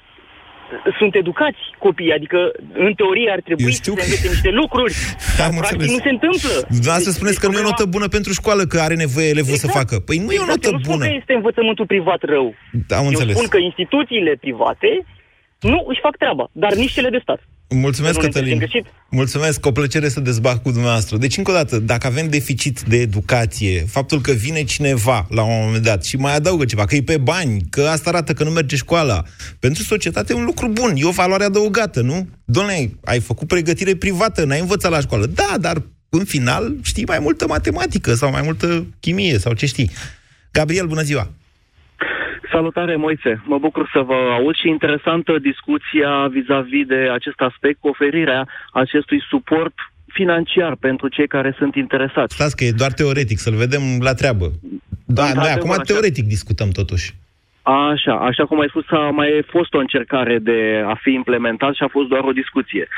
sunt 0.99 1.15
educați 1.15 1.59
copiii, 1.79 2.13
adică 2.13 2.39
în 2.73 2.93
teorie 2.95 3.31
ar 3.31 3.41
trebui 3.41 3.73
să 3.73 3.81
se 3.83 3.91
învețe 3.91 4.29
niște 4.29 4.51
lucruri, 4.51 4.95
dar 5.39 5.49
practic 5.59 5.91
nu 5.97 5.99
se 6.07 6.13
întâmplă. 6.17 6.55
Dar 6.89 6.99
să 7.07 7.11
spuneți 7.11 7.39
deci, 7.39 7.45
că 7.45 7.47
nu 7.53 7.59
e 7.59 7.65
o 7.65 7.69
notă 7.71 7.85
bună 7.97 8.09
pentru 8.17 8.33
școală, 8.33 8.63
că 8.63 8.79
are 8.81 8.95
nevoie 8.95 9.29
elevul 9.35 9.57
exact. 9.57 9.73
să 9.73 9.79
facă. 9.79 9.95
Păi 10.09 10.19
nu 10.19 10.31
exact. 10.33 10.41
e 10.41 10.47
o 10.47 10.53
notă 10.53 10.69
Eu 10.69 10.73
nu 10.77 10.81
bună. 10.91 10.95
spun 10.95 11.09
că 11.09 11.17
este 11.21 11.33
învățământul 11.41 11.87
privat 11.87 12.21
rău. 12.35 12.47
Am 12.99 13.05
Eu 13.05 13.11
înțeles. 13.13 13.35
spun 13.37 13.49
că 13.55 13.59
instituțiile 13.71 14.33
private 14.45 14.91
nu 15.61 15.85
își 15.89 16.01
fac 16.03 16.17
treaba, 16.17 16.51
dar 16.53 16.75
nici 16.75 16.93
cele 16.93 17.11
de 17.11 17.19
stat. 17.23 17.41
Mulțumesc, 17.71 18.21
Cătălin. 18.21 18.69
Mulțumesc, 19.11 19.67
o 19.67 19.73
plăcere 19.73 20.09
să 20.09 20.21
dezbat 20.21 20.63
cu 20.63 20.71
dumneavoastră. 20.71 21.17
Deci, 21.17 21.37
încă 21.37 21.51
o 21.51 21.55
dată, 21.55 21.79
dacă 21.79 22.07
avem 22.07 22.29
deficit 22.29 22.81
de 22.81 22.97
educație, 22.97 23.85
faptul 23.89 24.21
că 24.21 24.33
vine 24.33 24.65
cineva 24.65 25.27
la 25.31 25.43
un 25.43 25.65
moment 25.65 25.83
dat 25.83 26.05
și 26.05 26.17
mai 26.17 26.35
adaugă 26.35 26.65
ceva, 26.65 26.85
că 26.85 26.95
e 26.95 27.03
pe 27.03 27.17
bani, 27.17 27.61
că 27.71 27.83
asta 27.83 28.11
arată 28.11 28.33
că 28.33 28.45
nu 28.45 28.51
merge 28.51 28.77
școala, 28.77 29.23
pentru 29.59 29.83
societate 29.83 30.33
e 30.33 30.37
un 30.37 30.45
lucru 30.45 30.69
bun, 30.69 30.93
e 30.97 31.05
o 31.05 31.11
valoare 31.11 31.45
adăugată, 31.45 32.01
nu? 32.01 32.29
Doamne, 32.45 32.91
ai 33.05 33.21
făcut 33.21 33.49
pregătire 33.49 33.95
privată, 33.95 34.45
n-ai 34.45 34.61
învățat 34.61 34.91
la 34.91 35.01
școală. 35.01 35.27
Da, 35.27 35.55
dar 35.61 35.83
în 36.09 36.25
final 36.25 36.77
știi 36.83 37.05
mai 37.05 37.19
multă 37.19 37.47
matematică 37.47 38.15
sau 38.15 38.31
mai 38.31 38.43
multă 38.43 38.87
chimie 39.01 39.39
sau 39.39 39.53
ce 39.53 39.67
știi. 39.67 39.91
Gabriel, 40.51 40.87
bună 40.87 41.03
ziua! 41.03 41.31
Salutare, 42.59 42.97
Moise! 42.97 43.43
Mă 43.45 43.59
bucur 43.59 43.91
să 43.93 44.01
vă 44.01 44.19
aud 44.39 44.55
și 44.55 44.69
interesantă 44.69 45.33
discuția 45.51 46.11
vis-a-vis 46.37 46.87
de 46.87 47.01
acest 47.19 47.41
aspect, 47.41 47.81
cu 47.81 47.89
oferirea 47.89 48.49
acestui 48.73 49.21
suport 49.31 49.75
financiar 50.07 50.73
pentru 50.87 51.09
cei 51.09 51.27
care 51.27 51.55
sunt 51.59 51.75
interesați. 51.75 52.35
Stați 52.35 52.57
că 52.57 52.65
e 52.65 52.81
doar 52.83 52.93
teoretic, 52.93 53.39
să-l 53.39 53.55
vedem 53.65 53.83
la 54.01 54.15
treabă. 54.15 54.47
Da, 55.07 55.33
noi 55.35 55.51
acum 55.57 55.71
așa. 55.71 55.89
teoretic 55.91 56.25
discutăm 56.25 56.71
totuși. 56.71 57.15
Așa, 57.63 58.15
așa 58.31 58.45
cum 58.47 58.61
ai 58.61 58.69
spus, 58.69 58.85
a 58.89 59.11
mai 59.21 59.31
fost 59.55 59.75
o 59.75 59.79
încercare 59.79 60.39
de 60.39 60.83
a 60.93 60.95
fi 61.03 61.13
implementat 61.13 61.75
și 61.75 61.83
a 61.83 61.89
fost 61.97 62.09
doar 62.09 62.25
o 62.25 62.39
discuție. 62.43 62.89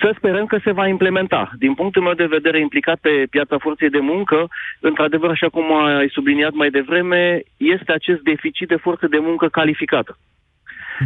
Să 0.00 0.14
sperăm 0.16 0.46
că 0.46 0.58
se 0.64 0.72
va 0.72 0.86
implementa. 0.86 1.50
Din 1.58 1.74
punctul 1.74 2.02
meu 2.02 2.14
de 2.14 2.24
vedere, 2.26 2.60
implicat 2.60 2.98
pe 3.00 3.26
piața 3.30 3.58
forței 3.58 3.90
de 3.90 3.98
muncă, 3.98 4.48
într-adevăr, 4.80 5.30
așa 5.30 5.48
cum 5.48 5.76
ai 5.76 6.08
subliniat 6.08 6.52
mai 6.52 6.70
devreme, 6.70 7.42
este 7.56 7.92
acest 7.92 8.20
deficit 8.20 8.68
de 8.68 8.76
forță 8.76 9.06
de 9.06 9.18
muncă 9.18 9.48
calificată. 9.48 10.18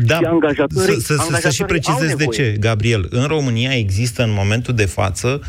Da, 0.00 0.16
și 0.16 0.24
angajatorii, 0.24 1.00
să, 1.02 1.14
să, 1.14 1.38
să 1.40 1.50
și 1.50 1.62
precizez 1.62 2.14
de 2.14 2.26
ce, 2.26 2.56
Gabriel. 2.60 3.06
În 3.10 3.24
România 3.24 3.76
există 3.76 4.22
în 4.22 4.32
momentul 4.32 4.74
de 4.74 4.84
față 4.84 5.40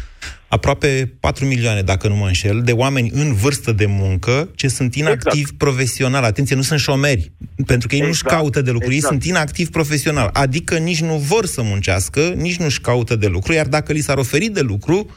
aproape 0.47 1.13
4 1.19 1.45
milioane, 1.45 1.81
dacă 1.81 2.07
nu 2.07 2.15
mă 2.15 2.25
înșel, 2.25 2.61
de 2.61 2.71
oameni 2.71 3.11
în 3.13 3.33
vârstă 3.33 3.71
de 3.71 3.85
muncă 3.85 4.49
ce 4.55 4.67
sunt 4.67 4.95
inactivi 4.95 5.39
exact. 5.39 5.57
profesional. 5.57 6.23
Atenție, 6.23 6.55
nu 6.55 6.61
sunt 6.61 6.79
șomeri, 6.79 7.31
pentru 7.65 7.87
că 7.87 7.95
ei 7.95 8.01
exact. 8.01 8.23
nu-și 8.23 8.35
caută 8.35 8.61
de 8.61 8.71
lucru, 8.71 8.91
exact. 8.91 9.13
ei 9.13 9.19
sunt 9.19 9.35
inactivi 9.35 9.69
profesional. 9.69 10.29
Adică 10.33 10.77
nici 10.77 11.01
nu 11.01 11.15
vor 11.17 11.45
să 11.45 11.61
muncească, 11.61 12.19
nici 12.35 12.57
nu-și 12.57 12.81
caută 12.81 13.15
de 13.15 13.27
lucru, 13.27 13.53
iar 13.53 13.67
dacă 13.67 13.91
li 13.91 13.99
s-ar 13.99 14.17
oferi 14.17 14.47
de 14.47 14.61
lucru, 14.61 15.09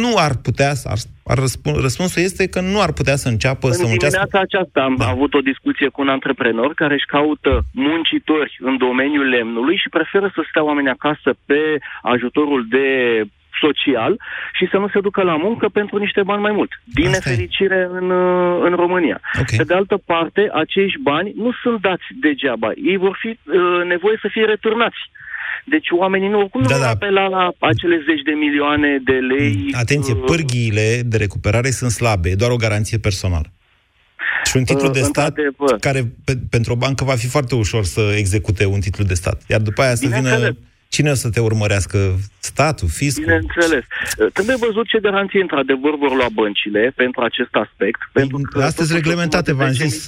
nu 0.00 0.12
ar 0.16 0.32
putea, 0.46 0.72
ar, 0.84 0.98
ar 1.32 1.38
răspun, 1.38 1.72
răspunsul 1.86 2.22
este 2.22 2.48
că 2.48 2.60
nu 2.60 2.80
ar 2.80 2.92
putea 2.92 3.16
să 3.16 3.28
înceapă 3.28 3.66
în 3.66 3.72
să 3.72 3.86
muncească. 3.86 4.18
În 4.20 4.28
dimineața 4.28 4.38
aceasta 4.48 4.80
am 4.80 4.96
da. 4.96 5.06
avut 5.14 5.34
o 5.34 5.46
discuție 5.50 5.88
cu 5.88 6.00
un 6.00 6.08
antreprenor 6.08 6.74
care 6.74 6.94
își 6.94 7.12
caută 7.16 7.52
muncitori 7.72 8.56
în 8.60 8.76
domeniul 8.76 9.28
lemnului 9.28 9.76
și 9.76 9.88
preferă 9.88 10.30
să 10.34 10.40
stea 10.48 10.64
oamenii 10.64 10.90
acasă 10.90 11.30
pe 11.46 11.60
ajutorul 12.02 12.66
de 12.68 12.86
social 13.60 14.12
și 14.52 14.68
să 14.70 14.76
nu 14.76 14.88
se 14.88 15.00
ducă 15.00 15.22
la 15.22 15.36
muncă 15.36 15.68
pentru 15.68 15.96
niște 15.98 16.22
bani 16.22 16.42
mai 16.42 16.52
mult. 16.52 16.70
Din 16.84 17.06
Asta 17.06 17.18
nefericire 17.18 17.88
în, 17.90 18.10
în 18.66 18.74
România. 18.82 19.20
Okay. 19.40 19.56
Pe 19.56 19.64
de 19.64 19.74
altă 19.74 19.96
parte, 20.12 20.50
acești 20.52 20.98
bani 21.02 21.32
nu 21.36 21.50
sunt 21.62 21.80
dați 21.80 22.06
degeaba. 22.20 22.70
Ei 22.90 22.96
vor 22.96 23.16
fi 23.20 23.28
uh, 23.28 23.84
nevoie 23.86 24.16
să 24.20 24.28
fie 24.30 24.44
returnați. 24.44 25.00
Deci 25.64 25.86
oamenii 25.90 26.28
nu, 26.28 26.48
cum 26.48 26.62
da, 26.62 26.74
nu 26.74 26.80
da. 26.80 26.88
apela 26.88 27.26
la 27.26 27.52
acele 27.58 27.96
zeci 28.08 28.22
de 28.22 28.30
milioane 28.30 29.00
de 29.04 29.12
lei. 29.12 29.68
Atenție, 29.72 30.14
uh, 30.14 30.22
pârghiile 30.26 31.02
de 31.04 31.16
recuperare 31.16 31.70
sunt 31.70 31.90
slabe, 31.90 32.28
e 32.28 32.34
doar 32.34 32.50
o 32.50 32.56
garanție 32.56 32.98
personală. 32.98 33.52
Și 34.44 34.56
un 34.56 34.64
titlu 34.64 34.86
Uh, 34.86 34.92
de 34.92 35.00
stat 35.00 35.28
într-adevăr. 35.28 35.78
care 35.78 36.12
pe, 36.24 36.32
pentru 36.50 36.72
o 36.72 36.76
bancă 36.76 37.04
va 37.04 37.14
fi 37.14 37.26
foarte 37.26 37.54
ușor 37.54 37.84
să 37.84 38.14
execute 38.16 38.64
un 38.64 38.80
titlu 38.80 39.04
de 39.04 39.14
stat. 39.14 39.42
Iar 39.48 39.60
după 39.60 39.82
aia 39.82 39.94
să 39.94 40.06
vină... 40.06 40.16
Bineînțeles. 40.16 40.54
Cine 40.88 41.10
o 41.10 41.14
să 41.14 41.30
te 41.30 41.40
urmărească? 41.40 41.98
Statul, 42.38 42.88
fiscul? 42.88 43.24
Bineînțeles. 43.24 43.84
Uh, 44.18 44.32
Trebuie 44.32 44.56
văzut 44.56 44.86
ce 44.88 44.98
garanții 44.98 45.40
într-adevăr 45.40 45.96
vor 45.98 46.14
lua 46.16 46.28
băncile 46.32 46.92
pentru 46.96 47.20
acest 47.20 47.54
aspect. 47.64 48.00
Pentru 48.12 48.36
că 48.36 48.58
Astea 48.58 48.68
sunt 48.68 48.88
totuși 48.88 48.94
reglementate, 48.94 49.50
o 49.50 49.54
sumă 49.54 49.68
de 49.68 49.76
v-am 49.78 49.88
10.000 49.88 49.90
zis. 49.90 50.06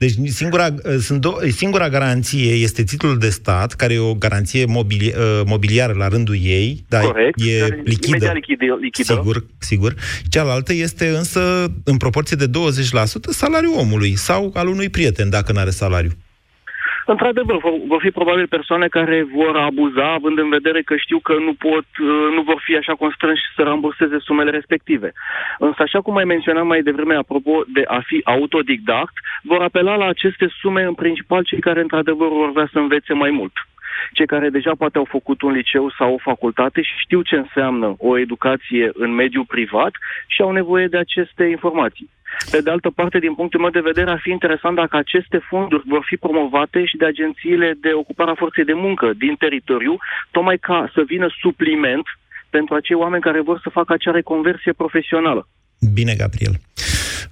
De 0.00 0.06
lei. 0.06 0.14
Deci 0.24 0.32
singura, 0.32 0.74
sunt 1.00 1.26
do- 1.26 1.48
singura 1.50 1.88
garanție 1.88 2.52
este 2.52 2.82
titlul 2.82 3.18
de 3.18 3.28
stat, 3.28 3.72
care 3.72 3.94
e 3.94 3.98
o 3.98 4.14
garanție 4.14 4.64
mobili- 4.64 5.14
uh, 5.16 5.40
mobiliară 5.46 5.92
la 5.92 6.08
rândul 6.08 6.36
ei, 6.42 6.84
dar 6.88 7.02
Corect. 7.04 7.40
e 7.40 7.58
care 7.58 7.80
lichidă. 7.84 8.06
Imediat 8.06 8.34
lichidă. 8.34 8.78
lichidă. 8.80 9.12
Sigur, 9.14 9.44
sigur. 9.58 9.94
Cealaltă 10.28 10.72
este 10.72 11.08
însă 11.08 11.72
în 11.84 11.96
proporție 11.96 12.36
de 12.36 12.46
20% 12.46 13.30
salariul 13.30 13.74
omului 13.76 14.16
sau 14.16 14.50
al 14.54 14.68
unui 14.68 14.88
prieten, 14.88 15.30
dacă 15.30 15.52
nu 15.52 15.58
are 15.58 15.70
salariu. 15.70 16.10
Într-adevăr, 17.14 17.56
vor, 17.58 17.72
vor 17.86 18.00
fi 18.00 18.10
probabil 18.10 18.46
persoane 18.46 18.86
care 18.88 19.26
vor 19.34 19.56
abuza, 19.56 20.12
având 20.12 20.38
în 20.38 20.48
vedere 20.48 20.82
că 20.82 20.96
știu 20.96 21.18
că 21.18 21.34
nu 21.46 21.52
pot, 21.54 21.86
uh, 21.98 22.26
nu 22.34 22.42
vor 22.42 22.60
fi 22.64 22.76
așa 22.76 22.94
constrânși 22.94 23.42
să 23.56 23.62
ramburseze 23.62 24.18
sumele 24.18 24.50
respective. 24.50 25.12
Însă, 25.58 25.82
așa 25.82 26.00
cum 26.00 26.16
ai 26.16 26.24
menționat 26.24 26.64
mai 26.64 26.82
devreme, 26.82 27.14
apropo 27.14 27.62
de 27.66 27.82
a 27.86 28.00
fi 28.06 28.20
autodidact, 28.24 29.14
vor 29.42 29.62
apela 29.62 29.96
la 29.96 30.06
aceste 30.06 30.46
sume 30.60 30.82
în 30.82 30.94
principal 30.94 31.42
cei 31.44 31.60
care 31.60 31.80
într-adevăr 31.80 32.28
vor 32.28 32.52
vrea 32.52 32.68
să 32.72 32.78
învețe 32.78 33.12
mai 33.12 33.30
mult. 33.30 33.52
Cei 34.12 34.26
care 34.26 34.48
deja 34.48 34.72
poate 34.78 34.98
au 34.98 35.04
făcut 35.04 35.42
un 35.42 35.52
liceu 35.52 35.90
sau 35.98 36.14
o 36.14 36.24
facultate 36.30 36.82
și 36.82 36.92
știu 36.98 37.22
ce 37.22 37.36
înseamnă 37.36 37.94
o 37.98 38.18
educație 38.18 38.90
în 38.94 39.10
mediul 39.14 39.44
privat 39.44 39.92
și 40.26 40.42
au 40.42 40.50
nevoie 40.50 40.86
de 40.86 40.98
aceste 40.98 41.44
informații. 41.44 42.10
Pe 42.50 42.60
de 42.60 42.70
altă 42.70 42.90
parte, 42.90 43.18
din 43.18 43.34
punctul 43.34 43.60
meu 43.60 43.70
de 43.70 43.88
vedere, 43.90 44.10
ar 44.10 44.20
fi 44.22 44.30
interesant 44.30 44.76
dacă 44.76 44.96
aceste 44.96 45.38
fonduri 45.48 45.82
vor 45.86 46.04
fi 46.06 46.16
promovate 46.16 46.84
și 46.84 46.96
de 46.96 47.04
agențiile 47.04 47.68
de 47.80 47.90
ocupare 47.92 48.30
a 48.30 48.40
forței 48.42 48.64
de 48.64 48.72
muncă 48.72 49.12
din 49.18 49.34
teritoriu, 49.34 49.96
tocmai 50.30 50.58
ca 50.58 50.90
să 50.94 51.02
vină 51.06 51.26
supliment 51.40 52.06
pentru 52.50 52.74
acei 52.74 52.96
oameni 52.96 53.22
care 53.22 53.40
vor 53.40 53.60
să 53.62 53.68
facă 53.68 53.92
acea 53.92 54.10
reconversie 54.10 54.72
profesională. 54.72 55.48
Bine, 55.94 56.14
Gabriel. 56.14 56.54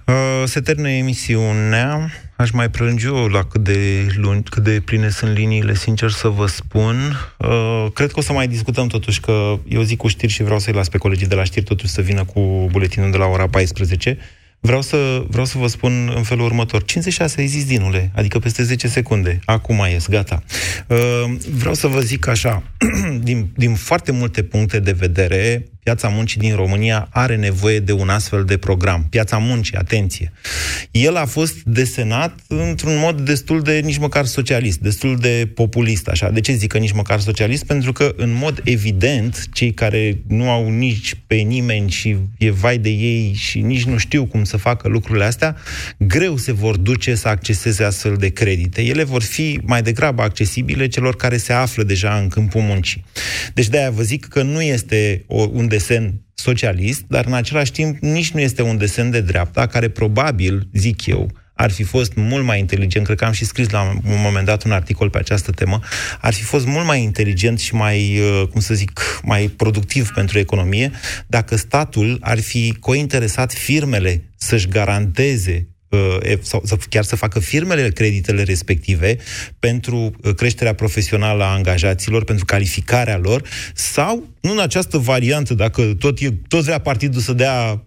Uh, 0.07 0.43
se 0.45 0.59
termină 0.59 0.89
emisiunea. 0.89 2.09
Aș 2.35 2.51
mai 2.51 2.69
prelungi 2.69 3.05
eu 3.05 3.27
la 3.27 3.43
cât 3.43 3.61
de 3.61 4.07
lungi, 4.15 4.49
cât 4.49 4.63
de 4.63 4.81
pline 4.85 5.09
sunt 5.09 5.37
liniile, 5.37 5.73
sincer 5.73 6.09
să 6.09 6.27
vă 6.27 6.45
spun. 6.45 6.95
Uh, 7.37 7.85
cred 7.93 8.11
că 8.11 8.19
o 8.19 8.21
să 8.21 8.33
mai 8.33 8.47
discutăm 8.47 8.87
totuși 8.87 9.19
că 9.19 9.59
eu 9.67 9.81
zic 9.81 9.97
cu 9.97 10.07
știri 10.07 10.31
și 10.31 10.43
vreau 10.43 10.59
să-i 10.59 10.73
las 10.73 10.89
pe 10.89 10.97
colegii 10.97 11.27
de 11.27 11.35
la 11.35 11.43
știri 11.43 11.65
totuși 11.65 11.91
să 11.91 12.01
vină 12.01 12.25
cu 12.25 12.67
buletinul 12.71 13.11
de 13.11 13.17
la 13.17 13.25
ora 13.25 13.47
14. 13.47 14.17
Vreau 14.59 14.81
să, 14.81 15.23
vreau 15.27 15.45
să 15.45 15.57
vă 15.57 15.67
spun 15.67 16.11
în 16.15 16.23
felul 16.23 16.45
următor. 16.45 16.83
56 16.83 17.39
ai 17.39 17.47
zis, 17.47 17.65
Dinule, 17.65 18.11
adică 18.15 18.39
peste 18.39 18.63
10 18.63 18.87
secunde. 18.87 19.39
Acum 19.45 19.75
mai 19.75 19.91
ies, 19.91 20.07
gata. 20.07 20.43
Uh, 20.87 20.97
vreau 21.51 21.73
să 21.73 21.87
vă 21.87 21.99
zic 21.99 22.27
așa, 22.27 22.63
din, 23.21 23.49
din 23.55 23.75
foarte 23.75 24.11
multe 24.11 24.43
puncte 24.43 24.79
de 24.79 24.91
vedere, 24.91 25.67
piața 25.83 26.07
muncii 26.07 26.39
din 26.39 26.55
România 26.55 27.07
are 27.11 27.35
nevoie 27.35 27.79
de 27.79 27.91
un 27.91 28.09
astfel 28.09 28.43
de 28.43 28.57
program. 28.57 29.07
Piața 29.09 29.37
muncii, 29.37 29.75
atenție. 29.75 30.31
El 30.91 31.15
a 31.15 31.25
fost 31.25 31.55
desenat 31.63 32.39
într-un 32.47 32.97
mod 32.97 33.21
destul 33.21 33.61
de 33.61 33.79
nici 33.79 33.97
măcar 33.97 34.25
socialist, 34.25 34.79
destul 34.79 35.17
de 35.17 35.49
populist, 35.53 36.07
așa. 36.07 36.29
De 36.29 36.39
ce 36.39 36.53
zic 36.53 36.71
că 36.71 36.77
nici 36.77 36.91
măcar 36.91 37.19
socialist? 37.19 37.65
Pentru 37.65 37.93
că, 37.93 38.13
în 38.17 38.31
mod 38.31 38.61
evident, 38.63 39.47
cei 39.53 39.73
care 39.73 40.17
nu 40.27 40.49
au 40.49 40.69
nici 40.69 41.15
pe 41.27 41.35
nimeni 41.35 41.89
și 41.89 42.15
e 42.37 42.49
vai 42.51 42.77
de 42.77 42.89
ei 42.89 43.33
și 43.33 43.59
nici 43.59 43.83
nu 43.83 43.97
știu 43.97 44.25
cum 44.25 44.43
să 44.43 44.57
facă 44.57 44.87
lucrurile 44.87 45.25
astea, 45.25 45.55
greu 45.97 46.37
se 46.37 46.51
vor 46.51 46.77
duce 46.77 47.15
să 47.15 47.27
acceseze 47.27 47.83
astfel 47.83 48.15
de 48.15 48.29
credite. 48.29 48.81
Ele 48.81 49.03
vor 49.03 49.21
fi 49.21 49.59
mai 49.63 49.81
degrabă 49.81 50.21
accesibile 50.21 50.87
celor 50.87 51.15
care 51.15 51.37
se 51.37 51.53
află 51.53 51.83
deja 51.83 52.17
în 52.17 52.27
câmpul 52.27 52.61
muncii. 52.61 53.03
Deci 53.53 53.67
de-aia 53.67 53.89
vă 53.89 54.01
zic 54.01 54.25
că 54.25 54.41
nu 54.41 54.61
este 54.61 55.23
o, 55.27 55.47
un 55.51 55.67
desen 55.69 56.21
socialist, 56.33 57.03
dar 57.07 57.25
în 57.25 57.33
același 57.33 57.71
timp 57.71 57.97
nici 57.99 58.31
nu 58.31 58.39
este 58.39 58.61
un 58.61 58.77
desen 58.77 59.11
de 59.11 59.21
dreapta, 59.21 59.67
care 59.67 59.89
probabil, 59.89 60.67
zic 60.73 61.05
eu, 61.05 61.31
ar 61.53 61.71
fi 61.71 61.83
fost 61.83 62.13
mult 62.15 62.45
mai 62.45 62.59
inteligent, 62.59 63.05
cred 63.05 63.17
că 63.17 63.25
am 63.25 63.31
și 63.31 63.45
scris 63.45 63.69
la 63.69 63.81
un 63.81 64.21
moment 64.23 64.45
dat 64.45 64.63
un 64.63 64.71
articol 64.71 65.09
pe 65.09 65.17
această 65.17 65.51
temă, 65.51 65.79
ar 66.21 66.33
fi 66.33 66.43
fost 66.43 66.65
mult 66.65 66.85
mai 66.85 67.03
inteligent 67.03 67.59
și 67.59 67.75
mai, 67.75 68.19
uh, 68.19 68.47
cum 68.51 68.61
să 68.61 68.73
zic, 68.73 69.19
mai 69.23 69.47
productiv 69.47 70.09
pentru 70.09 70.39
economie 70.39 70.91
dacă 71.27 71.55
statul 71.55 72.17
ar 72.21 72.39
fi 72.39 72.75
cointeresat 72.79 73.53
firmele 73.53 74.23
să-și 74.37 74.67
garanteze 74.67 75.67
uh, 75.67 75.78
sau 76.41 76.61
să, 76.65 76.77
chiar 76.89 77.03
să 77.03 77.15
facă 77.15 77.39
firmele 77.39 77.89
creditele 77.89 78.43
respective 78.43 79.17
pentru 79.59 79.95
uh, 79.95 80.33
creșterea 80.35 80.73
profesională 80.73 81.43
a 81.43 81.53
angajaților, 81.53 82.23
pentru 82.23 82.45
calificarea 82.45 83.17
lor, 83.17 83.43
sau, 83.73 84.27
nu 84.41 84.51
în 84.51 84.59
această 84.59 84.97
variantă, 84.97 85.53
dacă 85.53 85.93
tot, 85.99 86.19
e, 86.19 86.29
tot 86.47 86.63
vrea 86.63 86.79
partidul 86.79 87.21
să 87.21 87.33
dea 87.33 87.83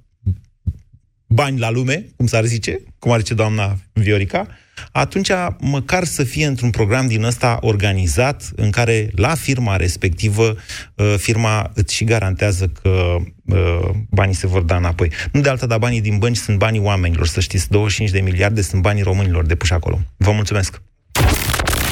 bani 1.33 1.59
la 1.59 1.71
lume, 1.71 2.07
cum 2.17 2.27
s-ar 2.27 2.45
zice, 2.45 2.83
cum 2.99 3.13
ar 3.13 3.19
zice 3.19 3.35
doamna 3.35 3.79
Viorica, 3.93 4.47
atunci 4.93 5.31
măcar 5.59 6.05
să 6.05 6.25
fie 6.25 6.47
într-un 6.47 6.71
program 6.71 7.07
din 7.07 7.25
ăsta 7.25 7.59
organizat, 7.61 8.51
în 8.57 8.71
care 8.71 9.11
la 9.15 9.35
firma 9.35 9.77
respectivă, 9.77 10.57
uh, 10.95 11.15
firma 11.17 11.71
îți 11.75 11.95
și 11.95 12.05
garantează 12.05 12.73
că 12.83 13.17
uh, 13.45 13.91
banii 14.11 14.35
se 14.35 14.47
vor 14.47 14.63
da 14.63 14.77
înapoi. 14.77 15.11
Nu 15.33 15.41
de 15.41 15.49
alta, 15.49 15.67
dar 15.67 15.79
banii 15.79 16.01
din 16.01 16.19
bănci 16.19 16.37
sunt 16.37 16.59
banii 16.59 16.81
oamenilor, 16.81 17.27
să 17.27 17.41
știți, 17.41 17.69
25 17.71 18.11
de 18.11 18.21
miliarde 18.21 18.63
sunt 18.63 18.83
banii 18.83 19.03
românilor 19.03 19.47
depuși 19.47 19.73
acolo. 19.73 20.01
Vă 20.17 20.31
mulțumesc! 20.31 20.83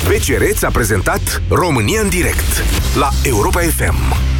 BCR 0.05 0.43
ți-a 0.53 0.71
prezentat 0.71 1.43
România 1.49 2.01
în 2.01 2.09
direct 2.09 2.65
la 2.95 3.11
Europa 3.23 3.61
FM 3.61 4.40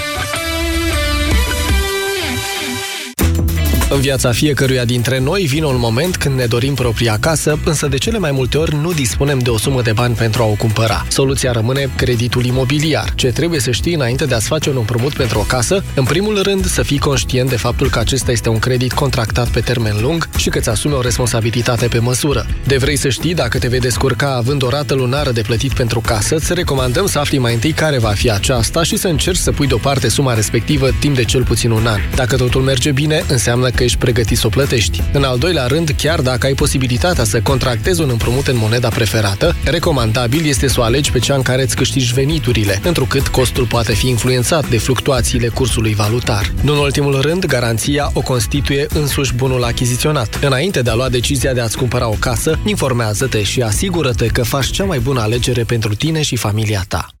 În 3.93 3.99
viața 3.99 4.31
fiecăruia 4.31 4.85
dintre 4.85 5.19
noi 5.19 5.41
vine 5.41 5.65
un 5.65 5.79
moment 5.79 6.17
când 6.17 6.35
ne 6.35 6.45
dorim 6.45 6.73
propria 6.73 7.17
casă, 7.19 7.59
însă 7.65 7.87
de 7.87 7.97
cele 7.97 8.17
mai 8.17 8.31
multe 8.31 8.57
ori 8.57 8.75
nu 8.75 8.91
dispunem 8.91 9.39
de 9.39 9.49
o 9.49 9.57
sumă 9.57 9.81
de 9.81 9.91
bani 9.91 10.15
pentru 10.15 10.41
a 10.41 10.45
o 10.45 10.53
cumpăra. 10.53 11.05
Soluția 11.09 11.51
rămâne 11.51 11.89
creditul 11.95 12.45
imobiliar. 12.45 13.13
Ce 13.15 13.27
trebuie 13.27 13.59
să 13.59 13.71
știi 13.71 13.93
înainte 13.93 14.25
de 14.25 14.33
a-ți 14.35 14.47
face 14.47 14.69
un 14.69 14.75
împrumut 14.77 15.13
pentru 15.13 15.39
o 15.39 15.41
casă? 15.41 15.83
În 15.95 16.03
primul 16.03 16.41
rând, 16.41 16.65
să 16.65 16.83
fii 16.83 16.99
conștient 16.99 17.49
de 17.49 17.55
faptul 17.55 17.89
că 17.89 17.99
acesta 17.99 18.31
este 18.31 18.49
un 18.49 18.59
credit 18.59 18.93
contractat 18.93 19.47
pe 19.47 19.59
termen 19.59 19.95
lung 20.01 20.29
și 20.37 20.49
că 20.49 20.57
îți 20.57 20.69
asumi 20.69 20.93
o 20.93 21.01
responsabilitate 21.01 21.87
pe 21.87 21.99
măsură. 21.99 22.45
De 22.67 22.77
vrei 22.77 22.95
să 22.95 23.09
știi 23.09 23.33
dacă 23.33 23.57
te 23.59 23.67
vei 23.67 23.79
descurca 23.79 24.35
având 24.35 24.63
o 24.63 24.69
rată 24.69 24.93
lunară 24.93 25.31
de 25.31 25.41
plătit 25.41 25.73
pentru 25.73 25.99
casă, 25.99 26.35
îți 26.35 26.53
recomandăm 26.53 27.05
să 27.05 27.19
afli 27.19 27.37
mai 27.37 27.53
întâi 27.53 27.71
care 27.71 27.99
va 27.99 28.11
fi 28.11 28.31
aceasta 28.31 28.83
și 28.83 28.97
să 28.97 29.07
încerci 29.07 29.37
să 29.37 29.51
pui 29.51 29.67
deoparte 29.67 30.07
suma 30.07 30.33
respectivă 30.33 30.89
timp 30.99 31.15
de 31.15 31.23
cel 31.23 31.43
puțin 31.43 31.71
un 31.71 31.85
an. 31.87 31.99
Dacă 32.15 32.35
totul 32.35 32.61
merge 32.61 32.91
bine, 32.91 33.23
înseamnă 33.27 33.69
că 33.69 33.80
ești 33.83 33.97
pregătit 33.97 34.37
să 34.37 34.47
o 34.47 34.49
plătești. 34.49 35.01
În 35.13 35.23
al 35.23 35.37
doilea 35.37 35.65
rând, 35.65 35.89
chiar 35.97 36.21
dacă 36.21 36.45
ai 36.45 36.53
posibilitatea 36.53 37.23
să 37.23 37.41
contractezi 37.41 38.01
un 38.01 38.09
împrumut 38.09 38.47
în 38.47 38.57
moneda 38.57 38.89
preferată, 38.89 39.55
recomandabil 39.63 40.45
este 40.45 40.67
să 40.67 40.79
o 40.79 40.83
alegi 40.83 41.11
pe 41.11 41.19
cea 41.19 41.35
în 41.35 41.41
care 41.41 41.61
îți 41.61 41.75
câștigi 41.75 42.13
veniturile, 42.13 42.79
întrucât 42.83 43.27
costul 43.27 43.65
poate 43.65 43.93
fi 43.93 44.07
influențat 44.07 44.69
de 44.69 44.77
fluctuațiile 44.77 45.47
cursului 45.47 45.93
valutar. 45.93 46.53
Nu 46.61 46.73
în 46.73 46.79
ultimul 46.79 47.21
rând, 47.21 47.45
garanția 47.45 48.09
o 48.13 48.21
constituie 48.21 48.85
însuși 48.93 49.33
bunul 49.33 49.63
achiziționat. 49.63 50.39
Înainte 50.41 50.81
de 50.81 50.89
a 50.89 50.95
lua 50.95 51.09
decizia 51.09 51.53
de 51.53 51.61
a-ți 51.61 51.77
cumpăra 51.77 52.07
o 52.07 52.15
casă, 52.19 52.59
informează-te 52.65 53.43
și 53.43 53.61
asigură-te 53.61 54.27
că 54.27 54.43
faci 54.43 54.71
cea 54.71 54.83
mai 54.83 54.99
bună 54.99 55.21
alegere 55.21 55.63
pentru 55.63 55.95
tine 55.95 56.21
și 56.21 56.35
familia 56.35 56.83
ta. 56.87 57.20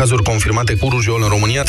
Cazuri 0.00 0.22
confirmate 0.22 0.74
cu 0.74 0.88
rujol 0.88 1.20
în 1.22 1.28
România, 1.28 1.62
13.326, 1.62 1.68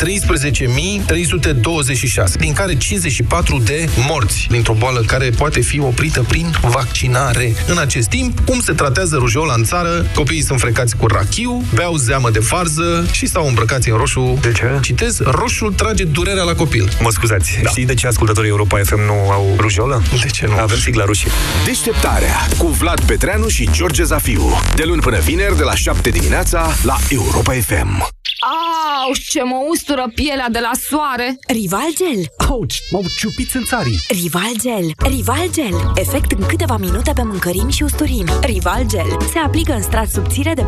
din 2.38 2.52
care 2.52 2.76
54 2.76 3.58
de 3.58 3.88
morți 4.08 4.46
dintr-o 4.50 4.72
boală 4.72 5.00
care 5.06 5.30
poate 5.30 5.60
fi 5.60 5.80
oprită 5.80 6.22
prin 6.22 6.54
vaccinare. 6.60 7.54
În 7.66 7.78
acest 7.78 8.08
timp, 8.08 8.40
cum 8.40 8.60
se 8.60 8.72
tratează 8.72 9.16
rujola 9.16 9.54
în 9.54 9.64
țară? 9.64 10.06
Copiii 10.14 10.42
sunt 10.42 10.60
frecați 10.60 10.96
cu 10.96 11.06
rachiu, 11.06 11.64
beau 11.74 11.96
zeamă 11.96 12.30
de 12.30 12.38
farză 12.38 13.06
și 13.10 13.26
stau 13.26 13.46
îmbrăcați 13.46 13.90
în 13.90 13.96
roșu. 13.96 14.38
De 14.40 14.52
ce? 14.52 14.78
Citez, 14.82 15.18
roșul 15.18 15.72
trage 15.72 16.04
durerea 16.04 16.42
la 16.42 16.54
copil. 16.54 16.92
Mă 17.00 17.10
scuzați, 17.10 17.58
da. 17.62 17.68
știi 17.68 17.86
de 17.86 17.94
ce 17.94 18.06
ascultătorii 18.06 18.50
Europa 18.50 18.78
FM 18.84 19.00
nu 19.00 19.30
au 19.30 19.56
rujolă? 19.58 20.02
De 20.22 20.28
ce 20.28 20.46
nu? 20.46 20.58
Avem 20.58 20.78
sigla 20.78 21.04
rușie. 21.04 21.30
Deșteptarea 21.64 22.48
cu 22.58 22.66
Vlad 22.66 23.00
Petreanu 23.00 23.48
și 23.48 23.68
George 23.72 24.02
Zafiu. 24.02 24.60
De 24.74 24.82
luni 24.84 25.00
până 25.00 25.18
vineri, 25.18 25.56
de 25.56 25.62
la 25.62 25.74
7 25.74 26.10
dimineața, 26.10 26.68
la 26.82 26.96
Europa 27.10 27.52
FM. 27.52 28.20
Au, 28.44 29.12
ce 29.28 29.42
mă 29.42 29.58
ustură 29.70 30.10
pielea 30.14 30.48
de 30.50 30.58
la 30.58 30.70
soare! 30.88 31.38
Rival 31.46 31.90
Gel. 31.96 32.22
Ouch, 32.50 32.74
m-au 32.90 33.04
ciupit 33.18 33.54
în 33.54 33.64
țarii. 33.64 34.00
Rival 34.08 34.52
Gel. 34.60 34.86
Rival 35.14 35.48
Gel. 35.52 35.92
Efect 35.94 36.32
în 36.32 36.46
câteva 36.46 36.76
minute 36.76 37.12
pe 37.14 37.22
mâncărimi 37.22 37.72
și 37.72 37.82
usturimi. 37.82 38.30
Rival 38.40 38.82
Gel. 38.86 39.16
Se 39.32 39.38
aplică 39.38 39.72
în 39.72 39.82
strat 39.82 40.08
subțire 40.08 40.52
de 40.54 40.62
4-6 40.62 40.66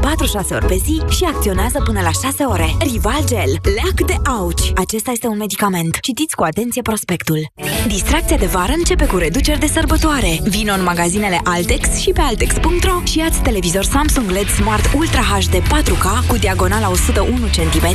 ori 0.51 0.67
pe 0.67 0.75
zi 0.85 1.03
și 1.17 1.25
acționează 1.25 1.83
până 1.85 2.01
la 2.01 2.11
6 2.11 2.45
ore. 2.45 2.77
Rival 2.79 3.23
Gel. 3.27 3.51
Leac 3.75 4.07
de 4.07 4.17
auci. 4.31 4.73
Acesta 4.75 5.11
este 5.11 5.27
un 5.27 5.37
medicament. 5.37 6.01
Citiți 6.01 6.35
cu 6.35 6.43
atenție 6.43 6.83
prospectul. 6.83 7.53
Distracția 7.87 8.37
de 8.37 8.47
vară 8.47 8.73
începe 8.73 9.07
cu 9.07 9.17
reduceri 9.17 9.61
de 9.61 9.67
sărbătoare. 9.67 10.41
Vino 10.43 10.73
în 10.73 10.83
magazinele 10.83 11.41
Altex 11.45 11.97
și 11.97 12.11
pe 12.11 12.21
altex.ro 12.21 13.01
și 13.05 13.19
iați 13.19 13.41
televizor 13.43 13.85
Samsung 13.85 14.31
LED 14.31 14.49
Smart 14.49 14.93
Ultra 14.97 15.21
HD 15.21 15.55
4K 15.55 16.27
cu 16.29 16.37
diagonala 16.37 16.91
101 16.91 17.49
cm, 17.71 17.87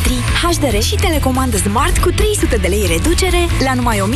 HDR 0.43 0.77
și 0.79 0.95
telecomandă 0.95 1.57
Smart 1.57 1.97
cu 1.97 2.09
300 2.09 2.55
de 2.55 2.67
lei 2.67 2.85
reducere 2.87 3.37
la 3.63 3.73
numai 3.73 3.99
1699,9 3.99 4.09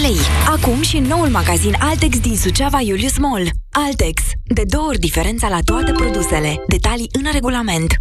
lei. 0.00 0.18
Acum 0.48 0.80
și 0.82 0.96
în 0.96 1.04
noul 1.04 1.28
magazin 1.28 1.74
Altex 1.78 2.18
din 2.18 2.36
Suceava 2.36 2.80
Iulius 2.80 3.18
Mall. 3.18 3.50
Altex. 3.70 4.22
De 4.44 4.62
două 4.66 4.86
ori 4.86 4.98
diferența 4.98 5.48
la 5.48 5.58
toate 5.64 5.92
produsele. 5.92 6.62
Detalii 6.66 7.08
în 7.12 7.26
regulament. 7.32 7.94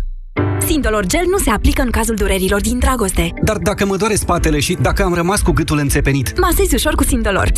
Sindolor 0.66 1.06
Gel 1.06 1.26
nu 1.30 1.38
se 1.38 1.50
aplică 1.50 1.82
în 1.82 1.90
cazul 1.90 2.16
durerilor 2.16 2.62
din 2.62 2.80
dragoste. 2.80 3.34
Dar 3.44 3.58
dacă 3.58 3.86
mă 3.86 3.96
doare 3.96 4.16
spatele 4.16 4.60
și 4.60 4.78
dacă 4.82 5.04
am 5.04 5.14
rămas 5.14 5.42
cu 5.42 5.52
gâtul 5.52 5.78
înțepenit, 5.78 6.40
Masezi 6.40 6.76
ușor 6.76 6.96
cu 6.96 7.04
Sindolor. 7.04 7.48